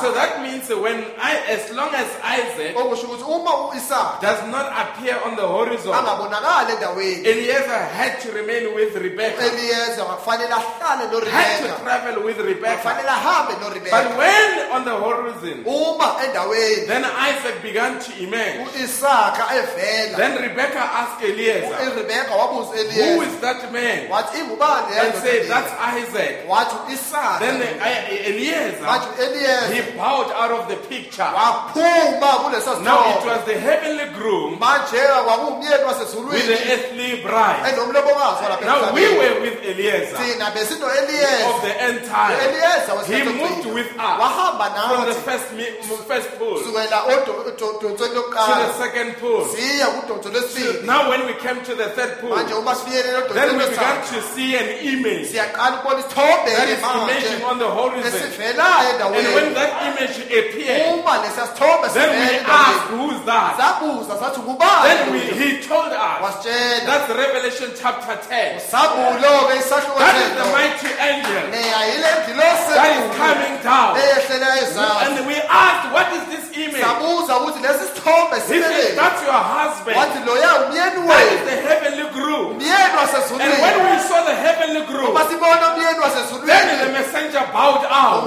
So 0.00 0.12
that 0.12 0.42
means 0.42 0.68
that 0.68 0.80
when 0.80 1.04
I, 1.20 1.36
as 1.48 1.70
long 1.72 1.94
as 1.94 2.08
Isaac 2.22 2.76
oh, 2.76 2.84
okusho 2.84 3.06
ukuthi 3.06 3.24
uma 3.24 3.50
uIsaka 3.68 4.20
does 4.20 4.40
not 4.50 4.66
appear 4.72 5.18
on 5.24 5.36
the 5.36 5.46
horizon, 5.46 5.92
angabonakali 5.92 6.72
endaweni. 6.72 7.26
Eliezer 7.26 7.82
had 7.98 8.20
to 8.20 8.32
remain 8.32 8.74
with 8.74 8.94
Rebekah, 8.94 9.44
Eliyeza 9.44 10.04
kwakufanele 10.04 10.52
ahlale 10.52 11.02
had 11.30 11.58
to 11.58 11.68
noRebeka 11.68 11.82
travel 11.82 12.22
with 12.24 12.38
ahambe 12.38 13.54
But 13.54 13.60
noRebeka 13.60 14.16
when 14.18 14.72
on 14.72 14.84
the 14.84 14.96
horizon, 14.96 15.64
uma 15.64 16.16
then 16.86 17.04
Isaac 17.04 17.62
began 17.62 17.98
to 17.98 18.10
emerge. 18.22 18.58
uIsaka 18.74 19.44
evela 19.60 20.16
Then 20.16 20.42
Rebecca 20.42 20.78
asked 21.00 21.22
Eliezer, 21.24 21.76
uRebeka 21.92 22.34
wabuza 22.34 22.72
Who 22.72 22.78
Eliyeza 22.82 23.26
is 23.26 23.40
that 23.40 23.72
man? 23.72 24.08
wathi 24.10 24.38
ingubani 24.38 24.96
And 25.00 25.14
said, 25.22 25.48
That's 25.48 25.72
le?" 25.72 26.02
Isaac. 26.02 26.48
wathi 26.48 26.76
uIsaka 26.88 27.38
Then 27.38 27.62
I- 27.62 28.26
Eliezer, 28.28 28.84
wathi 28.86 29.08
he 29.74 29.80
bowed 29.96 30.30
out 30.32 30.50
of 30.52 30.68
the 30.68 30.76
picture. 30.76 31.22
waphuma 31.22 32.82
Now 32.82 33.18
it 33.18 33.24
was 33.26 33.44
the 33.46 33.58
heavenly 33.58 34.06
groom 34.18 34.58
manje 34.58 34.98
kwakuwumyeni 35.24 35.84
with 36.30 36.46
the 36.46 36.72
earthly 36.72 37.22
bride. 37.22 37.62
enomlobokazi 37.72 38.42
walapha 38.44 38.64
Now 38.64 38.92
we 38.94 39.02
emhlabeni. 39.04 39.18
were 39.18 39.40
with 39.40 39.64
Eliezer 39.64 40.16
thina 40.16 40.50
besino 40.50 40.86
of 40.86 40.92
eliyeza 40.98 41.60
the 41.62 41.80
end 41.82 42.00
time. 42.04 42.36
eliyeza 42.44 42.92
He 43.06 43.24
moved 43.24 43.66
with 43.66 43.86
us 43.96 44.18
wahamba 44.20 44.64
from 44.88 45.04
the 45.04 45.14
nathi 45.14 45.22
first, 45.24 45.52
mi- 45.52 46.06
first 46.08 46.28
pool 46.38 46.61
Oh, 46.62 47.24
to 47.24 47.32
kusukela 47.32 47.66
odonsweni 47.66 47.98
the 47.98 48.20
lokuqala 48.20 48.72
second 48.78 49.16
pool. 49.20 49.44
siya 49.46 49.86
kudonso 49.86 50.28
lwesibili 50.30 50.86
Now 50.86 51.08
when 51.10 51.26
we 51.26 51.34
came 51.34 51.62
to 51.64 51.74
the 51.74 51.88
third 51.90 52.20
pool, 52.20 52.30
manje 52.36 52.54
uma 52.54 52.74
then 53.34 53.56
we 53.58 53.64
began 53.68 53.96
to 54.12 54.22
see 54.34 54.56
an 54.56 54.68
image. 54.82 55.28
Siyaqala 55.32 55.82
ukubona 55.82 56.02
that 56.46 56.68
is 56.68 56.78
manje 56.78 57.02
emerging 57.02 57.44
on 57.44 57.58
the 57.58 57.70
horizon. 57.70 58.12
esivelayo 58.12 58.92
And 58.92 59.14
when 59.14 59.24
endaweni 59.26 59.54
that 59.54 59.72
image 59.88 60.16
appeared, 60.26 60.98
uma 60.98 61.22
lesiya 61.22 61.46
sithombe 61.50 61.92
then 61.94 62.10
we 62.18 62.38
asked, 62.46 62.88
who's 62.90 63.20
that? 63.26 63.56
sabuza 63.58 64.14
sathi 64.18 64.40
Then 64.82 65.38
he 65.40 65.66
told 65.66 65.92
us, 65.92 66.18
wasitshela. 66.22 66.86
That's 66.86 67.08
Revelation 67.10 67.70
chapter 67.76 68.16
10. 68.28 68.60
sabulo-ke 68.60 69.54
isahluko 69.62 69.98
That 69.98 70.16
is 70.16 70.30
the 70.36 70.44
sento 70.44 70.52
mighty 70.52 70.90
angel. 71.08 71.42
Leya 71.52 71.80
yile 71.90 72.10
ndilosi 72.22 72.72
that 72.74 72.92
is 72.98 73.16
coming 73.16 73.54
down. 73.62 73.96
ezayo 73.96 74.62
And 75.02 75.26
we 75.26 75.36
asked, 75.48 75.92
what 75.92 76.08
is 76.12 76.24
this 76.32 76.51
image? 76.54 76.82
sabuza 76.84 77.36
ukuthi 77.36 77.60
lesi 77.62 77.84
sithombe 77.94 78.36
He 78.36 78.94
that's 78.96 79.22
your 79.22 79.42
husband. 79.56 79.96
wathi 79.96 80.18
loya 80.26 80.50
umyeni 80.66 81.00
That 81.02 81.22
is 81.22 81.40
wenu 81.40 81.44
the 81.50 81.56
heavenly 81.68 82.06
umyeni 82.52 83.42
And 83.42 83.62
when 83.62 83.76
we 83.90 83.96
saw 84.08 84.20
the 84.24 84.34
heavenly 84.34 84.82
groom, 84.86 85.10
uma 85.10 85.24
sibona 85.30 85.66
umyeni 85.74 85.98
then 86.46 86.64
the 86.84 86.90
messenger 86.98 87.42
bowed 87.52 87.84
out. 87.90 88.24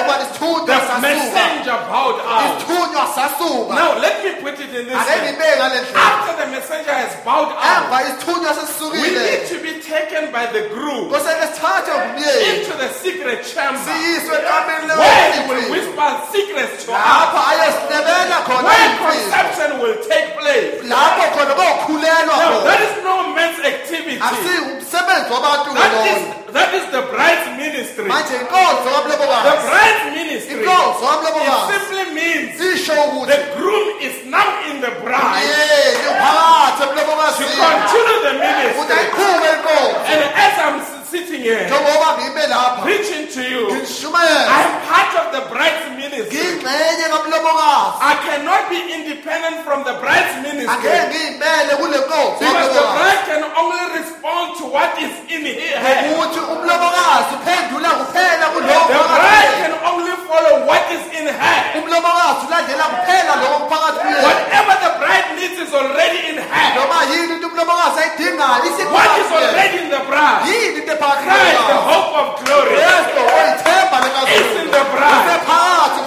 oba 0.00 0.14
isithunywa 0.22 0.64
The 0.66 1.00
messenger 1.00 1.76
bowed 1.90 2.20
out. 2.20 2.58
isithunywa 2.58 3.04
sasuka 3.14 3.74
Now 3.74 3.98
let 3.98 4.16
me 4.24 4.30
put 4.42 4.54
it 4.60 4.70
in 4.74 4.84
this 4.88 4.96
ake 4.96 5.22
way. 5.22 5.32
ngibeke 5.32 5.56
ngale 5.56 5.80
ndlela 5.80 6.04
After 6.04 6.34
the 6.40 6.46
messenger 6.54 6.92
has 6.94 7.12
bowed 7.24 7.50
emva 7.50 7.98
out, 7.98 8.92
we 8.94 9.10
need 9.10 9.42
to 9.52 9.56
be 9.66 9.72
taken 9.80 10.32
by 10.32 10.46
the 10.46 10.68
groom 10.74 11.10
kosele 11.10 11.46
sithathwe 11.54 11.94
ngumyeni 11.94 12.58
into 12.58 12.72
the 12.82 12.88
secret 13.02 13.40
chamber. 13.54 13.80
Siyiswe 13.86 14.36
where 14.98 15.32
he 15.32 15.40
will 15.50 15.70
whisper 15.72 16.08
secrets 16.32 16.84
to 16.84 16.92
us. 16.92 16.98
Where 18.64 18.90
conception 19.04 19.70
will 19.80 19.98
take 20.08 20.28
place. 20.40 20.82
lapho 20.92 21.24
khona 21.34 21.54
bokhulelwa 21.60 22.36
Now 22.36 22.64
that 22.64 22.80
is 22.86 22.94
no 23.04 23.14
man's 23.36 23.60
activity. 23.60 24.18
akusiyi 24.20 24.58
umsebenzi 24.72 25.32
wabantu 25.32 25.70
That 25.74 25.94
is 26.12 26.20
that 26.54 26.70
is 26.74 26.86
the 26.94 27.02
bride's 27.10 27.46
ministry. 27.58 28.06
The 28.06 28.14
bride's 29.66 30.04
ministry. 30.14 30.54
It 30.54 30.70
simply 31.72 32.04
means 32.14 32.58
the 32.58 33.40
groom 33.56 33.88
is 34.00 34.16
now 34.30 34.48
in 34.70 34.80
the 34.80 34.92
bride 35.02 35.42
to 36.78 36.84
continue 37.58 38.18
the 38.22 38.34
ministry. 38.38 38.96
And 40.06 40.20
as 40.46 40.54
I'm 40.62 40.93
sitting 41.14 41.42
here 41.46 41.64
njengoba 41.70 42.08
ngime 42.18 42.46
lapha 42.46 42.82
preaching 42.82 43.26
to 43.34 43.42
you, 43.42 43.62
I'm 43.70 44.70
part 44.90 45.12
of 45.22 45.26
the 45.34 45.42
bride's 45.52 45.86
ministry. 45.96 46.42
kamlobokazi 47.12 48.02
I 48.10 48.14
cannot 48.26 48.62
be 48.70 48.78
independent 48.98 49.56
from 49.66 49.84
the 49.88 49.94
bride's 50.02 50.34
angeke 50.34 50.52
ministry. 50.52 50.90
ngiyimele 51.08 51.72
kule 51.80 51.98
nkonzo 51.98 52.38
Because 52.40 52.68
the 52.74 52.82
kamlobokazi 52.82 52.98
bride 52.98 53.22
can 53.30 53.42
only 53.62 53.84
respond 53.98 54.46
to 54.58 54.64
what 54.74 54.92
is 55.06 55.14
in 55.34 55.42
her. 55.82 55.96
ukuthi 56.12 56.40
umlobokazi 56.54 57.32
uphendula 57.38 57.90
kuphela 58.00 58.46
The 58.54 59.02
bride 59.18 59.54
can 59.62 59.74
only 59.90 60.14
follow 60.28 60.54
what 60.68 60.84
is 60.96 61.04
in 61.18 61.26
her. 61.40 61.60
umlobokazi 61.78 62.42
ulandela 62.46 62.84
kuphela 62.92 63.32
lokho 63.42 63.64
phakathi 63.70 63.98
kuyena 64.02 64.22
Whatever 64.28 64.74
the 64.84 64.92
bride 65.00 65.28
needs 65.38 65.58
is 65.64 65.72
already 65.74 66.20
in 66.30 66.36
her. 66.50 66.68
noma 66.76 66.98
yini 67.10 67.32
into 67.34 67.46
umlobokazi 67.48 67.98
ayidingayo 68.02 68.70
What 68.96 69.10
is 69.22 69.30
already 69.38 69.76
in 69.84 69.88
the 69.94 70.02
bride? 70.10 70.42
yini 70.48 70.78
into 70.80 70.92
ephakathi 70.92 71.03
Christ, 71.24 71.62
the 71.68 71.78
hope 71.90 72.12
of 72.22 72.26
glory. 72.44 72.74
Is 74.24 74.52
in 74.56 74.68
the 74.72 74.82
bride. 74.90 75.40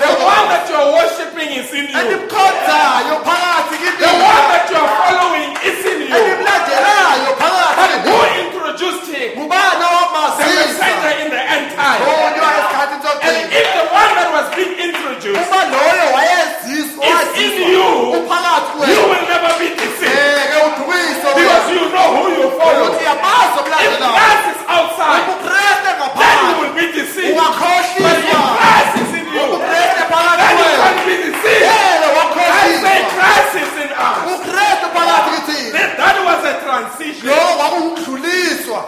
The 0.01 0.11
one 0.19 0.45
that 0.51 0.65
you 0.69 0.75
are 0.75 0.91
worshiping 0.99 1.49
is 1.53 1.69
in 1.71 1.85
you. 1.87 1.95
endimkhonzayo 1.97 3.15
phakathi 3.23 3.77
The 3.77 3.91
kini 3.97 4.19
one 4.25 4.45
that 4.51 4.65
you 4.69 4.77
are 4.81 4.91
following 5.01 5.49
is 5.69 5.79
in 5.85 5.99
you. 6.09 6.15
endimlandelayo 6.17 7.31
phakathi 7.39 7.97
Who 8.03 8.15
kini 8.17 8.41
introduced 8.47 9.07
him? 9.13 9.29
ngubani 9.37 9.77
The 9.77 9.87
owamazisa 9.87 10.65
messenger 10.81 11.13
in 11.23 11.27
the 11.31 11.41
end 11.55 11.65
time. 11.77 11.99
onywa 12.03 12.49
esikhathini 12.57 12.97
And 12.97 13.03
sokugcina 13.05 13.57
if 13.61 13.67
the 13.77 13.85
one 14.01 14.11
that 14.17 14.29
was 14.37 14.47
being 14.57 14.75
introduced 14.87 15.47
uma 15.47 15.61
loyo 15.73 16.05
wayeziswa 16.15 17.05
is 17.37 17.53
in 17.53 17.69
you, 17.73 17.89
uphakathi 18.17 18.91
you 18.91 18.97
kwena 18.97 19.03
will 19.13 19.25
never 19.33 19.51
be 19.61 19.67
deceived. 19.77 20.17
ngeke 20.17 20.57
udukise 20.67 21.29
Because 21.37 21.67
you 21.75 21.83
know 21.93 22.07
who 22.17 22.23
you 22.37 22.45
follow. 22.59 22.85
ukuthi 22.89 23.03
yamazi 23.05 23.57
If 23.57 23.61
omlandelayo 23.61 24.13
Christ 24.17 24.45
is 24.53 24.61
outside, 24.77 25.23
ubukreste 25.27 25.83
then 25.87 25.97
you 25.97 26.01
ngaphandle 26.01 26.55
will 26.61 26.75
be 26.79 26.85
deceived. 26.97 27.35
But 27.37 27.43
if 27.43 27.47
ungakhohliswa 27.47 28.41
Christ 28.57 28.93
is 29.01 29.11
in 29.19 29.25
you, 29.33 29.41
ubukreste 29.47 30.01
then 30.01 30.09
phakathi 30.11 30.43
you 30.47 30.57
kwena 30.57 30.77
can't 30.83 31.01
be 31.07 31.15
deceived. 31.27 31.63
yele 31.67 32.07
I 32.07 32.09
say 32.09 32.13
wakhohliswa 32.17 32.93
Christ 33.17 33.53
is 33.63 33.73
in 33.83 33.89
us. 34.07 34.17
ubukreste 34.27 34.87
phakathi 34.95 35.29
kithina 35.35 35.71
Then 35.77 35.89
that 36.01 36.15
was 36.27 36.41
a 36.51 36.53
transition. 36.65 37.27
lo 37.29 37.37
kwakuwukudluliswa 37.57 38.81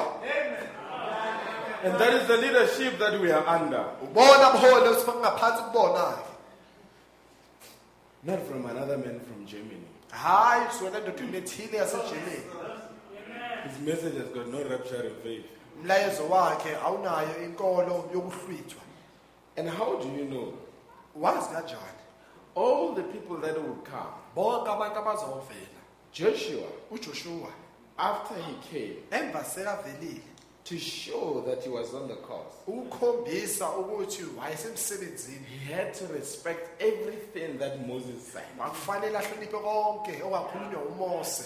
And 1.84 1.94
that 1.96 2.14
is 2.14 2.28
the 2.28 2.38
leadership 2.38 3.00
that 3.00 3.20
we 3.22 3.32
are 3.32 3.46
under. 3.48 3.84
ubona 4.04 4.50
buholo 4.54 4.96
singaphansi 4.96 5.62
kubonayo 5.64 6.20
Not 8.24 8.40
from 8.48 8.66
another 8.66 8.98
man 8.98 9.20
from 9.28 9.46
Germany. 9.46 9.88
Hayi 11.00 11.06
suwena 11.06 11.08
ndodeni 11.08 11.38
ethile 11.38 11.78
yasejermani 11.78 12.44
His 13.68 13.80
message 13.88 14.18
has 14.18 14.28
got 14.34 14.48
no 14.48 14.64
rapture 14.64 15.08
in 15.08 15.16
faith. 15.24 15.46
umlayezo 15.82 16.30
wakhe 16.30 16.76
awunayo 16.86 17.44
inkolo 17.46 18.10
yokuhlwithwa 18.14 18.82
And 19.58 19.70
how 19.70 19.98
do 20.02 20.08
you 20.08 20.26
know? 20.26 20.54
wazi 21.16 21.50
kanjani? 21.50 22.00
All 22.56 22.96
the 22.96 23.04
people 23.04 23.38
that 23.38 23.58
would 23.58 23.84
come, 23.84 24.14
bonke 24.36 24.70
abantu 24.72 25.00
abazovela 25.00 25.80
Joshua, 26.14 26.68
ujoshua. 26.92 27.50
After 27.98 28.36
he 28.36 28.54
came, 28.72 28.96
emva 29.12 29.44
sekavelile 29.44 30.22
to 30.70 30.78
show 30.78 31.44
that 31.48 31.64
he 31.64 31.70
was 31.70 31.94
on 31.94 32.08
the 32.08 32.16
course, 32.16 32.54
ukukhombisa 32.68 33.70
ukuthi 33.70 34.24
wayesemsebenzini 34.40 35.46
he 35.46 35.74
had 35.74 35.94
to 35.94 36.06
respect 36.14 36.82
everything 36.82 37.58
that 37.60 37.88
Moses 37.88 38.32
said. 38.34 38.44
kwakufanele 38.58 39.18
ahloniphe 39.18 39.58
konke 39.58 40.24
okwakhulunywa 40.24 40.82
umose 40.82 41.44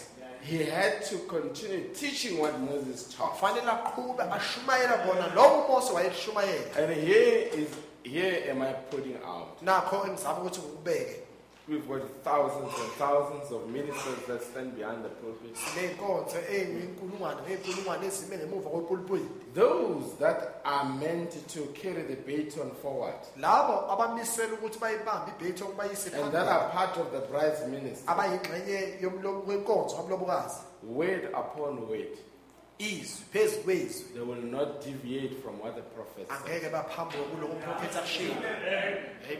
he 0.49 0.63
had 0.65 1.01
to 1.09 1.17
continue 1.19 1.83
teaching 1.93 2.39
what 2.39 2.59
Moses 2.59 3.15
taught. 3.17 3.31
kufanele 3.31 3.71
aqhube 3.71 4.23
ashumayela 4.23 4.97
bona 5.05 5.27
lokho 5.35 5.61
umose 5.67 5.93
wayekushumayela 5.93 6.75
And 6.77 6.93
here 6.93 7.47
is 7.57 7.67
here 8.03 8.51
am 8.51 8.61
I 8.61 8.73
putting 8.73 9.15
out. 9.25 9.61
nakho 9.61 10.05
engizama 10.07 10.37
ukuthi 10.39 10.59
ngikubeke 10.59 11.19
We've 11.65 11.87
got 11.87 12.01
thousands 12.25 12.73
and 12.77 12.91
thousands 12.99 13.49
of 13.51 13.69
ministers 13.69 14.19
that 14.27 14.43
stand 14.43 14.75
behind 14.75 15.03
the 15.05 15.09
pulpit. 15.09 15.55
ney'nkonzo 15.75 16.37
ey'nkulungwane 16.51 17.41
ngey'nkulungwane 17.47 18.05
ezime 18.07 18.37
ngemuva 18.37 18.69
kwepulpiti 18.69 19.29
Those 19.53 20.17
that 20.19 20.61
are 20.65 20.85
meant 20.99 21.31
to 21.53 21.59
carry 21.73 22.01
the 22.03 22.15
baton 22.15 22.71
forward. 22.81 23.15
Labo 23.39 23.91
abamisela 23.91 24.53
ukuthi 24.53 24.79
bayibambe 24.79 25.31
ibhethi 25.39 25.63
okubayise 25.63 26.11
and 26.13 26.31
that 26.33 26.47
are 26.47 26.69
part 26.69 26.97
of 26.97 27.11
the 27.11 27.19
bride's 27.31 27.65
ministry, 27.67 28.07
abayingxenye 28.07 28.97
yomlomo- 29.01 29.47
wenkonzo 29.47 29.95
kamlobokazi 29.95 30.59
word 30.83 31.25
upon 31.33 31.87
word, 31.87 32.17
izwi 32.79 33.23
phezu 33.33 33.57
kwezwi 33.59 34.03
they 34.13 34.21
will 34.21 34.41
not 34.51 34.85
deviate 34.85 35.35
from 35.43 35.59
what 35.61 35.75
the 35.75 35.81
prophet 35.81 36.27
said. 36.27 36.37
angeke 36.45 36.69
baphambuke 36.69 37.23
kuloko 37.23 37.53
umprofethi 37.53 37.97
akushilo 37.97 38.35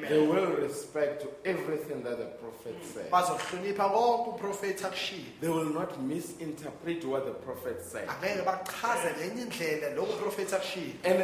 They 0.09 0.17
will 0.27 0.55
respect 0.61 1.21
to 1.21 1.27
everything 1.49 2.03
that 2.03 2.17
the 2.17 2.25
prophet 2.25 2.75
said. 2.93 3.11
bazohlonipha 3.11 3.89
konke 3.89 4.29
umprofethi 4.29 4.85
akushilo 4.85 5.25
They 5.41 5.49
will 5.49 5.73
not 5.73 5.99
misinterpret 6.01 7.03
what 7.05 7.25
the 7.25 7.33
prophet 7.45 7.81
said. 7.81 8.07
angeke 8.09 8.41
bachaze 8.45 9.09
indlela 9.27 9.89
lokho 9.95 10.13
umprofethi 10.13 10.55
akushilo 10.55 10.93
And 11.03 11.21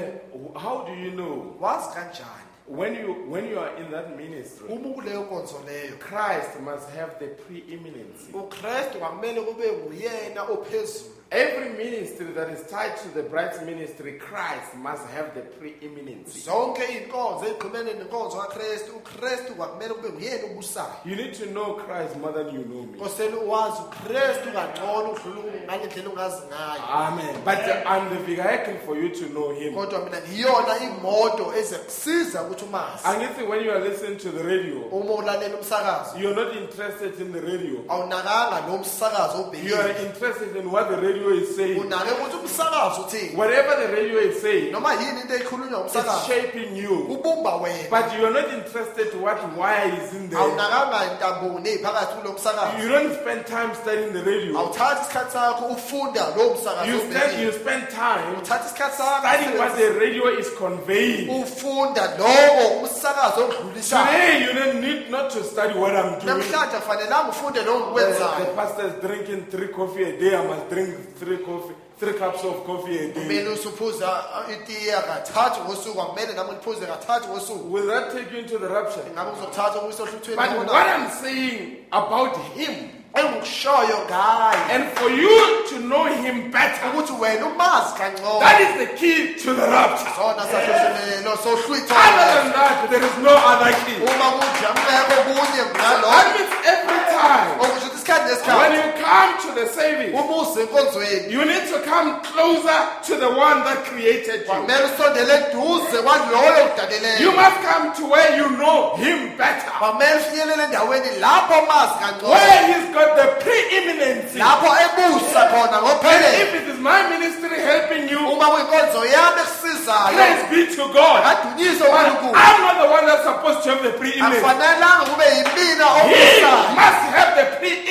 uh, 0.56 0.60
how 0.60 0.86
do 0.86 0.94
you 0.94 1.12
know 1.12 1.56
wazi 1.60 1.90
kanjani 1.94 2.46
when 2.68 2.94
you 2.96 3.14
when 3.30 3.46
you 3.50 3.60
are 3.60 3.76
in 3.82 3.92
that 3.92 4.16
ministry? 4.18 4.68
uma 4.70 4.90
ukuleyo 4.90 5.22
nkonzo 5.22 5.62
leyo 5.68 5.98
Christ 6.00 6.60
must 6.60 6.90
have 6.90 7.12
the 7.20 7.28
preeminence. 7.28 8.30
ukristu 8.34 9.00
kwakumele 9.00 9.42
kube 9.42 9.72
nguyena 9.72 10.44
ophezulu 10.44 11.10
Every 11.32 11.70
ministry 11.78 12.26
that 12.34 12.50
is 12.50 12.64
tied 12.72 12.98
to 13.04 13.08
the 13.10 13.22
bride's 13.22 13.62
ministry, 13.62 14.14
Christ 14.14 14.74
must 14.76 15.06
have 15.10 15.36
the 15.36 15.42
preeminence. 15.42 16.34
zonke 16.46 16.82
iy'nkonzo 16.84 17.46
ey'qhumene 17.46 17.94
nenkonzo 17.94 18.38
kakristu 18.38 18.92
ukristu 18.96 19.54
kwakumele 19.56 19.94
kube 19.94 20.10
nguyena 20.10 20.44
obusayo 20.52 20.94
You 21.06 21.16
need 21.16 21.34
to 21.36 21.46
know 21.46 21.74
Christ 21.76 22.18
more 22.18 22.32
than 22.34 22.56
you 22.56 22.64
know 22.66 22.82
me. 22.84 22.98
kosele 23.00 23.36
uwazi 23.36 23.78
ukristu 23.82 24.50
kangcono 24.54 25.12
udlula 25.12 25.52
ngale 25.66 25.86
ndlela 25.86 26.10
ungazi 26.10 26.42
ngayo 26.48 26.82
Amen. 26.90 27.36
But 27.46 27.60
uh, 27.60 27.84
I'm 27.86 28.10
the 28.10 28.24
vehicle 28.26 28.78
for 28.86 28.98
you 28.98 29.10
to 29.10 29.26
know 29.30 29.54
Him. 29.54 29.74
kodwa 29.74 30.00
mina 30.06 30.18
ngiyona 30.22 30.78
imoto 30.80 31.54
ezekusiza 31.60 32.44
ukuthi 32.44 32.66
umazi 32.66 33.04
And 33.06 33.22
if 33.22 33.38
when 33.50 33.64
you 33.66 33.72
are 33.72 33.90
listening 33.90 34.18
to 34.18 34.30
the 34.32 34.44
radio, 34.44 34.80
uma 34.92 35.14
ulalela 35.14 35.58
umsakazo 35.58 36.18
you're 36.20 36.36
not 36.46 36.56
interested 36.56 37.20
in 37.22 37.32
the 37.34 37.42
radio. 37.42 37.84
awunakanga 37.88 38.68
lo 38.68 38.78
msakazo 38.78 39.52
You 39.64 39.76
are 39.76 39.94
interested 40.06 40.56
in 40.56 40.72
what 40.72 40.90
the 40.90 40.96
radio 40.98 41.19
is 41.34 41.56
saying. 41.56 41.80
unake 41.80 42.12
ukuthi 42.12 42.38
umsakazo 42.38 43.02
uthini 43.02 43.36
Whatever 43.38 43.76
the 43.88 43.88
radio 43.96 44.20
is 44.20 44.42
saying, 44.42 44.72
noma 44.72 44.94
yini 44.94 45.22
into 45.22 45.34
eyikhulunywa 45.34 45.86
it's 45.86 45.96
umsakazo 45.96 46.28
shaping 46.28 46.76
you. 46.78 46.96
ubumba 47.10 47.56
wena 47.56 47.90
But 47.90 48.14
you're 48.20 48.34
not 48.34 48.54
interested 48.54 49.12
to 49.12 49.18
what 49.18 49.38
wire 49.58 49.92
is 50.04 50.14
in 50.14 50.30
there. 50.30 50.42
awunakanga 50.42 51.00
intamboni 51.12 51.70
ey'phakathi 51.70 52.14
kulo 52.22 52.34
msakazo 52.34 52.78
You 52.84 52.90
don't 52.90 53.14
spend 53.22 53.46
time 53.46 53.72
studying 53.82 54.14
the 54.14 54.24
radio. 54.24 54.60
awuthathi 54.60 55.02
isikhathi 55.02 55.32
sakho 55.34 55.66
ufunda 55.66 56.22
lowo 56.38 56.54
msakazo 56.56 56.92
You 56.92 57.00
spend, 57.00 57.14
you 57.42 57.50
obhekile. 57.50 57.52
spend 57.54 57.84
time 57.90 58.24
uthatha 58.42 58.66
isikhathi 58.66 58.96
studying 58.96 59.58
what 59.60 59.72
sakho 59.72 59.78
the 59.94 60.00
radio 60.00 60.40
is 60.40 60.48
conveying. 60.60 61.30
ufunda 61.30 62.04
loko 62.18 62.68
umsakazo 62.80 63.46
odlulisayo 63.46 64.06
Today, 64.06 64.44
you 64.46 64.54
don't 64.54 64.82
need 64.82 65.10
not 65.12 65.30
to 65.34 65.44
study 65.44 65.74
what 65.80 65.96
I'm 65.96 66.20
doing. 66.20 66.26
namhlanje 66.26 66.76
akufanelanga 66.78 67.30
ufunde 67.30 67.62
lokho 67.62 67.80
The, 68.00 68.06
the 68.06 68.10
ngikwenzayo 68.12 68.56
pastor 68.56 68.86
is 68.88 68.94
drinking 69.02 69.46
three 69.52 69.68
coffee 69.68 70.04
a 70.04 70.12
day. 70.20 70.36
I 70.36 70.48
must 70.48 70.70
drink 70.70 70.90
three 71.20 71.38
coffee, 71.38 71.76
three 72.00 72.14
cups 72.14 72.44
of 72.44 72.66
coffee 72.66 72.98
a 72.98 73.08
day. 73.14 73.22
kumele 73.22 73.50
usuphuza 73.50 74.08
uh, 74.10 74.54
itiye 74.54 74.92
kathathu 74.94 75.62
ngosuku 75.64 76.02
akumele 76.02 76.34
nami 76.34 76.50
ngiphuze 76.52 76.86
kathathu 76.86 77.28
ngosuku 77.30 77.74
Will 77.74 77.88
that 77.88 78.12
take 78.14 78.32
you 78.34 78.40
into 78.40 78.58
the 78.58 78.68
rapture? 78.68 79.04
ngabe 79.14 79.32
uzokuthatha 79.32 79.80
ukusohluthweni 79.82 80.36
But 80.38 80.68
what 80.74 80.88
I'm 80.88 81.10
saying 81.10 81.86
about 81.92 82.38
him, 82.56 82.74
engikushoyo 83.16 83.98
ngaye 84.08 84.58
and 84.74 84.84
for 84.98 85.10
you 85.10 85.66
to 85.70 85.80
know 85.80 86.06
him 86.06 86.52
better, 86.52 86.82
ukuthi 86.90 87.14
wena 87.22 87.46
umazi 87.46 87.94
kangcono 87.98 88.40
that 88.40 88.62
is 88.62 88.72
the 88.88 88.88
key 88.98 89.34
to 89.44 89.54
the 89.54 89.66
rapture. 89.68 90.12
sona 90.16 90.44
sahluhlelo 90.52 91.38
sohlwitho 91.44 91.94
Other 91.94 92.28
than 92.36 92.52
that, 92.54 92.88
there 92.90 93.04
is 93.04 93.18
no 93.18 93.34
other 93.52 93.72
key. 93.86 93.98
uma 93.98 94.28
kunye 94.38 95.64
That 95.74 96.26
means 96.36 96.54
every 96.66 97.02
time 97.12 97.60
okusho 97.60 97.89
isikhathi 98.10 98.58
when 98.60 98.72
nesikhathi 98.72 98.78
you 98.78 99.06
come 99.06 99.32
to 99.46 99.50
the 99.60 99.68
service, 99.74 100.14
uma 100.14 100.36
uze 100.42 100.62
enkonzweni 100.62 101.34
you 101.34 101.46
need 101.46 101.66
to 101.74 101.80
come 101.92 102.10
closer 102.32 102.80
to 103.08 103.16
the 103.16 103.30
one 103.30 103.64
that 103.64 103.78
created 103.86 104.40
you. 104.42 104.46
kwamele 104.48 104.84
usondele 104.86 105.34
eduze 105.34 105.98
kwaloyo 106.04 106.58
You 106.60 106.70
udaleleyo 106.74 107.32
must 107.32 107.58
come 107.70 107.86
to 107.98 108.04
where 108.14 108.38
you 108.38 108.48
know 108.58 108.96
him 108.98 109.38
better. 109.38 109.72
kwamele 109.80 110.16
ufinyelele 110.20 110.64
endaweni 110.64 111.10
lapho 111.20 111.56
mazi 111.68 111.94
kangcono 112.02 112.34
Where 112.34 112.60
he's 112.74 112.88
got 112.94 113.10
the 113.16 113.28
preeminence. 113.44 114.38
lapho 114.40 114.68
ebusa 114.86 115.42
khona 115.52 115.78
And 115.78 115.86
ngophelele 115.88 116.42
if 116.42 116.54
it 116.62 116.68
is 116.74 116.80
my 116.80 117.10
ministry 117.10 117.60
helping 117.60 118.10
you, 118.10 118.20
uma 118.34 118.46
kuyinkonzo 118.46 119.06
yami 119.06 119.42
ekusizayo 119.42 120.16
praise 120.18 120.44
be 120.50 120.76
to 120.76 120.84
God. 120.94 121.20
But 121.24 121.40
unkulunkulu 121.46 122.34
I'm 122.36 122.62
not 122.62 122.76
the 122.82 122.88
one 122.98 123.06
that's 123.06 123.24
supposed 123.24 123.64
to 123.64 123.70
have 123.70 123.84
the 123.84 123.94
preeminence. 124.00 124.38
akufanelanga 124.44 125.06
kube 125.10 125.26
yimina 125.38 125.86
He 125.86 126.02
obusayo 126.02 126.76
must 126.76 127.02
have 127.16 127.32
the 127.40 127.46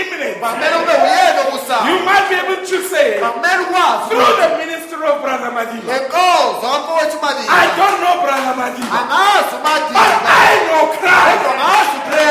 preeminence. 0.08 0.38
kwamele 0.40 0.76
kube 0.78 0.94
uyena 1.04 1.40
obusayo 1.48 1.86
You 1.92 1.98
must 2.04 2.26
be 2.30 2.34
able 2.42 2.60
to 2.66 2.78
say, 2.88 3.18
kwamele 3.20 3.64
through 4.08 4.34
the 4.42 4.48
ministry 4.62 5.06
of 5.08 5.16
Brother 5.22 5.50
Madiba, 5.52 5.84
ngenkonzo 5.84 6.68
I 7.48 7.66
don't 7.76 8.00
know 8.02 8.16
Brother 8.24 8.54
Madiba, 8.60 9.00
but 9.62 9.84
I 9.84 10.52
know 10.68 10.84
Christ. 10.98 11.38
kodwa 11.44 11.68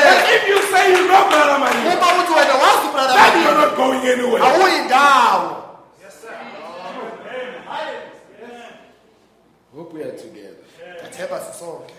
And 0.08 0.20
if 0.36 0.44
you 0.48 0.60
say 0.72 0.84
you 0.92 1.08
know 1.08 1.24
Brother 1.30 1.60
Madiba, 1.64 1.94
uma 1.94 2.08
uthi 2.24 2.34
wena 2.34 2.56
wazi 2.56 2.88
ubrada 2.90 3.14
then 3.14 3.44
you're 3.44 3.54
madiba 3.54 3.66
not 3.68 3.76
going 3.78 4.02
anywhere. 4.08 4.44
awuyindawo. 4.44 5.64
Hope 9.76 9.94
we 9.94 10.02
are 10.04 10.18
together. 10.18 10.64
ngathemba 11.04 11.40
sisonke. 11.40 11.94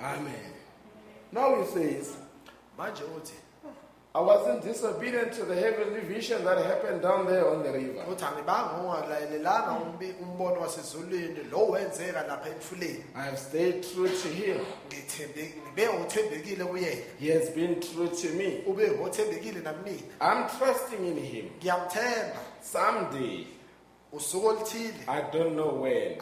Amen. 0.00 0.52
Now 1.32 1.56
he 1.60 1.66
says, 1.66 2.16
manje 2.78 3.02
uthi 3.04 3.34
I 4.16 4.20
wasn't 4.20 4.62
disobedient 4.64 5.32
to 5.34 5.44
the 5.44 5.54
heavenly 5.54 6.00
vision 6.00 6.42
that 6.44 6.56
happened 6.64 7.02
down 7.02 7.26
there 7.26 7.44
on 7.50 7.62
the 7.62 7.70
river. 7.72 8.02
uthi 8.10 8.24
angibanga 8.24 8.70
ungalalelanga 8.80 9.70
umbi- 9.84 10.14
umbono 10.22 10.60
wasezulwini 10.60 11.36
lo 11.50 11.66
wenzeka 11.66 12.22
lapha 12.28 12.48
emfuleni 12.48 13.04
I 13.14 13.22
have 13.24 13.38
stayed 13.38 13.82
true 13.82 14.08
to 14.08 14.28
him. 14.28 14.58
ngithembe 14.88 15.52
ngibe 15.66 15.88
ngothembekile 15.92 16.64
kuyena 16.64 17.02
He 17.20 17.28
has 17.30 17.50
been 17.50 17.80
true 17.80 18.08
to 18.08 18.28
me. 18.38 18.62
ube 18.66 18.90
ngothembekile 18.90 19.60
namina 19.60 20.02
I'm 20.20 20.48
trusting 20.58 21.04
in 21.06 21.16
him. 21.18 21.50
Someday, 22.62 23.46
I 25.08 25.20
don't 25.32 25.54
know 25.56 25.74
when, 25.82 26.16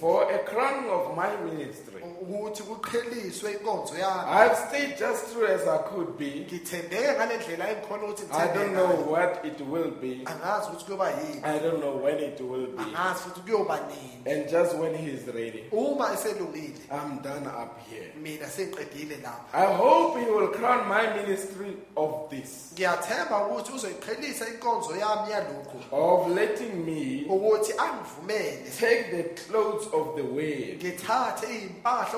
for 0.00 0.30
a 0.32 0.38
crowning 0.40 0.90
of 0.90 1.16
my 1.16 1.36
ministry, 1.44 1.91
ukuthi 2.22 2.62
kuqheliswe 2.62 3.52
inkonzo 3.52 3.94
yami 3.98 4.30
I've 4.30 4.56
stayed 4.56 4.98
just 4.98 5.32
true 5.32 5.46
as 5.46 5.66
I 5.68 5.78
could 5.78 6.18
be. 6.18 6.46
ngithembeke 6.46 7.12
ngale 7.16 7.36
ndlela 7.36 7.68
engikhona 7.70 8.02
ukuthi 8.04 8.22
I 8.32 8.46
don't 8.54 8.72
know 8.74 8.86
ngayo. 8.88 9.06
what 9.10 9.44
it 9.44 9.60
will 9.60 9.90
be. 9.90 10.22
angazi 10.24 10.68
ukuthi 10.70 10.84
kuyoba 10.84 11.10
yini 11.10 11.40
I 11.44 11.58
don't 11.58 11.80
know 11.80 11.96
when 11.96 12.18
it 12.18 12.40
will 12.40 12.66
be. 12.66 12.82
angazi 12.82 13.20
futhi 13.22 13.40
kuyoba 13.40 13.78
nini 13.88 14.08
And 14.24 14.48
just 14.48 14.76
when 14.76 14.94
he 14.94 15.10
is 15.10 15.26
ready, 15.26 15.64
uma 15.72 16.04
eselungile 16.14 16.78
I'm 16.90 17.18
done 17.22 17.46
up 17.46 17.80
here. 17.90 18.12
mina 18.22 18.46
sengiqedile 18.46 19.16
lapha 19.22 19.52
I 19.54 19.66
hope 19.74 20.18
he 20.20 20.26
will 20.30 20.48
crown 20.48 20.88
my 20.88 21.06
ministry 21.16 21.76
of 21.96 22.30
this, 22.30 22.72
ngiyathemba 22.74 23.46
ukuthi 23.46 23.72
uzoyiqhelisa 23.72 24.48
inkonzo 24.48 24.96
yami 24.96 25.30
yalokhu 25.32 25.78
of 25.92 26.28
letting 26.30 26.84
me 26.86 27.24
ukuthi 27.28 27.72
angivumele 27.78 28.70
take 28.78 29.10
the 29.10 29.22
clothes 29.42 29.86
of 29.92 30.16
the 30.16 30.22
way 30.22 30.76
ngithathe 30.78 31.46
iy'mpahla 31.46 32.11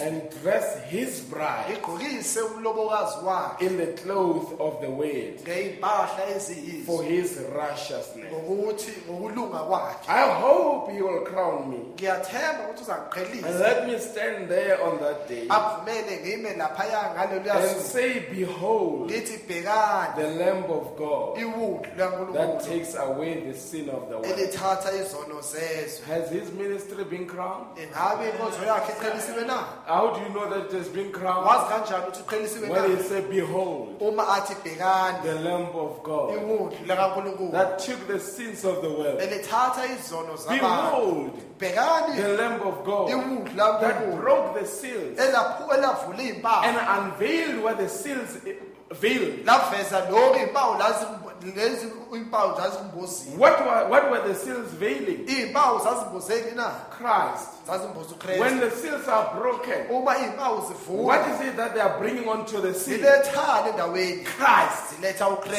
and 0.00 0.22
dress 0.42 0.82
his 0.90 1.20
bride 1.20 1.64
ngigqokise 1.68 2.40
umlobokazi 2.40 3.24
wakhe. 3.24 3.66
in 3.66 3.76
the 3.76 3.86
clothes 4.02 4.52
of 4.58 4.80
the 4.80 4.90
word 4.90 5.38
ngey'mpahla 5.44 6.84
for 6.86 7.02
his 7.04 7.38
righteousness. 7.54 8.32
ngokuthi 8.32 8.92
ngokulunga 9.10 9.58
kwakhe. 9.58 10.08
I 10.08 10.40
hope 10.40 10.92
he 10.92 11.02
will 11.02 11.24
crown 11.24 11.70
me. 11.70 11.78
Ngiyathemba 11.96 12.68
ukuthi 12.68 12.86
and 12.86 13.12
uzangiqhelisa 13.12 13.60
let 13.60 13.86
me 13.86 13.98
stand 13.98 14.48
there 14.48 14.82
on 14.82 14.98
that 14.98 15.28
day 15.28 15.46
akuvumele 15.48 16.20
ngime 16.20 16.56
laphaya 16.56 17.14
ngaloluya 17.14 17.56
and 17.56 17.80
say, 17.80 18.20
Behold, 18.30 19.10
bhekani 19.10 20.16
the 20.16 20.28
Lamb 20.28 20.64
of 20.70 20.96
God 20.96 21.36
that 22.34 22.62
takes 22.62 22.94
away 22.94 23.40
the 23.40 23.54
sin 23.54 23.88
of 23.88 24.08
the 24.08 24.18
world. 24.18 24.26
elithatha 24.26 24.92
izono 24.92 25.40
zezwe. 25.40 26.04
Has 26.06 26.30
his 26.30 26.52
ministry 26.52 27.04
been 27.04 27.26
crowned? 27.26 27.66
ingabe 27.76 28.30
inkonzo 28.30 28.64
yakhe 28.66 28.92
na 29.46 29.58
How 29.86 30.14
do 30.14 30.20
you 30.20 30.28
know 30.34 30.48
that 30.50 30.66
it 30.66 30.78
has 30.78 30.88
been 30.88 31.12
crowned? 31.12 31.46
wazi 31.46 31.66
kanjani 31.68 32.02
ukuthi 32.06 32.20
uqhelisiwe 32.22 32.68
When 32.70 32.82
na 32.82 32.96
he 32.96 33.02
said, 33.02 33.30
Behold, 33.30 33.88
uma 34.00 34.22
athi 34.28 34.54
bhekani 34.64 35.22
the 35.22 35.34
Lamb 35.34 35.68
of 35.74 36.02
God 36.02 36.34
iwundlu 36.34 37.52
that 37.52 37.78
took 37.78 38.06
the 38.06 38.18
sins 38.20 38.64
of 38.64 38.80
the 38.82 38.88
world. 38.90 39.20
elithatha 39.20 39.86
izono 39.86 40.36
zabantu 40.36 40.60
Behold, 40.60 41.30
bhekani 41.58 42.16
the 42.22 42.28
Lamb 42.36 42.60
of 42.62 42.84
God 42.84 43.10
iwundlu 43.10 43.80
that 43.80 44.20
broke 44.20 44.60
the 44.60 44.66
seals 44.66 45.18
elaphu- 45.18 45.74
elavula 45.74 46.22
iy'mpawu 46.22 46.64
and 46.64 46.76
unveiled 46.98 47.62
what 47.64 47.78
the 47.78 47.88
seals 47.88 48.38
veiled. 49.00 49.44
laveza 49.46 50.00
lokhu 50.10 50.38
iy'mpawu 50.38 50.74
lazim- 51.42 51.56
lezi 51.56 51.86
iy'mpawu 52.12 52.56
zazimbozile 52.60 53.36
What 53.38 53.60
were, 53.60 53.88
what 53.88 54.10
were 54.10 54.20
the 54.28 54.34
seals 54.34 54.68
veiling? 54.78 55.26
iy'mpawu 55.28 55.78
zazimbozeli 55.80 56.54
na 56.56 56.70
Christ. 56.90 57.48
When 58.38 58.60
the 58.60 58.70
seals 58.70 59.08
are 59.08 59.34
broken, 59.40 59.86
what 59.88 61.26
is 61.28 61.40
it 61.40 61.56
that 61.56 61.74
they 61.74 61.80
are 61.82 61.98
bringing 61.98 62.28
onto 62.28 62.60
the 62.60 62.72
seal? 62.74 62.98
Christ. 64.24 65.00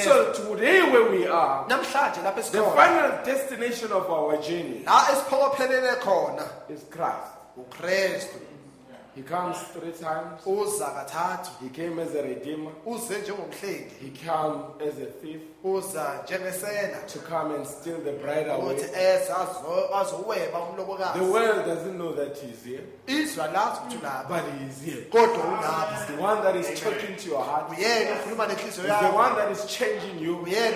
So 0.03 0.34
today 0.34 0.82
where 0.91 1.09
we 1.11 1.28
are, 1.28 1.65
the 1.67 2.63
final 2.75 3.11
destination 3.25 3.91
of 3.91 4.09
our 4.09 4.38
journey 4.38 4.84
la 4.86 5.03
esiphokophelele 5.11 5.95
khona 6.01 6.43
is 6.69 6.82
Christ. 6.89 7.34
He 9.15 9.23
comes 9.23 9.57
three 9.73 9.91
times. 9.93 10.43
He 11.59 11.69
came 11.69 11.97
as 11.99 12.13
a 12.13 12.21
redeemer. 12.21 12.71
He 13.99 14.09
came 14.11 14.63
as 14.80 14.99
a 14.99 15.05
thief 15.21 15.41
to 17.07 17.19
come 17.19 17.55
and 17.55 17.65
steal 17.67 17.99
the 17.99 18.11
bride 18.13 18.47
away. 18.47 18.75
eze 18.75 18.91
eh, 18.93 19.35
azo- 19.35 19.89
azoweba 19.95 20.59
umlobokazi 20.59 21.19
The 21.19 21.25
world 21.25 21.65
doesn't 21.65 21.97
know 21.97 22.13
that 22.13 22.37
he's 22.37 22.63
here, 22.63 22.83
izwe 23.07 23.43
lazi 23.47 23.79
ukuthi 23.81 24.27
but 24.29 24.43
he 24.53 24.67
is 24.67 24.81
here. 24.81 25.03
He's 25.11 26.05
the 26.07 26.21
one 26.21 26.41
that 26.43 26.55
is 26.55 26.79
talking 26.79 27.15
to 27.15 27.29
your 27.29 27.43
heart. 27.43 27.73
He's 27.73 27.85
uyena 27.85 28.11
okhuluma 28.11 28.47
nenhliziyo 28.47 28.99
the 28.99 29.15
one 29.17 29.35
that 29.35 29.51
is 29.51 29.65
changing 29.65 30.19
you. 30.19 30.43
He's 30.45 30.73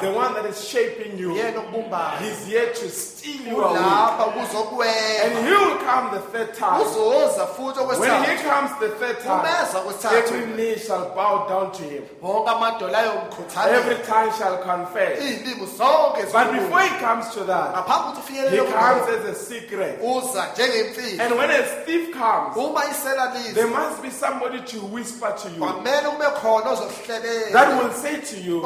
the 0.00 0.12
one 0.12 0.34
that 0.34 0.46
is 0.46 0.68
shaping 0.68 1.18
you. 1.18 1.34
He's 1.34 2.46
here 2.46 2.72
to 2.72 2.88
steal 2.88 3.42
you 3.46 3.62
away. 3.62 5.20
And 5.24 5.46
he 5.46 5.52
will 5.52 5.76
come 5.78 6.10
the 6.14 6.20
third 6.32 6.54
time. 6.54 6.80
When 6.80 8.24
he 8.24 8.36
comes 8.42 8.70
the 8.80 8.88
third 9.00 9.20
time, 9.20 9.46
every 9.46 10.46
knee 10.56 10.76
shall 10.78 11.14
bow 11.14 11.46
down 11.48 11.72
to 11.72 11.82
him. 11.82 12.04
wonke 12.22 12.50
amadola 12.50 12.98
ayomkhuthalela 12.98 13.76
Every 13.76 13.96
tongue 14.06 14.32
shall 14.38 14.58
confess. 14.62 15.18
But 16.32 16.52
before 16.52 16.80
he 16.80 16.88
comes 17.00 17.28
to 17.34 17.44
that, 17.44 17.74
he 18.50 18.56
comes 18.72 19.08
as 19.08 19.24
a 19.24 19.34
secret. 19.34 20.00
And 20.00 21.36
when 21.36 21.50
a 21.50 21.62
thief 21.84 22.12
comes, 22.14 22.54
there 23.54 23.66
must 23.68 24.02
be 24.02 24.10
somebody 24.10 24.60
to 24.62 24.78
whisper 24.86 25.34
to 25.42 25.48
you 25.50 25.60
that 27.52 27.68
will 27.82 27.92
say 27.92 28.20
to 28.20 28.40
you, 28.40 28.62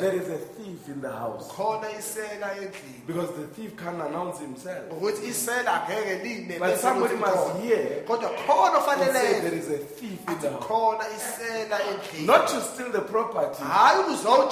There 0.00 0.14
is 0.14 0.28
a 0.28 0.38
thief 0.38 0.88
in 0.88 1.00
the 1.00 1.10
house. 1.10 1.48
khona 1.52 1.88
isela 1.90 2.54
endlini 2.56 3.06
Because 3.06 3.30
the 3.32 3.46
thief 3.48 3.76
can't 3.76 4.00
announce 4.00 4.38
himself. 4.40 4.90
ukuthi 4.90 5.28
isela 5.28 5.86
ngeke 5.88 6.58
But 6.58 6.78
somebody 6.78 7.16
must 7.16 7.56
hear 7.58 8.04
and 8.08 9.12
say, 9.16 9.40
There 9.40 9.54
is 9.54 9.68
a 9.70 9.78
thief 9.78 10.18
in 10.28 10.38
the 10.40 10.50
house. 10.50 10.64
khona 10.64 11.04
isela 11.16 11.78
endlini 11.80 12.26
Not 12.26 12.48
to 12.48 12.60
steal 12.60 12.90
the 12.92 13.00
property, 13.02 13.62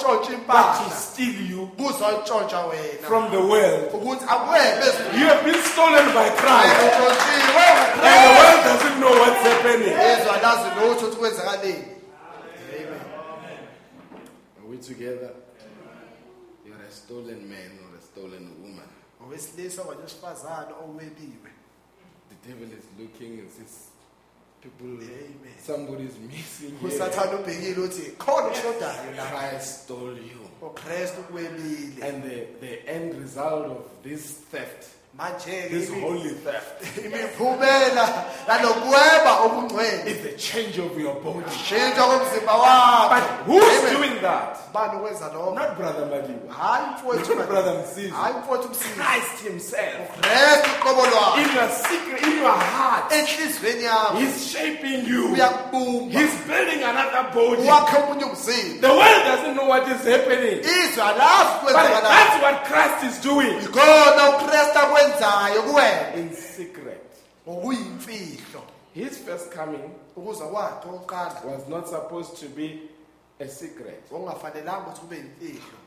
hayi 0.07 0.17
kuzowutshontsha 0.19 0.47
but 0.47 0.89
to 0.89 0.95
steal 0.95 1.51
you 1.51 1.67
kuzowutshontsha 1.67 2.65
wena 2.65 3.07
from 3.07 3.31
the 3.31 3.37
world. 3.37 3.93
ukuthi 3.93 4.25
akwebe 4.29 4.85
ezweni. 4.87 5.21
You 5.21 5.27
have 5.27 5.43
been 5.43 5.61
stolen 5.63 6.05
by 6.13 6.29
Christ. 6.29 6.75
Utshontshiwe 6.85 7.65
And 7.95 8.21
the 8.25 8.31
world 8.39 8.61
doesn't 8.69 8.97
know 8.99 9.13
what's 9.21 9.41
happening. 9.49 9.93
ezwe 9.93 10.31
alazi 10.31 10.69
lutho 10.79 11.05
ukuthi 11.05 11.17
kwenzakaleni 11.17 11.85
Are 14.59 14.67
we 14.69 14.77
together? 14.77 15.31
You're 16.65 16.81
a 16.87 16.91
stolen 16.91 17.49
man 17.49 17.71
or 17.83 17.97
a 17.97 18.01
stolen 18.01 18.51
woman. 18.61 18.89
owesilisa 19.27 19.81
okanye 19.81 20.01
owesifazane 20.01 20.73
owebiwe 20.83 21.51
The 22.29 22.49
devil 22.49 22.67
is 22.77 22.85
looking 22.99 23.39
and 23.39 23.49
says, 23.51 23.89
People, 24.65 24.87
Amen. 25.03 25.53
somebody's 25.65 26.17
missing 26.29 26.73
here. 26.81 26.87
usathane 26.95 27.35
ubhekile 27.35 27.81
uthi 27.81 28.11
khona 28.17 28.47
okushodayo 28.47 29.11
la 29.17 29.25
Christ 29.25 29.83
stole 29.83 30.17
you. 30.21 30.67
ukristu 30.67 31.21
kuwebile 31.23 32.07
And 32.09 32.23
the, 32.23 32.47
the 32.61 32.87
end 32.89 33.13
result 33.21 33.65
of 33.65 33.77
this 34.03 34.21
theft, 34.51 34.85
this 35.17 35.89
holy 36.01 36.29
theft, 36.43 36.83
imiphumela 37.05 38.25
yalokuweba 38.47 39.39
obungcwele 39.45 40.05
is 40.11 40.21
the 40.23 40.31
change 40.37 40.77
of 40.77 40.99
your 40.99 41.15
body. 41.23 41.49
shintsha 41.65 42.01
komzimba 42.03 42.51
wakho 42.53 43.09
But 43.09 43.23
who's 43.47 43.79
Amen. 43.79 43.93
doing 43.95 44.21
that? 44.21 44.59
bani 44.73 44.97
okwenza 44.99 45.31
lokho 45.33 45.55
Not 45.55 45.77
Brother 45.77 46.05
Madiba. 46.11 46.51
Not 47.37 47.47
Brother 47.47 47.73
Msisi. 47.73 48.09
hayi 48.09 48.33
mfowethu 48.43 48.69
msisi 48.69 48.89
Christ 48.89 49.43
Himself. 49.43 50.07
kristu 50.21 50.69
uqobo 50.81 51.01
lwakho 51.07 51.37
In 51.39 51.55
your 51.55 51.69
secret, 51.69 52.21
in 52.27 52.37
your 52.39 52.51
heart, 52.57 53.13
He's 54.19 54.51
shaping 54.51 55.05
you. 55.07 55.27
He's 56.09 56.35
building 56.47 56.83
another 56.83 57.23
body. 57.33 57.67
wakhe 57.69 57.97
omunye 57.97 58.25
umzimba 58.25 58.87
The 58.87 58.93
world 58.93 59.23
doesn't 59.25 59.53
know 59.55 59.67
what 59.69 59.87
is 59.87 60.03
happening. 60.03 60.59
But 60.95 61.15
that's 62.03 62.41
what 62.43 62.63
Christ 62.65 63.03
is 63.05 63.21
doing. 63.23 63.55
Akwenzayo 65.05 65.61
kuwena. 65.63 66.15
In 66.15 66.33
secret. 66.35 67.01
ngokuyimfihlo 67.47 68.61
His 68.93 69.17
first 69.17 69.51
coming 69.51 69.89
ukuza 70.15 70.45
kwakhe 70.45 70.87
okokuqala. 70.89 71.45
was 71.45 71.67
not 71.67 71.87
supposed 71.89 72.37
to 72.39 72.47
be 72.55 72.79
a 73.39 73.47
secret, 73.47 74.03
okungafanelanga 74.11 74.87
ukuthi 74.87 75.01
kube 75.01 75.15
yimfihlo. 75.15 75.77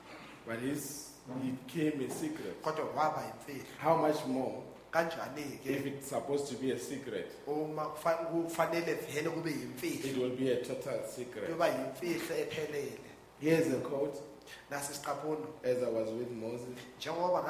But 0.47 0.59
his, 0.61 1.09
he 1.43 1.53
came 1.67 2.05
a 2.07 2.11
secret. 2.11 2.63
kodwa 2.63 2.85
kwaba 2.87 3.23
yimfihlo. 3.23 3.67
How 3.81 3.97
much 3.97 4.27
more 4.27 4.53
kanjani-ke? 4.93 5.67
if 5.71 5.87
it's 5.87 6.09
supposed 6.09 6.49
to 6.49 6.55
be 6.57 6.73
a 6.73 6.79
secret? 6.79 7.33
uma 7.47 7.85
kufa- 7.85 8.27
kufanele 8.31 8.95
vele 8.95 9.31
kube 9.31 9.51
yimfihlo. 9.51 10.05
It 10.11 10.19
will 10.19 10.37
be 10.37 10.53
a 10.53 10.57
total 10.65 11.01
secret. 11.17 11.45
kuyoba 11.47 11.69
yimfihlo 11.69 12.37
ephelele. 12.37 12.99
Here's 13.41 13.69
a 13.73 13.81
quote 13.81 14.21
as 14.71 15.83
I 15.83 15.89
was 15.89 16.11
with 16.11 16.31
Moses, 16.31 16.69
njengoba 17.01 17.43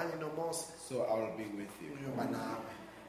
so 0.88 1.02
I'll 1.02 1.36
be 1.36 1.44
with 1.44 1.70
you. 1.82 1.90
uyoba 1.96 2.30
nawe. 2.30 2.56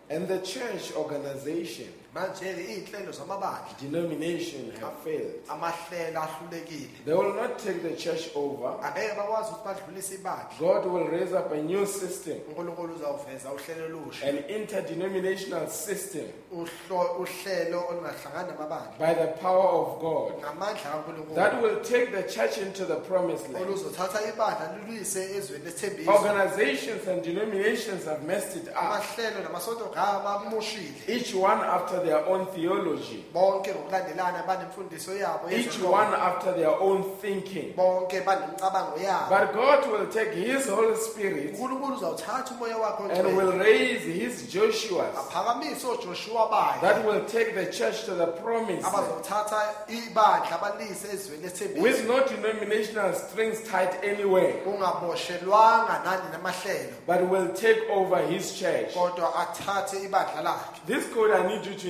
And 0.10 0.28
the 0.28 0.40
church 0.40 0.92
organization, 0.96 1.90
iy'nhlelo 2.16 3.12
zamabandla. 3.12 3.78
Denomination 3.82 4.72
have 4.82 4.93
failed. 5.03 5.34
amahlelo 5.47 6.20
ahlulekile. 6.22 6.89
They 7.05 7.14
will 7.14 7.34
not 7.36 7.60
take 7.60 7.82
the 7.84 7.95
church 7.95 8.30
over. 8.36 8.78
angeke 8.84 9.16
bakwazi 9.18 9.51
ukuthi 9.51 9.66
badlulise 9.66 10.16
ibandla 10.16 10.60
God 10.60 10.86
will 10.86 11.07
raise 11.07 11.34
up 11.34 11.51
a 11.51 11.62
new 11.62 11.86
system, 11.86 12.38
unkulunkulu 12.49 12.93
uzawuveza 12.95 13.49
uhlelo 13.51 13.86
olusha. 13.97 14.26
an 14.28 14.38
interdenominational 14.49 15.68
system 15.70 16.26
Uhlo- 16.53 17.18
uhlelo 17.20 17.84
olungahlangani 17.89 18.51
namabandla. 18.51 18.97
by 18.99 19.14
the 19.14 19.28
power 19.41 19.70
of 19.70 19.99
God. 20.01 20.34
Ngamandla 20.41 20.91
kankulunkulu. 20.91 21.36
That 21.36 21.62
will 21.62 21.80
take 21.82 22.12
the 22.12 22.24
church 22.24 22.57
into 22.57 22.86
the 22.86 22.95
promised 22.95 23.49
land. 23.53 23.66
oluzothatha 23.66 24.20
ibandla 24.34 24.76
luluyise 24.78 25.22
ezweni 25.38 25.66
lesithembiso 25.66 26.12
Organizations 26.12 27.07
and 27.07 27.22
denominations 27.24 28.05
have 28.05 28.24
messed 28.26 28.55
it 28.55 28.68
up, 28.70 28.76
amahlelo 28.78 29.43
namasonto 29.43 29.86
ngama 29.91 30.41
amoshile. 30.45 30.93
Each 31.07 31.34
one 31.36 31.62
after 31.64 31.99
their 32.04 32.26
own 32.28 32.45
theology, 32.47 33.24
bonke 33.34 33.72
ngokulandelana 33.74 34.43
banemfundiso 34.47 35.14
yabo 35.18 35.52
each 35.52 35.80
one 35.80 36.14
after 36.14 36.54
their 36.54 36.76
own 36.80 37.04
thinking. 37.22 37.74
bonke 37.76 38.22
banemicabango 38.22 38.97
yabo. 38.97 39.30
But 39.30 39.54
God 39.54 39.91
will 39.91 40.08
take 40.08 40.34
His 40.34 40.68
Holy 40.68 40.95
Spirit 40.95 41.54
unkulunkulu 41.56 41.95
uzawuthatha 41.95 42.56
umoya 42.56 42.78
wakhe 42.78 43.12
and 43.12 43.38
will 43.38 43.52
raise 43.52 44.04
His 44.04 44.54
Joshuas 44.54 45.16
aphakamise 45.16 45.86
oJoshua 45.88 46.50
bakhe 46.50 46.82
that 46.82 47.06
will 47.06 47.26
take 47.26 47.56
the 47.56 47.66
church 47.72 48.06
to 48.06 48.16
the 48.16 48.28
promised 48.28 48.84
land 48.84 48.86
abazothatha 48.86 49.62
ibandla 49.88 50.58
balise 50.62 51.08
ezweni 51.14 51.43
lesithembiso. 51.43 51.82
With 51.82 52.08
no 52.08 52.26
denominational 52.28 53.14
strings 53.14 53.62
tied 53.64 53.89
anywhere, 54.04 54.54
ungaboshelwanga 54.66 56.04
nani 56.04 56.30
namahlelo. 56.34 56.93
But 57.08 57.30
will 57.30 57.50
take 57.54 57.89
over 57.89 58.18
His 58.28 58.60
church. 58.60 58.93
kodwa 58.93 59.36
athathe 59.36 59.97
ibandla 60.06 60.41
lakhe. 60.43 60.86
This 60.86 61.08
code 61.14 61.32
I 61.32 61.47
need 61.47 61.66
you 61.66 61.76
to 61.76 61.89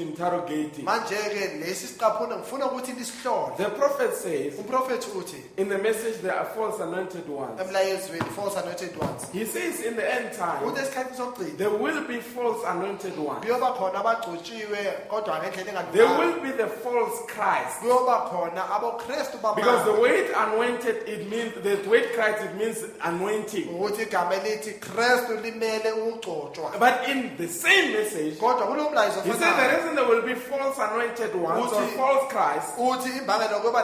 manje-ke 0.84 1.60
lesi 1.60 1.88
siqaphuna 1.88 2.36
ngifuna 2.38 2.66
ukuthi 2.66 2.92
lisihlole 2.92 3.56
The 3.58 3.70
prophet 3.70 4.14
says, 4.14 4.54
umprofethi 4.60 5.10
uthi 5.18 5.38
in 5.58 5.70
the 5.70 5.78
message, 5.78 6.22
there 6.22 6.36
are 6.36 6.46
false 6.56 6.80
anointed 6.80 7.28
ones. 7.30 7.60
emlayezweni 7.62 8.30
false 8.36 8.56
anointed 8.58 8.96
ones 8.98 9.30
He 9.34 9.46
says, 9.46 9.82
in 9.82 9.96
the 9.96 10.14
end 10.14 10.34
time, 10.34 10.64
uthi 10.66 10.82
esikhathini 10.82 11.18
sokugcina 11.18 11.58
there 11.58 11.70
will 11.70 12.02
be 12.08 12.20
false 12.20 12.64
anointed 12.68 13.18
ones. 13.18 13.42
kuyoba 13.46 13.72
khona 13.78 14.00
abagcotshiwe 14.00 15.08
kodwa 15.10 15.40
ngendlela 15.40 15.84
There 15.92 16.06
engalunganga 16.06 16.20
will 16.20 16.42
be 16.44 16.52
the 16.52 16.68
false 16.68 17.18
Christ. 17.28 17.80
kuyoba 17.82 18.30
khona 18.30 18.70
abokristu 18.76 19.38
Because 19.56 19.86
the 19.86 19.92
bamanga 19.92 20.02
word 20.02 20.28
anointed, 20.36 20.96
it 21.08 21.30
means, 21.30 21.54
the 21.64 21.76
word 21.90 22.06
Christ, 22.14 22.44
it 22.44 22.56
means 22.56 22.78
anointing. 23.04 23.68
ukuthi 23.70 24.02
igama 24.04 24.36
elithi 24.36 24.72
kristu 24.80 25.34
limele 25.44 25.92
ukugcotshwa 25.92 26.80
But 26.80 27.10
in 27.10 27.36
the 27.38 27.48
same 27.48 27.92
message, 27.94 28.36
kodwa 28.40 28.68
kulo 28.68 28.90
mlayizo 28.90 29.22
he 29.22 29.32
said 29.32 29.40
the 29.40 29.46
ofanayo 29.46 29.89
reason 29.90 29.96
there 29.96 30.08
will 30.08 30.22
be 30.26 30.36
false 30.36 30.78
anointed 30.78 31.36
ones 31.36 31.72
or 31.74 31.88
false 31.98 32.32
Christ, 32.32 32.78
uthi 32.78 33.10
imbangela 33.20 33.52
yokuba 33.58 33.84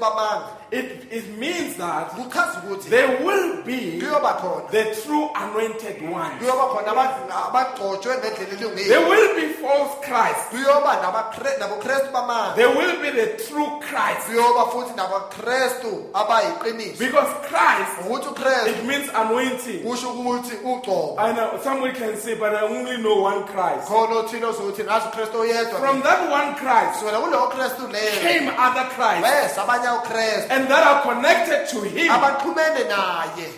bamanga 0.00 0.48
it, 0.70 1.06
it 1.10 1.38
means 1.38 1.76
that 1.76 2.10
kuchaza 2.10 2.62
ukuthi 2.66 2.88
there 2.90 3.24
will 3.24 3.62
be 3.62 4.00
kuyoba 4.00 4.38
khona 4.40 4.70
the 4.70 4.84
true 5.04 5.28
anointed 5.36 6.02
ones. 6.10 6.40
kuyoba 6.42 6.68
khona 6.72 6.92
aba- 6.92 7.48
abagcotshwe 7.48 8.16
ngendlela 8.18 8.58
elungile 8.58 8.88
There 8.88 9.08
will 9.08 9.34
be 9.36 9.48
false 9.62 9.94
Christ. 10.04 10.50
kuyoba 10.50 10.96
nabakre- 11.02 11.58
nabokristu 11.58 12.10
bamanga 12.12 12.54
There 12.56 12.68
will 12.70 13.00
be 13.00 13.10
the 13.10 13.26
true 13.46 13.80
Christ. 13.80 14.26
kuyoba 14.26 14.70
futhi 14.72 14.94
nabakristu 14.96 16.04
abayiqiniso 16.14 16.98
Because 16.98 17.30
Christ, 17.48 17.92
ukuthi 18.06 18.28
ukristu 18.28 18.68
it 18.70 18.84
means 18.84 19.08
anointing. 19.14 19.82
kusho 19.84 20.08
ukuthi 20.10 20.56
ugcobo 20.64 21.16
I 21.18 21.32
know 21.32 21.60
somebody 21.62 21.92
can 21.98 22.16
say, 22.16 22.34
but 22.34 22.54
I 22.54 22.62
only 22.62 22.96
know 22.98 23.20
one 23.22 23.44
Christ. 23.46 23.88
khona 23.88 24.13
othile 24.18 24.46
ozokuthi 24.46 24.84
ngazi 24.84 25.06
ukristu 25.08 25.40
oyedwa 25.40 25.78
From 25.80 26.02
that 26.02 26.20
one 26.30 26.54
Christ 26.54 26.92
kusukela 26.92 27.18
kuleyo 27.18 27.46
kristu 27.48 27.88
leyo. 27.92 28.20
came 28.22 28.48
other 28.58 28.84
Christ, 28.94 29.22
wesa 29.24 29.62
abanye 29.62 29.88
ukristu 29.98 30.50
and 30.50 30.68
that 30.68 30.86
are 30.86 31.02
connected 31.02 31.68
to 31.68 31.80
him. 31.82 32.08
abaxhumene 32.10 32.84
naye. 32.88 33.48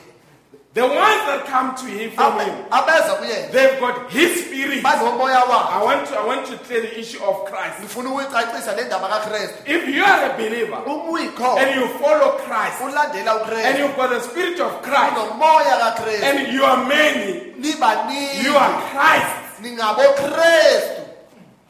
The 0.77 0.83
ones 0.85 1.23
that 1.25 1.47
come 1.47 1.75
to 1.75 1.87
him 1.87 2.11
from 2.11 2.39
him, 2.39 2.53
Abe- 2.71 2.85
abeza 2.85 3.15
kuyena 3.17 3.51
they've 3.51 3.81
got 3.81 4.11
his 4.11 4.45
spirit. 4.45 4.85
wakhe. 4.85 5.73
I 5.73 5.83
want 5.83 6.07
to 6.09 6.19
I 6.21 6.27
want 6.27 6.47
to 6.49 6.59
clear 6.59 6.83
the 6.83 7.01
issue 7.01 7.23
of 7.25 7.47
Christ. 7.47 7.81
ngifuna 7.81 8.11
ukuyicacisa 8.11 8.77
le 8.77 8.85
ndaba 8.85 9.09
kakristu. 9.09 9.57
If 9.67 9.89
you 9.89 10.05
are 10.05 10.27
a 10.31 10.37
believer 10.37 10.77
uma 10.85 11.05
uyikho 11.11 11.57
and 11.59 11.81
you 11.81 11.89
follow 11.99 12.37
Christ 12.45 12.81
ulandela 12.85 13.41
and 13.41 13.41
ukristu 13.41 13.79
you've 13.79 13.97
got 13.97 14.11
the 14.11 14.21
spirit 14.21 14.61
of 14.61 14.83
Christ 14.83 15.17
unomoya 15.17 15.79
kakristu. 15.81 16.23
and 16.25 16.53
you 16.53 16.63
are 16.65 16.85
many, 16.87 17.53
you 18.45 18.55
are 18.57 18.83
Christ. 18.93 19.46
Ningabokristu 19.71 21.03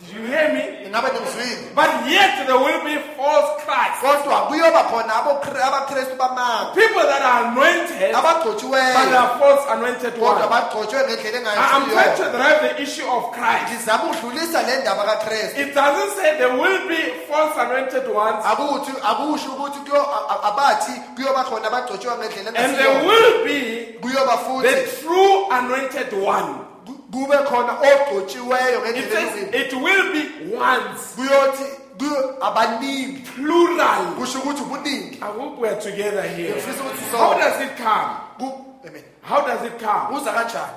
Did 0.01 0.15
you 0.17 0.27
hear 0.27 0.53
me? 0.53 0.87
ingabe 0.87 1.09
nimzwile 1.13 1.73
But 1.75 1.91
yet 2.09 2.47
there 2.47 2.59
will 2.59 2.85
be 2.85 2.97
false 3.17 3.51
Christ. 3.65 3.97
kodwa 4.01 4.41
kuyoba 4.47 4.83
khona 4.85 5.13
abokri- 5.15 5.63
abakristu 5.67 6.15
bamanga 6.17 6.75
People 6.75 7.03
that 7.03 7.23
are 7.23 7.45
anointed, 7.49 8.13
but 8.13 8.25
abagcotshiweyo 8.25 8.95
they 9.11 9.17
are 9.17 9.39
false 9.39 9.65
anointed 9.73 10.13
kodwa 10.15 10.37
ones. 10.37 10.51
bagcotshwe 10.51 11.01
ngendlela 11.05 11.51
I- 11.51 11.77
I'm 11.77 11.85
trying 11.91 11.99
engayisiyo 11.99 12.25
to 12.33 12.39
drive 12.39 12.61
the 12.61 12.83
issue 12.83 13.09
of 13.09 13.33
Christ. 13.33 13.65
ngizama 13.73 14.05
ukudlulisa 14.05 14.63
le 14.63 14.77
ndaba 14.83 15.03
kakristu 15.05 15.61
It 15.61 15.75
doesn't 15.75 16.11
say 16.17 16.37
there 16.39 16.55
will 16.55 16.89
be 16.89 17.01
false 17.29 17.57
anointed 17.61 18.07
ones, 18.09 18.45
akuthi 18.47 18.93
akusho 19.11 19.49
ukuthi 19.53 19.79
kuyo 19.79 20.03
a- 20.03 20.27
a- 20.35 20.43
abathi 20.49 20.93
kuyoba 21.17 21.45
khona 21.45 21.67
abagcotshiwe 21.69 22.15
ngendlela 22.19 22.49
and 22.49 22.77
there 22.77 22.89
engayisiyo 22.91 23.09
will 23.09 23.45
be 23.45 23.99
kuyoba 24.03 24.39
futhi 24.39 24.69
the 24.69 24.83
true 25.03 25.47
anointed 25.51 26.13
one. 26.23 26.66
Ku- 27.13 27.19
kube 27.19 27.37
khona 27.49 27.73
ogcotshiweyo 27.73 28.97
It 28.97 29.13
says 29.13 29.55
it 29.55 29.73
will 29.73 30.13
be 30.13 30.57
once, 30.57 31.01
kuyothi 31.17 31.65
kuyo 31.99 32.37
abaningi 32.47 33.19
plural. 33.35 34.05
kusho 34.19 34.39
ukuthi 34.39 34.63
ubuningi 34.63 35.19
I 35.23 35.27
hope 35.33 35.61
we're 35.61 35.81
together 35.81 36.23
here. 36.23 36.53
ngifisa 36.53 36.83
ukuthi 36.85 37.17
How 37.17 37.35
does 37.39 37.61
it 37.61 37.77
come? 37.77 38.11
ku- 38.39 38.66
How 39.27 39.41
does 39.45 39.65
it 39.65 39.79
come? 39.81 40.13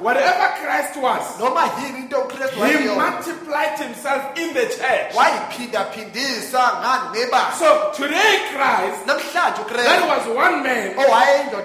Whatever 0.01 0.47
Christ 0.57 0.97
was, 0.97 1.39
noma 1.39 1.69
yini 1.77 1.99
into 2.09 2.15
ukristu 2.15 2.65
he 2.65 2.87
multiplied 2.95 3.77
himself 3.77 4.35
in 4.39 4.53
the 4.55 4.65
church. 4.65 5.13
wayiphindaphindisa 5.13 6.57
ngani 6.81 7.09
ngebanga 7.09 7.53
So 7.59 7.91
today, 7.95 8.39
Christ, 8.51 9.05
that 9.05 10.01
was 10.07 10.27
one 10.35 10.63
man, 10.63 10.95
oh, 10.97 11.13
eyodwa 11.13 11.61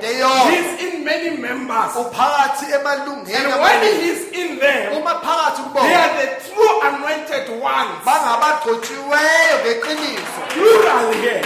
he's 0.51 0.93
in 0.93 1.05
many 1.05 1.37
members. 1.39 1.97
And 1.97 2.13
when 3.63 3.81
he's 4.01 4.29
in 4.33 4.59
them, 4.59 4.93
they 4.93 5.95
are 5.95 6.13
the 6.21 6.29
true 6.53 6.74
anointed 6.89 7.49
ones. 7.61 8.05
Plural 10.55 11.13
here. 11.23 11.41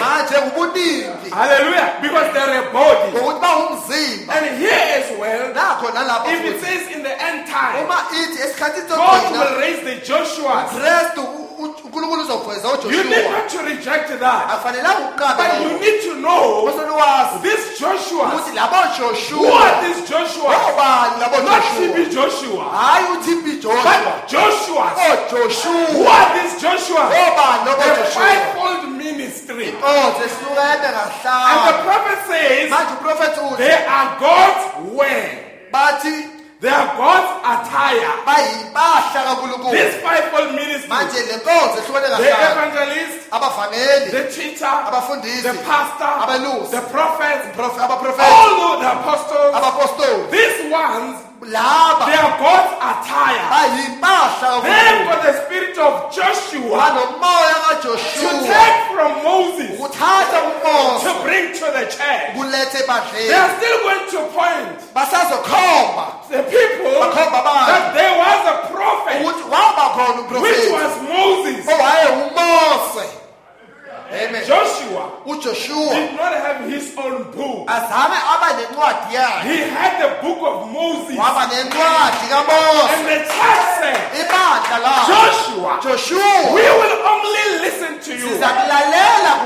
Hallelujah. 1.30 1.98
Because 2.02 2.32
they're 2.34 2.68
a 2.68 2.72
body. 2.72 3.12
And 4.28 4.58
here 4.58 4.84
as 5.00 5.10
well, 5.18 5.52
if 6.28 6.44
it 6.44 6.60
says 6.60 6.88
in 6.96 7.02
the 7.02 7.14
end 7.22 7.46
time, 7.48 7.84
uma 7.84 7.98
ithi 8.12 8.38
esikhathini 8.44 8.88
God 8.88 9.32
will 9.32 9.58
raise 9.60 9.80
the 9.84 9.94
Joshuas. 10.06 10.70
Unkulunkulu 11.88 12.22
uzogweza 12.22 12.68
You 12.68 13.04
need 13.04 13.30
not 13.30 13.48
to 13.48 13.58
reject 13.62 14.08
that. 14.20 14.50
akufanelanga 14.50 15.36
But 15.36 15.50
you 15.62 15.78
need 15.80 16.00
to 16.08 16.14
know 16.20 16.70
this 17.42 17.80
Joshua. 17.80 18.24
ukuthi 18.28 18.52
labo 18.54 18.76
Who 18.76 18.98
joshua 18.98 19.60
are 19.62 19.88
these 19.88 20.08
Joshua? 20.08 20.54
obani 20.68 21.20
labo 21.20 21.36
Not 21.42 21.62
joshua 21.62 21.88
TB 21.88 22.14
Joshua, 22.14 22.64
hayi 22.64 23.04
uTB 23.12 23.60
joshua 23.62 24.92
but 24.94 25.30
Joshua. 25.30 25.84
Who 25.92 26.06
are 26.06 26.28
these 26.42 26.60
Joshua? 26.60 27.00
obani 27.06 27.64
labo 27.66 27.82
The 27.82 27.88
joshua 27.88 28.22
fivefold 28.26 28.88
ministry. 28.96 29.74
oh 29.82 30.14
zehlukene 30.18 30.68
And 30.68 30.82
the 30.82 30.92
ngahlanu 30.92 31.82
prophet 31.84 32.18
says 32.28 32.70
manje 32.70 32.92
uprofethi 33.00 33.40
uthi 33.40 33.56
they 33.56 33.86
are 33.86 34.08
God's 34.20 34.92
way. 34.98 35.38
bathi 35.72 36.14
They 36.60 36.68
are 36.70 36.90
God's 36.96 37.30
attire. 37.46 38.10
bayimpahla 38.26 39.22
kaNkulunkulu 39.24 39.70
This 39.70 39.94
fivefold 40.02 40.50
ministry. 40.54 40.88
manje 40.88 41.18
le 41.30 41.36
nkonzo 41.36 41.78
ehlukene 41.78 42.16
The 42.16 42.30
evangelist, 42.50 43.18
abavangeli 43.30 44.10
the 44.10 44.24
teacher, 44.34 44.66
abafundisi 44.88 45.42
the 45.42 45.54
pastor, 45.62 46.10
abelusi 46.22 46.70
the 46.70 46.80
prophet, 46.90 47.52
prof- 47.54 47.78
abaprofeti 47.78 48.30
all 48.32 48.80
the 48.80 48.90
apostles. 48.92 49.54
abapostoli 49.54 50.30
These 50.30 50.58
ones, 50.72 51.14
laba. 51.42 52.06
They 52.06 52.16
are 52.18 52.34
God's 52.38 52.72
attire. 52.82 53.42
They've 54.62 55.04
got 55.08 55.22
the 55.22 55.32
spirit 55.44 55.78
of 55.78 55.92
Joshua 56.14 56.84
to 57.82 57.96
take 58.46 58.78
from 58.94 59.12
Moses 59.24 59.78
to 61.04 61.12
bring 61.22 61.46
to 61.54 61.66
the 61.76 61.84
church. 61.86 62.34
They 63.28 63.34
are 63.34 63.50
still 63.58 63.78
going 63.86 64.04
to 64.10 64.20
point. 64.34 64.78
The 66.28 66.42
people 66.42 66.92
that 67.66 67.94
there 67.94 68.14
was 68.18 68.40
a 68.46 68.56
prophet 68.72 69.22
ukuthi 69.22 69.44
waba 69.48 69.84
khona 69.96 70.22
which 70.42 70.70
was 70.72 70.92
Moses. 71.02 71.66
Amen. 74.12 74.42
Joshua 74.46 75.10
uJoshua 75.26 75.92
did 75.94 76.16
not 76.16 76.32
have 76.32 76.70
his 76.70 76.94
own 76.96 77.22
book. 77.32 77.68
azame 77.68 78.16
aba 78.32 78.48
nencwadi 78.58 79.14
yakhe. 79.14 79.42
He 79.48 79.56
had 79.70 80.00
the 80.02 80.22
book 80.22 80.40
of 80.42 80.72
Moses. 80.72 81.16
waba 81.18 81.46
nencwadi 81.46 82.26
kaMose 82.28 82.92
And 82.94 83.06
the 83.06 83.18
church 83.28 83.68
said, 83.80 83.98
Joshua, 85.06 85.80
Joshua 85.82 86.52
we 86.54 86.62
will 86.62 86.96
only 87.06 87.44
listen 87.64 88.00
to 88.00 88.10
you. 88.18 88.28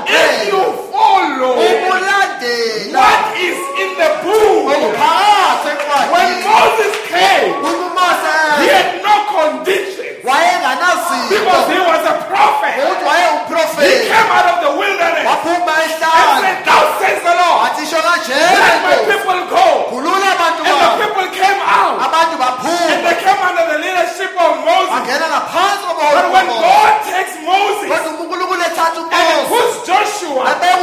If 0.05 0.53
you 0.53 0.92
follow 0.93 1.57
what 2.93 3.21
is 3.47 3.57
in 3.81 3.89
the 3.97 4.09
book. 4.23 4.65
When 6.13 6.29
Moses 6.45 6.93
came, 7.09 7.53
he 8.61 8.67
had 8.69 8.89
no 9.01 9.15
conditions. 9.33 10.21
Because 11.29 11.65
he 11.73 11.79
was 11.91 12.03
a 12.05 12.15
prophet. 12.29 12.73
He 13.83 13.95
came 14.11 14.29
out 14.37 14.47
of 14.53 14.57
the 14.65 14.71
wilderness 14.79 15.25
and 15.25 16.41
said, 16.45 16.57
Thou 16.65 16.81
says 17.01 17.19
the 17.27 17.33
Lord, 17.41 17.59
let 18.63 18.77
my 18.85 18.95
people 19.11 19.39
go. 19.49 19.67
And 20.63 20.79
the 20.79 20.89
people 21.03 21.27
came 21.41 21.61
out. 21.79 21.95
And 22.93 23.01
they 23.07 23.17
came 23.25 23.41
under 23.49 23.65
the 23.73 23.77
leadership 23.85 24.31
of 24.45 24.51
Moses. 24.65 24.89
But 26.15 26.25
when 26.35 26.47
God 26.47 26.93
takes 27.11 27.33
Moses 27.45 27.89
kodwa 29.49 29.75
unkulunkulu 29.83 30.82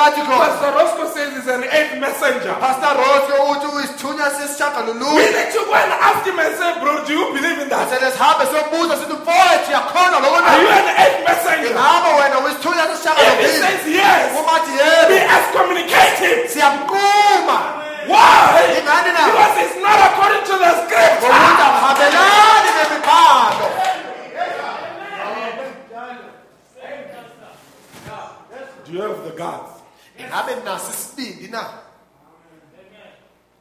lapho 0.00 0.20
abantu 0.20 0.20
bebathi 0.20 0.20
khona 0.26 0.46
Pastor 0.48 0.72
Roscoe 0.78 1.08
says 1.14 1.30
he's 1.36 1.48
an 1.48 1.64
eighth 1.64 1.94
messenger. 2.00 2.54
pastor 2.60 2.92
rosco 2.96 3.34
uthi 3.52 3.66
uyisithunywa 3.76 4.28
We 5.16 5.24
need 5.30 5.52
to 5.52 5.60
go 5.66 5.74
and 5.74 5.92
ask 5.92 6.24
him 6.26 6.38
and 6.38 6.54
say, 6.56 6.70
Bro, 6.80 7.04
do 7.06 7.12
you 7.12 7.26
believe 7.34 7.58
in 7.62 7.68
that? 7.68 7.88
sele 7.90 8.10
sihambe 8.12 8.44
siyobuza 8.50 8.96
sithi 8.96 9.12
mfowethu 9.12 9.70
yakholwa 9.72 10.20
loko 10.20 10.36
Are 10.36 10.62
you 10.62 10.68
an 10.68 10.88
eighth 11.04 11.20
messenger? 11.28 11.70
ingaba 11.70 12.08
wena 12.18 12.38
uyisithunywa 12.38 12.84
If 12.90 13.40
he 13.40 13.48
says 13.62 13.82
yes, 13.86 14.32
uma 14.40 14.52
athi 14.56 14.72
we 14.72 15.16
yebo 15.16 15.32
excommunicate 15.36 16.16
him. 16.24 16.38
siyamquma 16.52 17.58
Why? 18.08 18.80
ingani 18.80 19.10
na 19.16 19.22
Because 19.28 19.56
it's 19.64 19.76
not 19.84 19.98
according 20.08 20.42
to 20.50 20.54
the 20.64 20.70
ngokuthi 20.70 20.86
scripture. 20.86 21.32
akuhambelani 21.66 22.70
nemibhalo 22.76 23.66
Do 28.84 28.92
you 28.92 29.02
have 29.02 29.24
the 29.24 29.30
guts? 29.36 29.72
Ingabe 30.50 30.64
naso 30.64 30.90
isibindi 30.92 31.48
na 31.48 31.64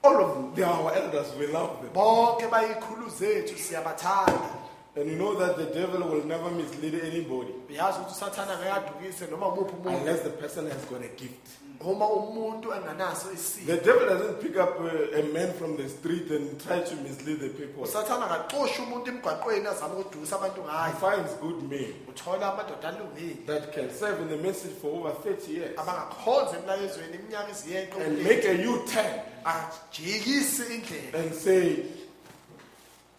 All 0.02 0.16
of 0.24 0.34
them. 0.34 0.56
They 0.56 0.64
are 0.64 0.82
our 0.82 0.94
elders. 0.94 1.28
We 1.38 1.48
love 1.48 1.82
them. 1.82 1.92
bonke 1.94 2.48
bayikhulu 2.48 3.10
zethu 3.10 3.58
siyabathanda 3.58 4.50
And 4.96 5.10
you 5.12 5.18
know 5.18 5.36
that 5.36 5.58
the 5.58 5.66
devil 5.66 6.02
will 6.10 6.26
never 6.26 6.50
mislead 6.52 6.96
anybody 6.96 7.54
uyazi 7.70 8.00
ukuthi 8.00 8.12
usathana 8.12 8.58
ngeke 8.58 8.72
adukise 8.72 9.28
noma 9.32 9.48
umuphi 9.48 9.74
umuntu 9.76 9.98
unless 10.00 10.24
the 10.24 10.30
person 10.30 10.70
has 10.72 10.86
got 10.86 11.02
a 11.02 11.08
gift. 11.22 11.48
Uma 11.82 12.08
umuntu 12.08 12.74
enganaso 12.74 13.28
The 13.66 13.78
devil 13.78 14.08
doesn't 14.08 14.42
pick 14.42 14.58
up 14.58 14.80
a, 14.80 15.20
a 15.20 15.24
man 15.34 15.54
from 15.54 15.78
the 15.78 15.88
street 15.90 16.30
and 16.32 16.60
try 16.60 16.80
to 16.82 16.96
mislead 16.96 17.40
the 17.40 17.50
people. 17.50 17.84
usathana 17.84 18.26
akaxoshi 18.32 18.82
umuntu 18.82 19.10
emgwaqweni 19.12 19.68
azame 19.68 19.96
ukudusa 20.02 20.36
abantu 20.36 20.62
He 20.62 20.92
finds 21.00 21.34
good 21.42 21.64
men 21.70 21.94
that 23.46 23.72
can 23.74 23.90
serve 23.92 24.20
in 24.22 24.28
the 24.30 24.38
message 24.38 24.74
for 24.82 24.92
over 25.00 25.12
30 25.12 25.52
years. 25.52 25.78
Abangakhonza 25.80 26.58
emlayezweni 26.58 27.16
iminyaka 27.16 28.06
and 28.06 28.24
make 28.24 28.46
a 28.46 28.54
U-turn 28.54 29.22
ajikise 29.46 31.14
and 31.14 31.34
say, 31.34 31.84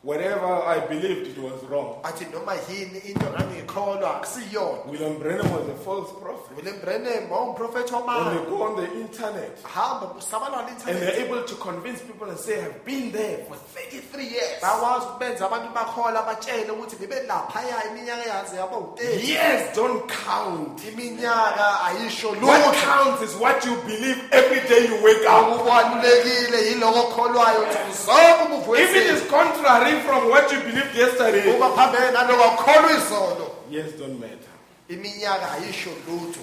whatever 0.02 0.46
I 0.46 0.80
believed 0.88 1.28
it 1.28 1.38
was 1.38 1.62
wrong. 1.64 2.00
athi 2.04 2.24
noma 2.32 2.54
yini 2.68 2.98
into 3.10 3.26
ngangikholwa 3.26 4.16
akusiyona 4.16 4.86
William 4.90 5.18
Branham 5.18 5.50
was 5.52 5.68
a 5.68 5.74
false 5.84 6.10
prophet. 6.22 6.56
william 6.56 6.78
branham 6.80 7.28
wawumprofethi 7.30 7.92
When 7.92 8.02
wamanga 8.02 8.30
they 8.44 8.50
go 8.50 8.62
on 8.62 8.76
the 8.76 8.88
internet 9.00 9.58
hamba 9.62 10.06
usabalala 10.18 10.68
and 10.88 10.96
they're 10.98 11.20
able 11.26 11.42
to 11.42 11.54
convince 11.56 12.00
people 12.00 12.28
and 12.30 12.38
say, 12.38 12.64
I've 12.64 12.82
been 12.84 13.12
there 13.12 13.38
for 13.48 13.56
33 13.56 14.24
years. 14.24 14.60
bakwazi 14.62 15.06
ukubenza 15.06 15.46
abantu 15.46 15.68
bakhola 15.74 16.22
batshele 16.22 16.70
ukuthi 16.72 16.96
ngibe 16.96 17.22
laphaya 17.22 17.84
iminyaka 17.90 18.24
eyaze 18.26 18.56
yaba 18.56 18.76
u-30 18.78 19.28
Years 19.28 19.76
don't 19.76 20.02
count. 20.26 20.80
iminyaka 20.92 21.80
ayisho 21.84 22.28
What 22.28 22.40
lutho 22.40 22.72
counts 22.72 23.22
is 23.22 23.36
what 23.36 23.64
you 23.66 23.76
believe 23.86 24.18
every 24.32 24.60
day 24.68 24.86
you 24.88 25.04
wake 25.04 25.26
up. 25.28 25.48
okubalulekile 25.52 26.68
yiloko 26.68 26.98
okholwayo 27.00 27.60
nsuku 27.90 28.06
zonke 28.06 28.82
If 28.82 28.96
it 28.96 29.06
is 29.14 29.30
contrary 29.30 29.89
from 30.00 30.28
what 30.30 30.50
you 30.52 30.60
believed 30.60 30.94
yesterday, 30.96 31.56
uma 31.56 31.70
phambene 31.70 32.10
naloko 32.12 32.42
akukholwa 32.44 32.90
izolo 32.90 33.50
years 33.70 33.92
don't 33.98 34.18
matter. 34.20 34.50
iminyaka 34.88 35.52
ayisho 35.52 35.90
lutho 36.08 36.40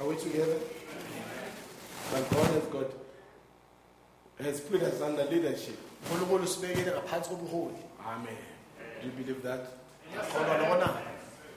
Are 0.00 0.08
we 0.08 0.16
together? 0.16 0.58
But 2.12 2.30
God 2.30 2.46
has 2.54 2.64
got 2.72 2.90
has 4.42 4.60
put 4.60 4.82
us 4.82 5.00
under 5.00 5.24
leadership. 5.24 5.78
unkulunkulu 6.12 6.46
sibekile 6.46 6.90
ngaphansi 6.92 7.30
kobuholi 7.30 7.76
Amen. 8.06 8.36
Do 9.00 9.06
you 9.06 9.12
believe 9.24 9.42
that? 9.42 9.60
kholwa 10.32 10.58
loko 10.58 10.78
na 10.80 10.88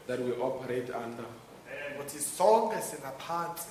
That 0.07 0.19
we 0.19 0.31
operate 0.41 0.89
under. 0.93 1.25
ukuthi 1.95 2.19
sonke 2.19 2.81
singaphansi 2.81 3.67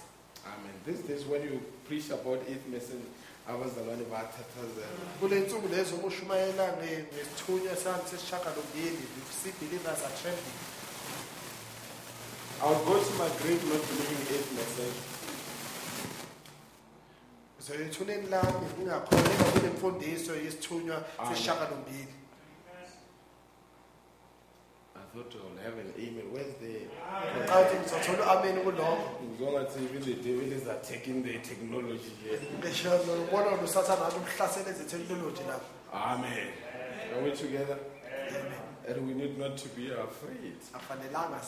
Amen. 0.47 0.75
This 0.87 1.01
is 1.21 1.27
when 1.27 1.43
you 1.43 1.61
preach 1.89 2.11
about 2.11 2.39
it, 2.49 2.69
message. 2.71 3.03
Abazalwane 3.49 4.05
bayathathazela 4.13 4.97
kule 5.21 5.41
nsuku 5.41 5.69
lezo 5.69 5.95
uma 5.97 6.07
ushumayela 6.07 6.65
nge- 6.77 7.05
ngesithunywa 7.13 7.77
sami 7.77 8.03
sesishagalombili 8.11 9.05
si-believers 9.43 10.01
are 10.07 10.17
trembling 10.23 10.61
I'll 12.63 12.85
go 12.89 12.95
to 13.07 13.13
my 13.21 13.29
great 13.43 13.63
not 13.71 13.83
believing 13.89 14.23
eighth 14.35 14.53
message. 14.59 14.99
zoyethuneni 17.67 18.27
lami 18.27 18.67
ngingakholelwa 18.79 19.45
kule 19.53 19.69
mfundiso 19.77 20.37
yesithunywa 20.37 20.97
Amen. 21.19 21.35
sesishagalombili 21.35 22.07
I 25.17 25.19
thought 25.19 25.35
I'll 25.41 25.65
have 25.65 25.79
an 25.79 25.95
email. 25.99 26.25
Where's 26.31 26.55
the 26.61 26.85
ngizothola 27.81 28.19
u-ameni 28.19 28.61
kulokho 28.61 28.99
Uzongathi 29.33 29.83
even 29.85 30.03
the 30.03 30.15
devil 30.15 30.53
is 30.53 30.67
attacking 30.67 31.23
the 31.23 31.39
technology 31.39 32.13
here. 32.23 32.39
ngisho 32.59 32.91
nobona 32.91 33.57
lusathana 33.63 34.01
ngathi 34.01 34.17
umhlasele 34.17 34.71
ezetheknoloji 34.71 35.43
lapho 35.49 35.67
Amen. 35.95 36.49
Are 37.15 37.23
we 37.23 37.31
together? 37.31 37.79
Amen. 38.31 38.61
And 38.89 39.09
we 39.09 39.15
need 39.15 39.39
not 39.39 39.57
to 39.57 39.69
be 39.69 39.91
afraid. 39.91 40.59
afanelanga 40.75 41.41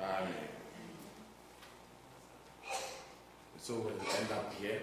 Amen. 0.00 0.48
So 3.60 3.74
when 3.74 3.94
you 4.00 4.08
end 4.20 4.32
up 4.32 4.54
here, 4.54 4.80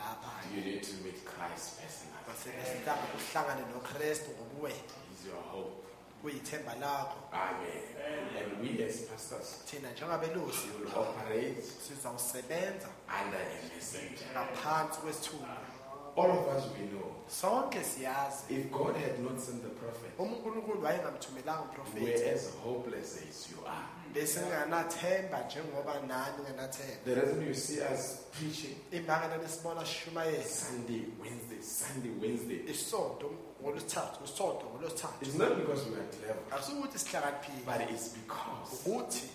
lapha 0.00 0.30
you 0.54 0.60
need 0.64 0.82
to 0.82 0.94
meet 1.04 1.22
Christ 1.24 1.80
personally. 1.80 2.22
basenesidanga 2.28 3.04
uhlangane 3.16 3.62
nokristu 3.74 4.30
ngobuwena 4.30 4.76
He's 5.10 5.26
your 5.26 5.42
hope. 5.52 5.87
Kuyithemba 6.22 6.74
lakho 6.74 7.16
Amen. 7.32 7.82
And 8.38 8.60
we 8.62 8.84
as 8.84 8.96
pastors 9.00 9.62
thina 9.70 9.90
njengabelusi 9.92 10.68
will 10.80 10.88
operate 10.98 11.62
sizawusebenza 11.62 12.88
under 13.24 13.40
a 13.40 13.74
messenger. 13.74 14.26
ngaphansi 14.32 14.98
kwesithuba 15.00 15.56
All 16.16 16.30
of 16.30 16.48
us 16.56 16.64
we 16.78 16.86
know. 16.86 17.14
sonke 17.28 17.84
siyazi 17.84 18.42
If 18.48 18.70
God 18.72 18.96
had 18.96 19.18
not 19.20 19.38
sent 19.40 19.62
the 19.62 19.68
prophet, 19.68 20.10
unkulunkulu 20.18 20.82
wayengamthumelanga 20.84 21.68
we're 21.94 22.32
as 22.34 22.50
hopeless 22.64 23.18
as 23.30 23.50
you 23.52 23.66
are. 23.66 23.86
besinganathemba 24.14 25.44
njengoba 25.46 25.94
nani 26.08 26.34
ungenathemba 26.40 27.04
The 27.04 27.14
reason 27.14 27.46
you 27.48 27.54
see 27.54 27.80
us 27.94 28.16
preaching 28.38 28.76
imbangela 28.92 29.36
lesibona 29.36 29.86
sishumayela 29.86 30.44
Sunday, 30.44 31.02
Wednesday, 31.20 31.62
Sunday, 31.62 32.10
Wednesday, 32.22 32.60
isonto 32.72 33.30
ngolwesithathu 33.62 34.24
usonto 34.24 34.66
ngolwesithathu 34.66 35.24
it's 35.24 35.38
not 35.38 35.56
because 35.56 35.82
we 35.90 35.96
are 35.96 36.08
clever, 36.16 36.42
akusukuthi 36.50 36.98
but 37.66 37.90
it's 37.90 38.08
because 38.14 38.68
ukuthi 38.86 39.28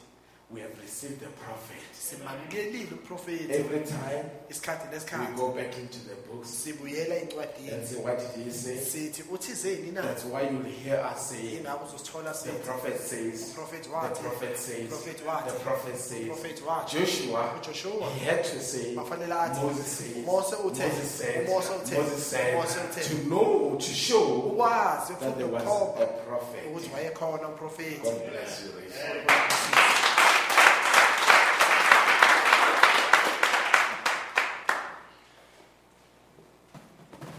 we 0.52 0.62
have 0.62 0.72
received 0.82 1.20
the 1.20 1.28
prophet. 1.46 1.82
simamukelile 2.00 2.88
umprofethi 2.92 3.54
Every 3.54 3.80
time 3.80 4.24
isikhathi 4.50 4.88
we 4.88 4.94
nesikhathi 4.96 5.36
go 5.36 5.50
back 5.52 5.78
into 5.78 6.00
the 6.10 6.16
books 6.28 6.50
sibuyela 6.64 7.16
and 7.16 7.30
encwadini 7.30 7.86
say, 7.88 7.98
What 8.04 8.20
did 8.20 8.46
he 8.46 8.52
say? 8.52 8.78
sithi 8.78 9.24
uthizeni 9.32 9.92
na 9.92 10.02
That's 10.02 10.26
why 10.26 10.42
you'll 10.44 10.64
hear 10.84 11.00
us 11.16 11.30
say, 11.30 11.58
ingako 11.58 11.86
uzosithola 11.86 12.32
The 12.34 12.38
sithi 12.38 12.64
prophet 12.66 13.00
says, 13.00 13.50
uprofethi 13.54 13.84
the 13.84 13.90
wathi 13.90 14.22
prophet 14.22 14.58
says, 14.58 14.90
uprofethi 14.92 15.24
wathi 15.26 15.50
the 15.54 15.60
prophet 15.60 15.98
says. 15.98 16.26
uprofethi 16.28 16.62
wathi 16.64 16.98
Joshua, 17.00 17.54
ujoshua 17.62 18.10
he 18.14 18.26
had 18.26 18.44
to 18.44 18.60
say, 18.60 18.96
Bafanele 18.96 19.34
athi, 19.34 19.62
Moses 19.62 19.88
says, 19.88 20.26
Mose 20.26 20.56
uthe, 20.56 20.80
Moses 20.88 21.12
said, 21.12 21.50
Mose 21.50 21.70
uthe, 21.70 21.98
Moses 21.98 22.26
said, 22.28 22.54
Mose 22.56 22.76
uthe. 22.80 23.02
to 23.10 23.30
know, 23.30 23.76
to 23.80 23.92
show 23.94 24.42
ukwazi 24.54 25.14
that 25.20 25.38
there 25.38 25.48
was 25.48 25.64
a 25.64 26.06
prophet. 26.28 26.94
wayekhona 26.94 27.48
umprofethi 27.48 28.04
God 28.04 28.22
bless 28.30 28.62
you, 28.64 28.72
Rachel. 28.78 29.83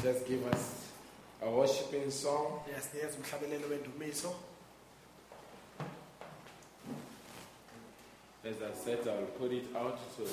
Just 0.05 0.29
give 0.29 0.45
us 0.53 0.65
a 1.41 1.51
worshiping 1.51 2.11
song. 2.11 2.61
yasinikeza 2.75 3.17
umhlabelelo 3.19 3.69
wendumiso 3.69 4.35
As 8.45 8.57
I 8.61 8.73
said, 8.85 8.99
I 9.09 9.17
will 9.21 9.33
put 9.41 9.53
it 9.53 9.65
out 9.75 9.97
to 10.17 10.25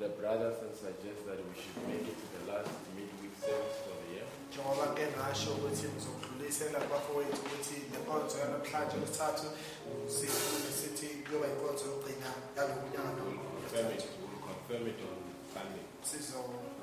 the 0.00 0.08
brothers 0.20 0.56
and 0.64 0.72
suggest 0.74 1.20
that 1.28 1.36
we 1.36 1.52
should 1.60 1.76
make 1.92 2.06
it 2.12 2.16
to 2.22 2.26
the 2.36 2.42
last 2.52 2.72
midweek 2.96 3.34
service 3.44 3.76
for 3.84 3.96
the 4.00 4.08
year. 4.14 4.26
njengoba 4.50 4.86
ke 4.96 5.04
ngasho 5.16 5.50
ukuthi 5.52 5.86
ngizokudlulisela 5.88 6.78
kubafowethu 6.80 7.40
ukuthi 7.46 7.76
le 7.92 7.98
nkonzo 8.02 8.38
yanamhlanje 8.38 8.96
lesithathu 9.02 9.46
sifune 10.16 10.70
sithi 10.80 11.06
kuyoba 11.24 11.46
inkonzo 11.52 11.84
yokugcina 11.86 12.28
yalo 12.56 12.74
mnyaka 12.82 13.22
Confirm 13.60 13.90
it. 13.96 14.04
We'll 14.20 14.42
confirm 14.50 14.84
it 14.92 14.98
on 15.10 15.18
Sunday. 15.54 15.84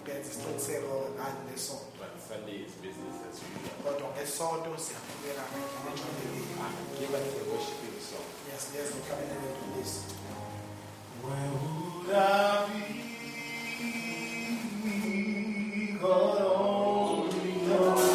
Sizokwenza 0.08 0.30
isiqiniseko 0.32 0.96
ngani 1.16 1.40
lesonto 1.52 1.86
But 2.00 2.12
Sunday 2.28 2.58
is 2.66 2.74
business 2.84 3.18
as 3.30 3.36
usual. 3.44 3.76
kodwa 3.84 4.08
ngesonto 4.16 4.72
siyaqhubeka 4.86 5.44
ngejwayelekile 5.84 6.56
Amen. 6.66 6.86
Give 7.00 7.14
us 7.20 7.28
a 7.40 7.44
worshiping 7.52 7.98
song. 8.10 8.28
yasinikeza 8.52 8.92
umhlabelelo 8.98 9.42
wendumiso 9.46 10.02
Where 11.24 11.52
would 11.60 12.10
I 12.16 12.68
be? 12.68 12.84
God 16.02 16.42
only 16.42 17.52
knows. 17.66 18.07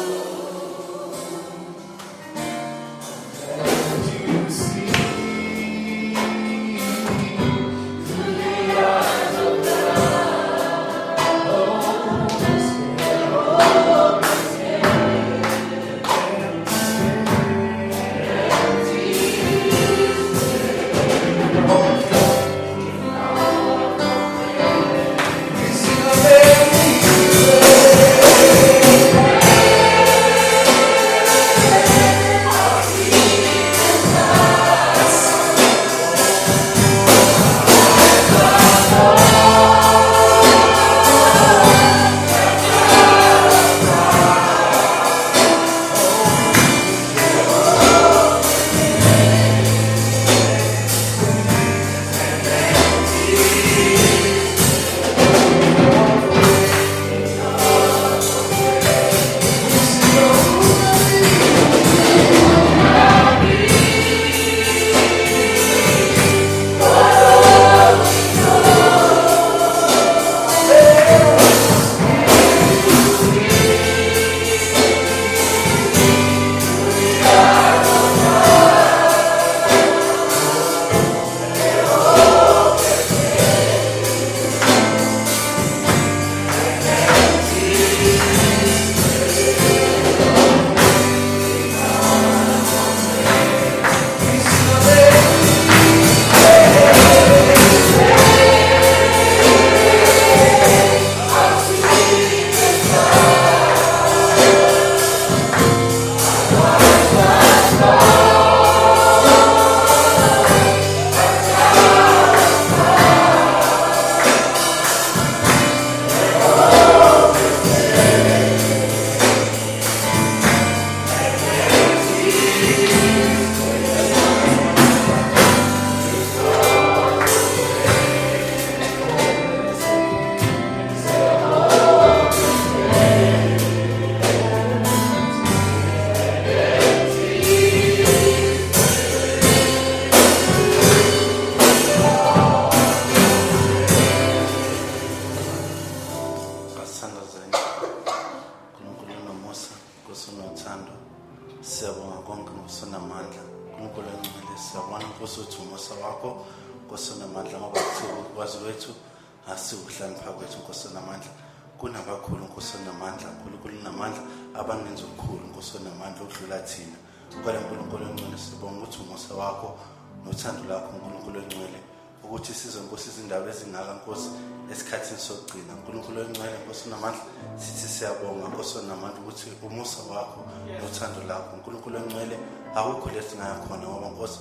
Sithi 177.61 177.87
siyabonga 177.87 178.47
nkosi 178.47 178.77
onamandla 178.77 179.19
ukuthi 179.21 179.47
umusa 179.67 179.99
wakho 180.11 180.41
nothando 180.81 181.19
lakho. 181.29 181.57
Nkulunkulu 181.57 181.97
ongcwele 181.97 182.35
akukho 182.75 183.09
lesingaya 183.15 183.55
khona 183.63 183.85
ngoba 183.87 184.07
nkosi 184.13 184.39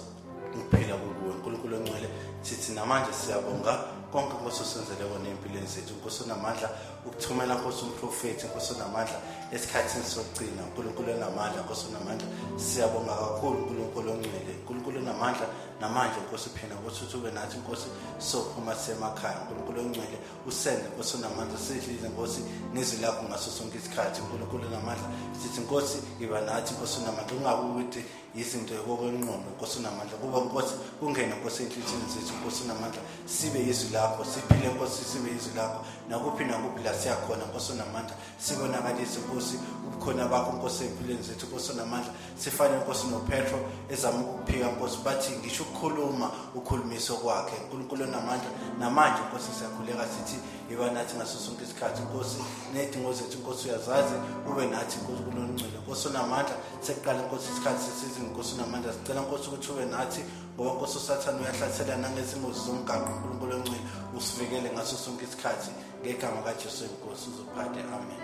ukuphila 0.54 0.94
kukuwe 1.02 1.34
nkulunkulu 1.38 1.76
ongcwele 1.76 2.08
sithi 2.42 2.72
namanje 2.72 3.12
siyabonga 3.12 3.72
konke 4.12 4.34
nkosi 4.36 4.62
osenzele 4.62 5.04
kona 5.10 5.28
ey'mpilweni 5.28 5.66
zethu. 5.66 5.94
Nkosi 5.98 6.22
onamandla 6.24 6.68
ukuthumela 7.06 7.54
nkosi 7.54 7.80
umprofethi 7.84 8.46
nkosi 8.46 8.70
onamandla 8.74 9.18
esikhathini 9.54 10.04
sokugcina. 10.04 10.62
Unkulunkulu 10.68 11.08
onamandla 11.12 11.62
nkosi 11.64 11.84
onamandla 11.90 12.26
siyabonga 12.64 13.14
kakhulu 13.22 13.56
unkulunkulu 13.58 14.08
ongcwele. 14.12 14.52
Unkulunkulu 14.60 14.98
onamandla 14.98 15.46
namanje 15.80 16.18
nkosi 16.24 16.48
phina 16.56 16.74
nkosi 16.74 17.04
uthi 17.04 17.16
ube 17.16 17.30
nathi 17.30 17.56
nkosi 17.58 17.88
sophuma 18.18 18.74
sisemakhaya 18.74 19.38
unkulunkulu 19.40 19.80
ongcwele 19.80 20.18
usende 20.48 20.86
nkosi 20.92 21.16
onamandla 21.16 21.58
sidlile 21.58 22.08
nkosi 22.08 22.40
nezwi 22.74 23.00
lakho 23.02 23.22
ngaso 23.28 23.50
sonke 23.50 23.78
isikhathi. 23.78 24.20
Unkulunkulu 24.22 24.64
onamandla 24.66 25.08
sithi 25.40 25.60
nkosi 25.60 25.98
iba 26.20 26.40
nathi 26.40 26.74
nkosi 26.74 26.94
onamandla 27.00 27.36
ungabi 27.36 27.62
ukuthi 27.70 28.00
izinto 28.34 28.74
yokokwenqondo 28.74 29.48
inkosi 29.52 29.78
unamandla 29.78 30.16
kube 30.16 30.38
inkosi 30.38 30.74
kungena 31.00 31.36
inkosi 31.36 31.62
enhliziyweni 31.62 32.12
zethu 32.14 32.32
inkosi 32.34 32.64
unamandla 32.64 33.02
sibe 33.26 33.58
yizwi 33.58 33.90
lakho 33.92 34.24
siphile 34.24 34.70
inkosi 34.70 35.04
sibe 35.04 35.30
yizwi 35.30 35.52
lakho. 35.56 35.84
Nakuphi 36.08 36.44
nakuphi 36.44 36.82
la 36.84 36.94
siyakhona 36.94 37.44
inkosi 37.44 37.72
unamandla 37.72 38.14
sibonakalise 38.38 39.18
inkosi 39.20 39.56
ubukhona 39.86 40.28
bakho 40.28 40.50
inkosi 40.56 40.84
ey'mpilweni 40.84 41.22
zethu 41.22 41.46
inkosi 41.46 41.72
unamandla 41.72 42.12
sifane 42.36 42.74
inkosi 42.76 43.06
nopetro 43.06 43.58
ezama 43.90 44.18
ukukuphika 44.18 44.70
inkosi 44.70 44.98
bathi 45.04 45.30
ngisho 45.36 45.62
ukukhuluma 45.62 46.30
ukhulumiso 46.54 47.16
kwakhe. 47.16 47.56
Unkulunkulu 47.62 48.04
onamandla 48.04 48.50
namanje 48.78 49.20
inkosi 49.22 49.50
siyakhuleka 49.58 50.04
sithi 50.12 50.36
yiba 50.70 50.90
nathi 50.90 51.16
ngaso 51.16 51.38
sonke 51.38 51.64
isikhathi 51.64 52.02
inkosi 52.02 52.40
ney'dingo 52.74 53.12
zethu 53.12 53.38
inkosi 53.38 53.68
uyazazi 53.68 54.14
ube 54.48 54.66
nathi 54.66 54.98
inkosi 54.98 55.22
kulongcwele 55.22 55.76
inkosi 55.78 56.08
unamandla 56.08 56.56
sekuqala 56.80 57.22
inkosi 57.22 57.46
isikhathi 57.52 57.82
sesizwe 57.84 58.21
nkosi 58.22 58.54
onamandla 58.54 58.92
sicela 58.92 59.20
nkosi 59.20 59.48
ukuthi 59.48 59.68
ube 59.72 59.84
nathi 59.84 60.22
ngoba 60.54 60.70
nkosi 60.74 60.96
usathane 60.98 61.38
uyahlathela 61.40 61.96
nangezingozi 61.96 62.60
zomgaqo 62.66 63.10
unkulunkulu 63.12 63.54
ongcwele 63.56 63.82
usivikele 64.16 64.68
ngaso 64.74 64.96
sonke 64.96 65.24
isikhathi 65.24 65.70
ngegama 66.00 66.42
kajesu 66.46 66.84
enkosi 66.84 67.24
uzophathe 67.30 67.80
amen 67.96 68.20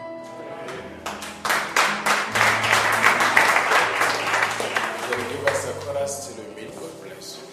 Can 5.09 5.19
you 5.19 5.27
give 5.31 5.47
us 5.47 5.65
a 5.69 5.73
chorus 5.81 6.15
till 6.27 6.45
we 6.45 6.55
meet? 6.55 6.71
God 6.81 6.95
bless 7.03 7.29
you. 7.39 7.47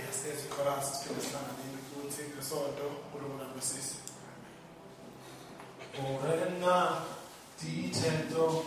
Yasezi 0.00 0.46
chorus 0.54 0.86
siphinde 0.92 1.20
sihlanganeni 1.20 1.80
futhi 1.88 2.22
ngesonto 2.32 2.84
uNkulunkulu 2.88 3.44
abusise. 3.44 3.96
Orena 5.98 6.76
di 7.60 7.90
tento, 7.90 8.64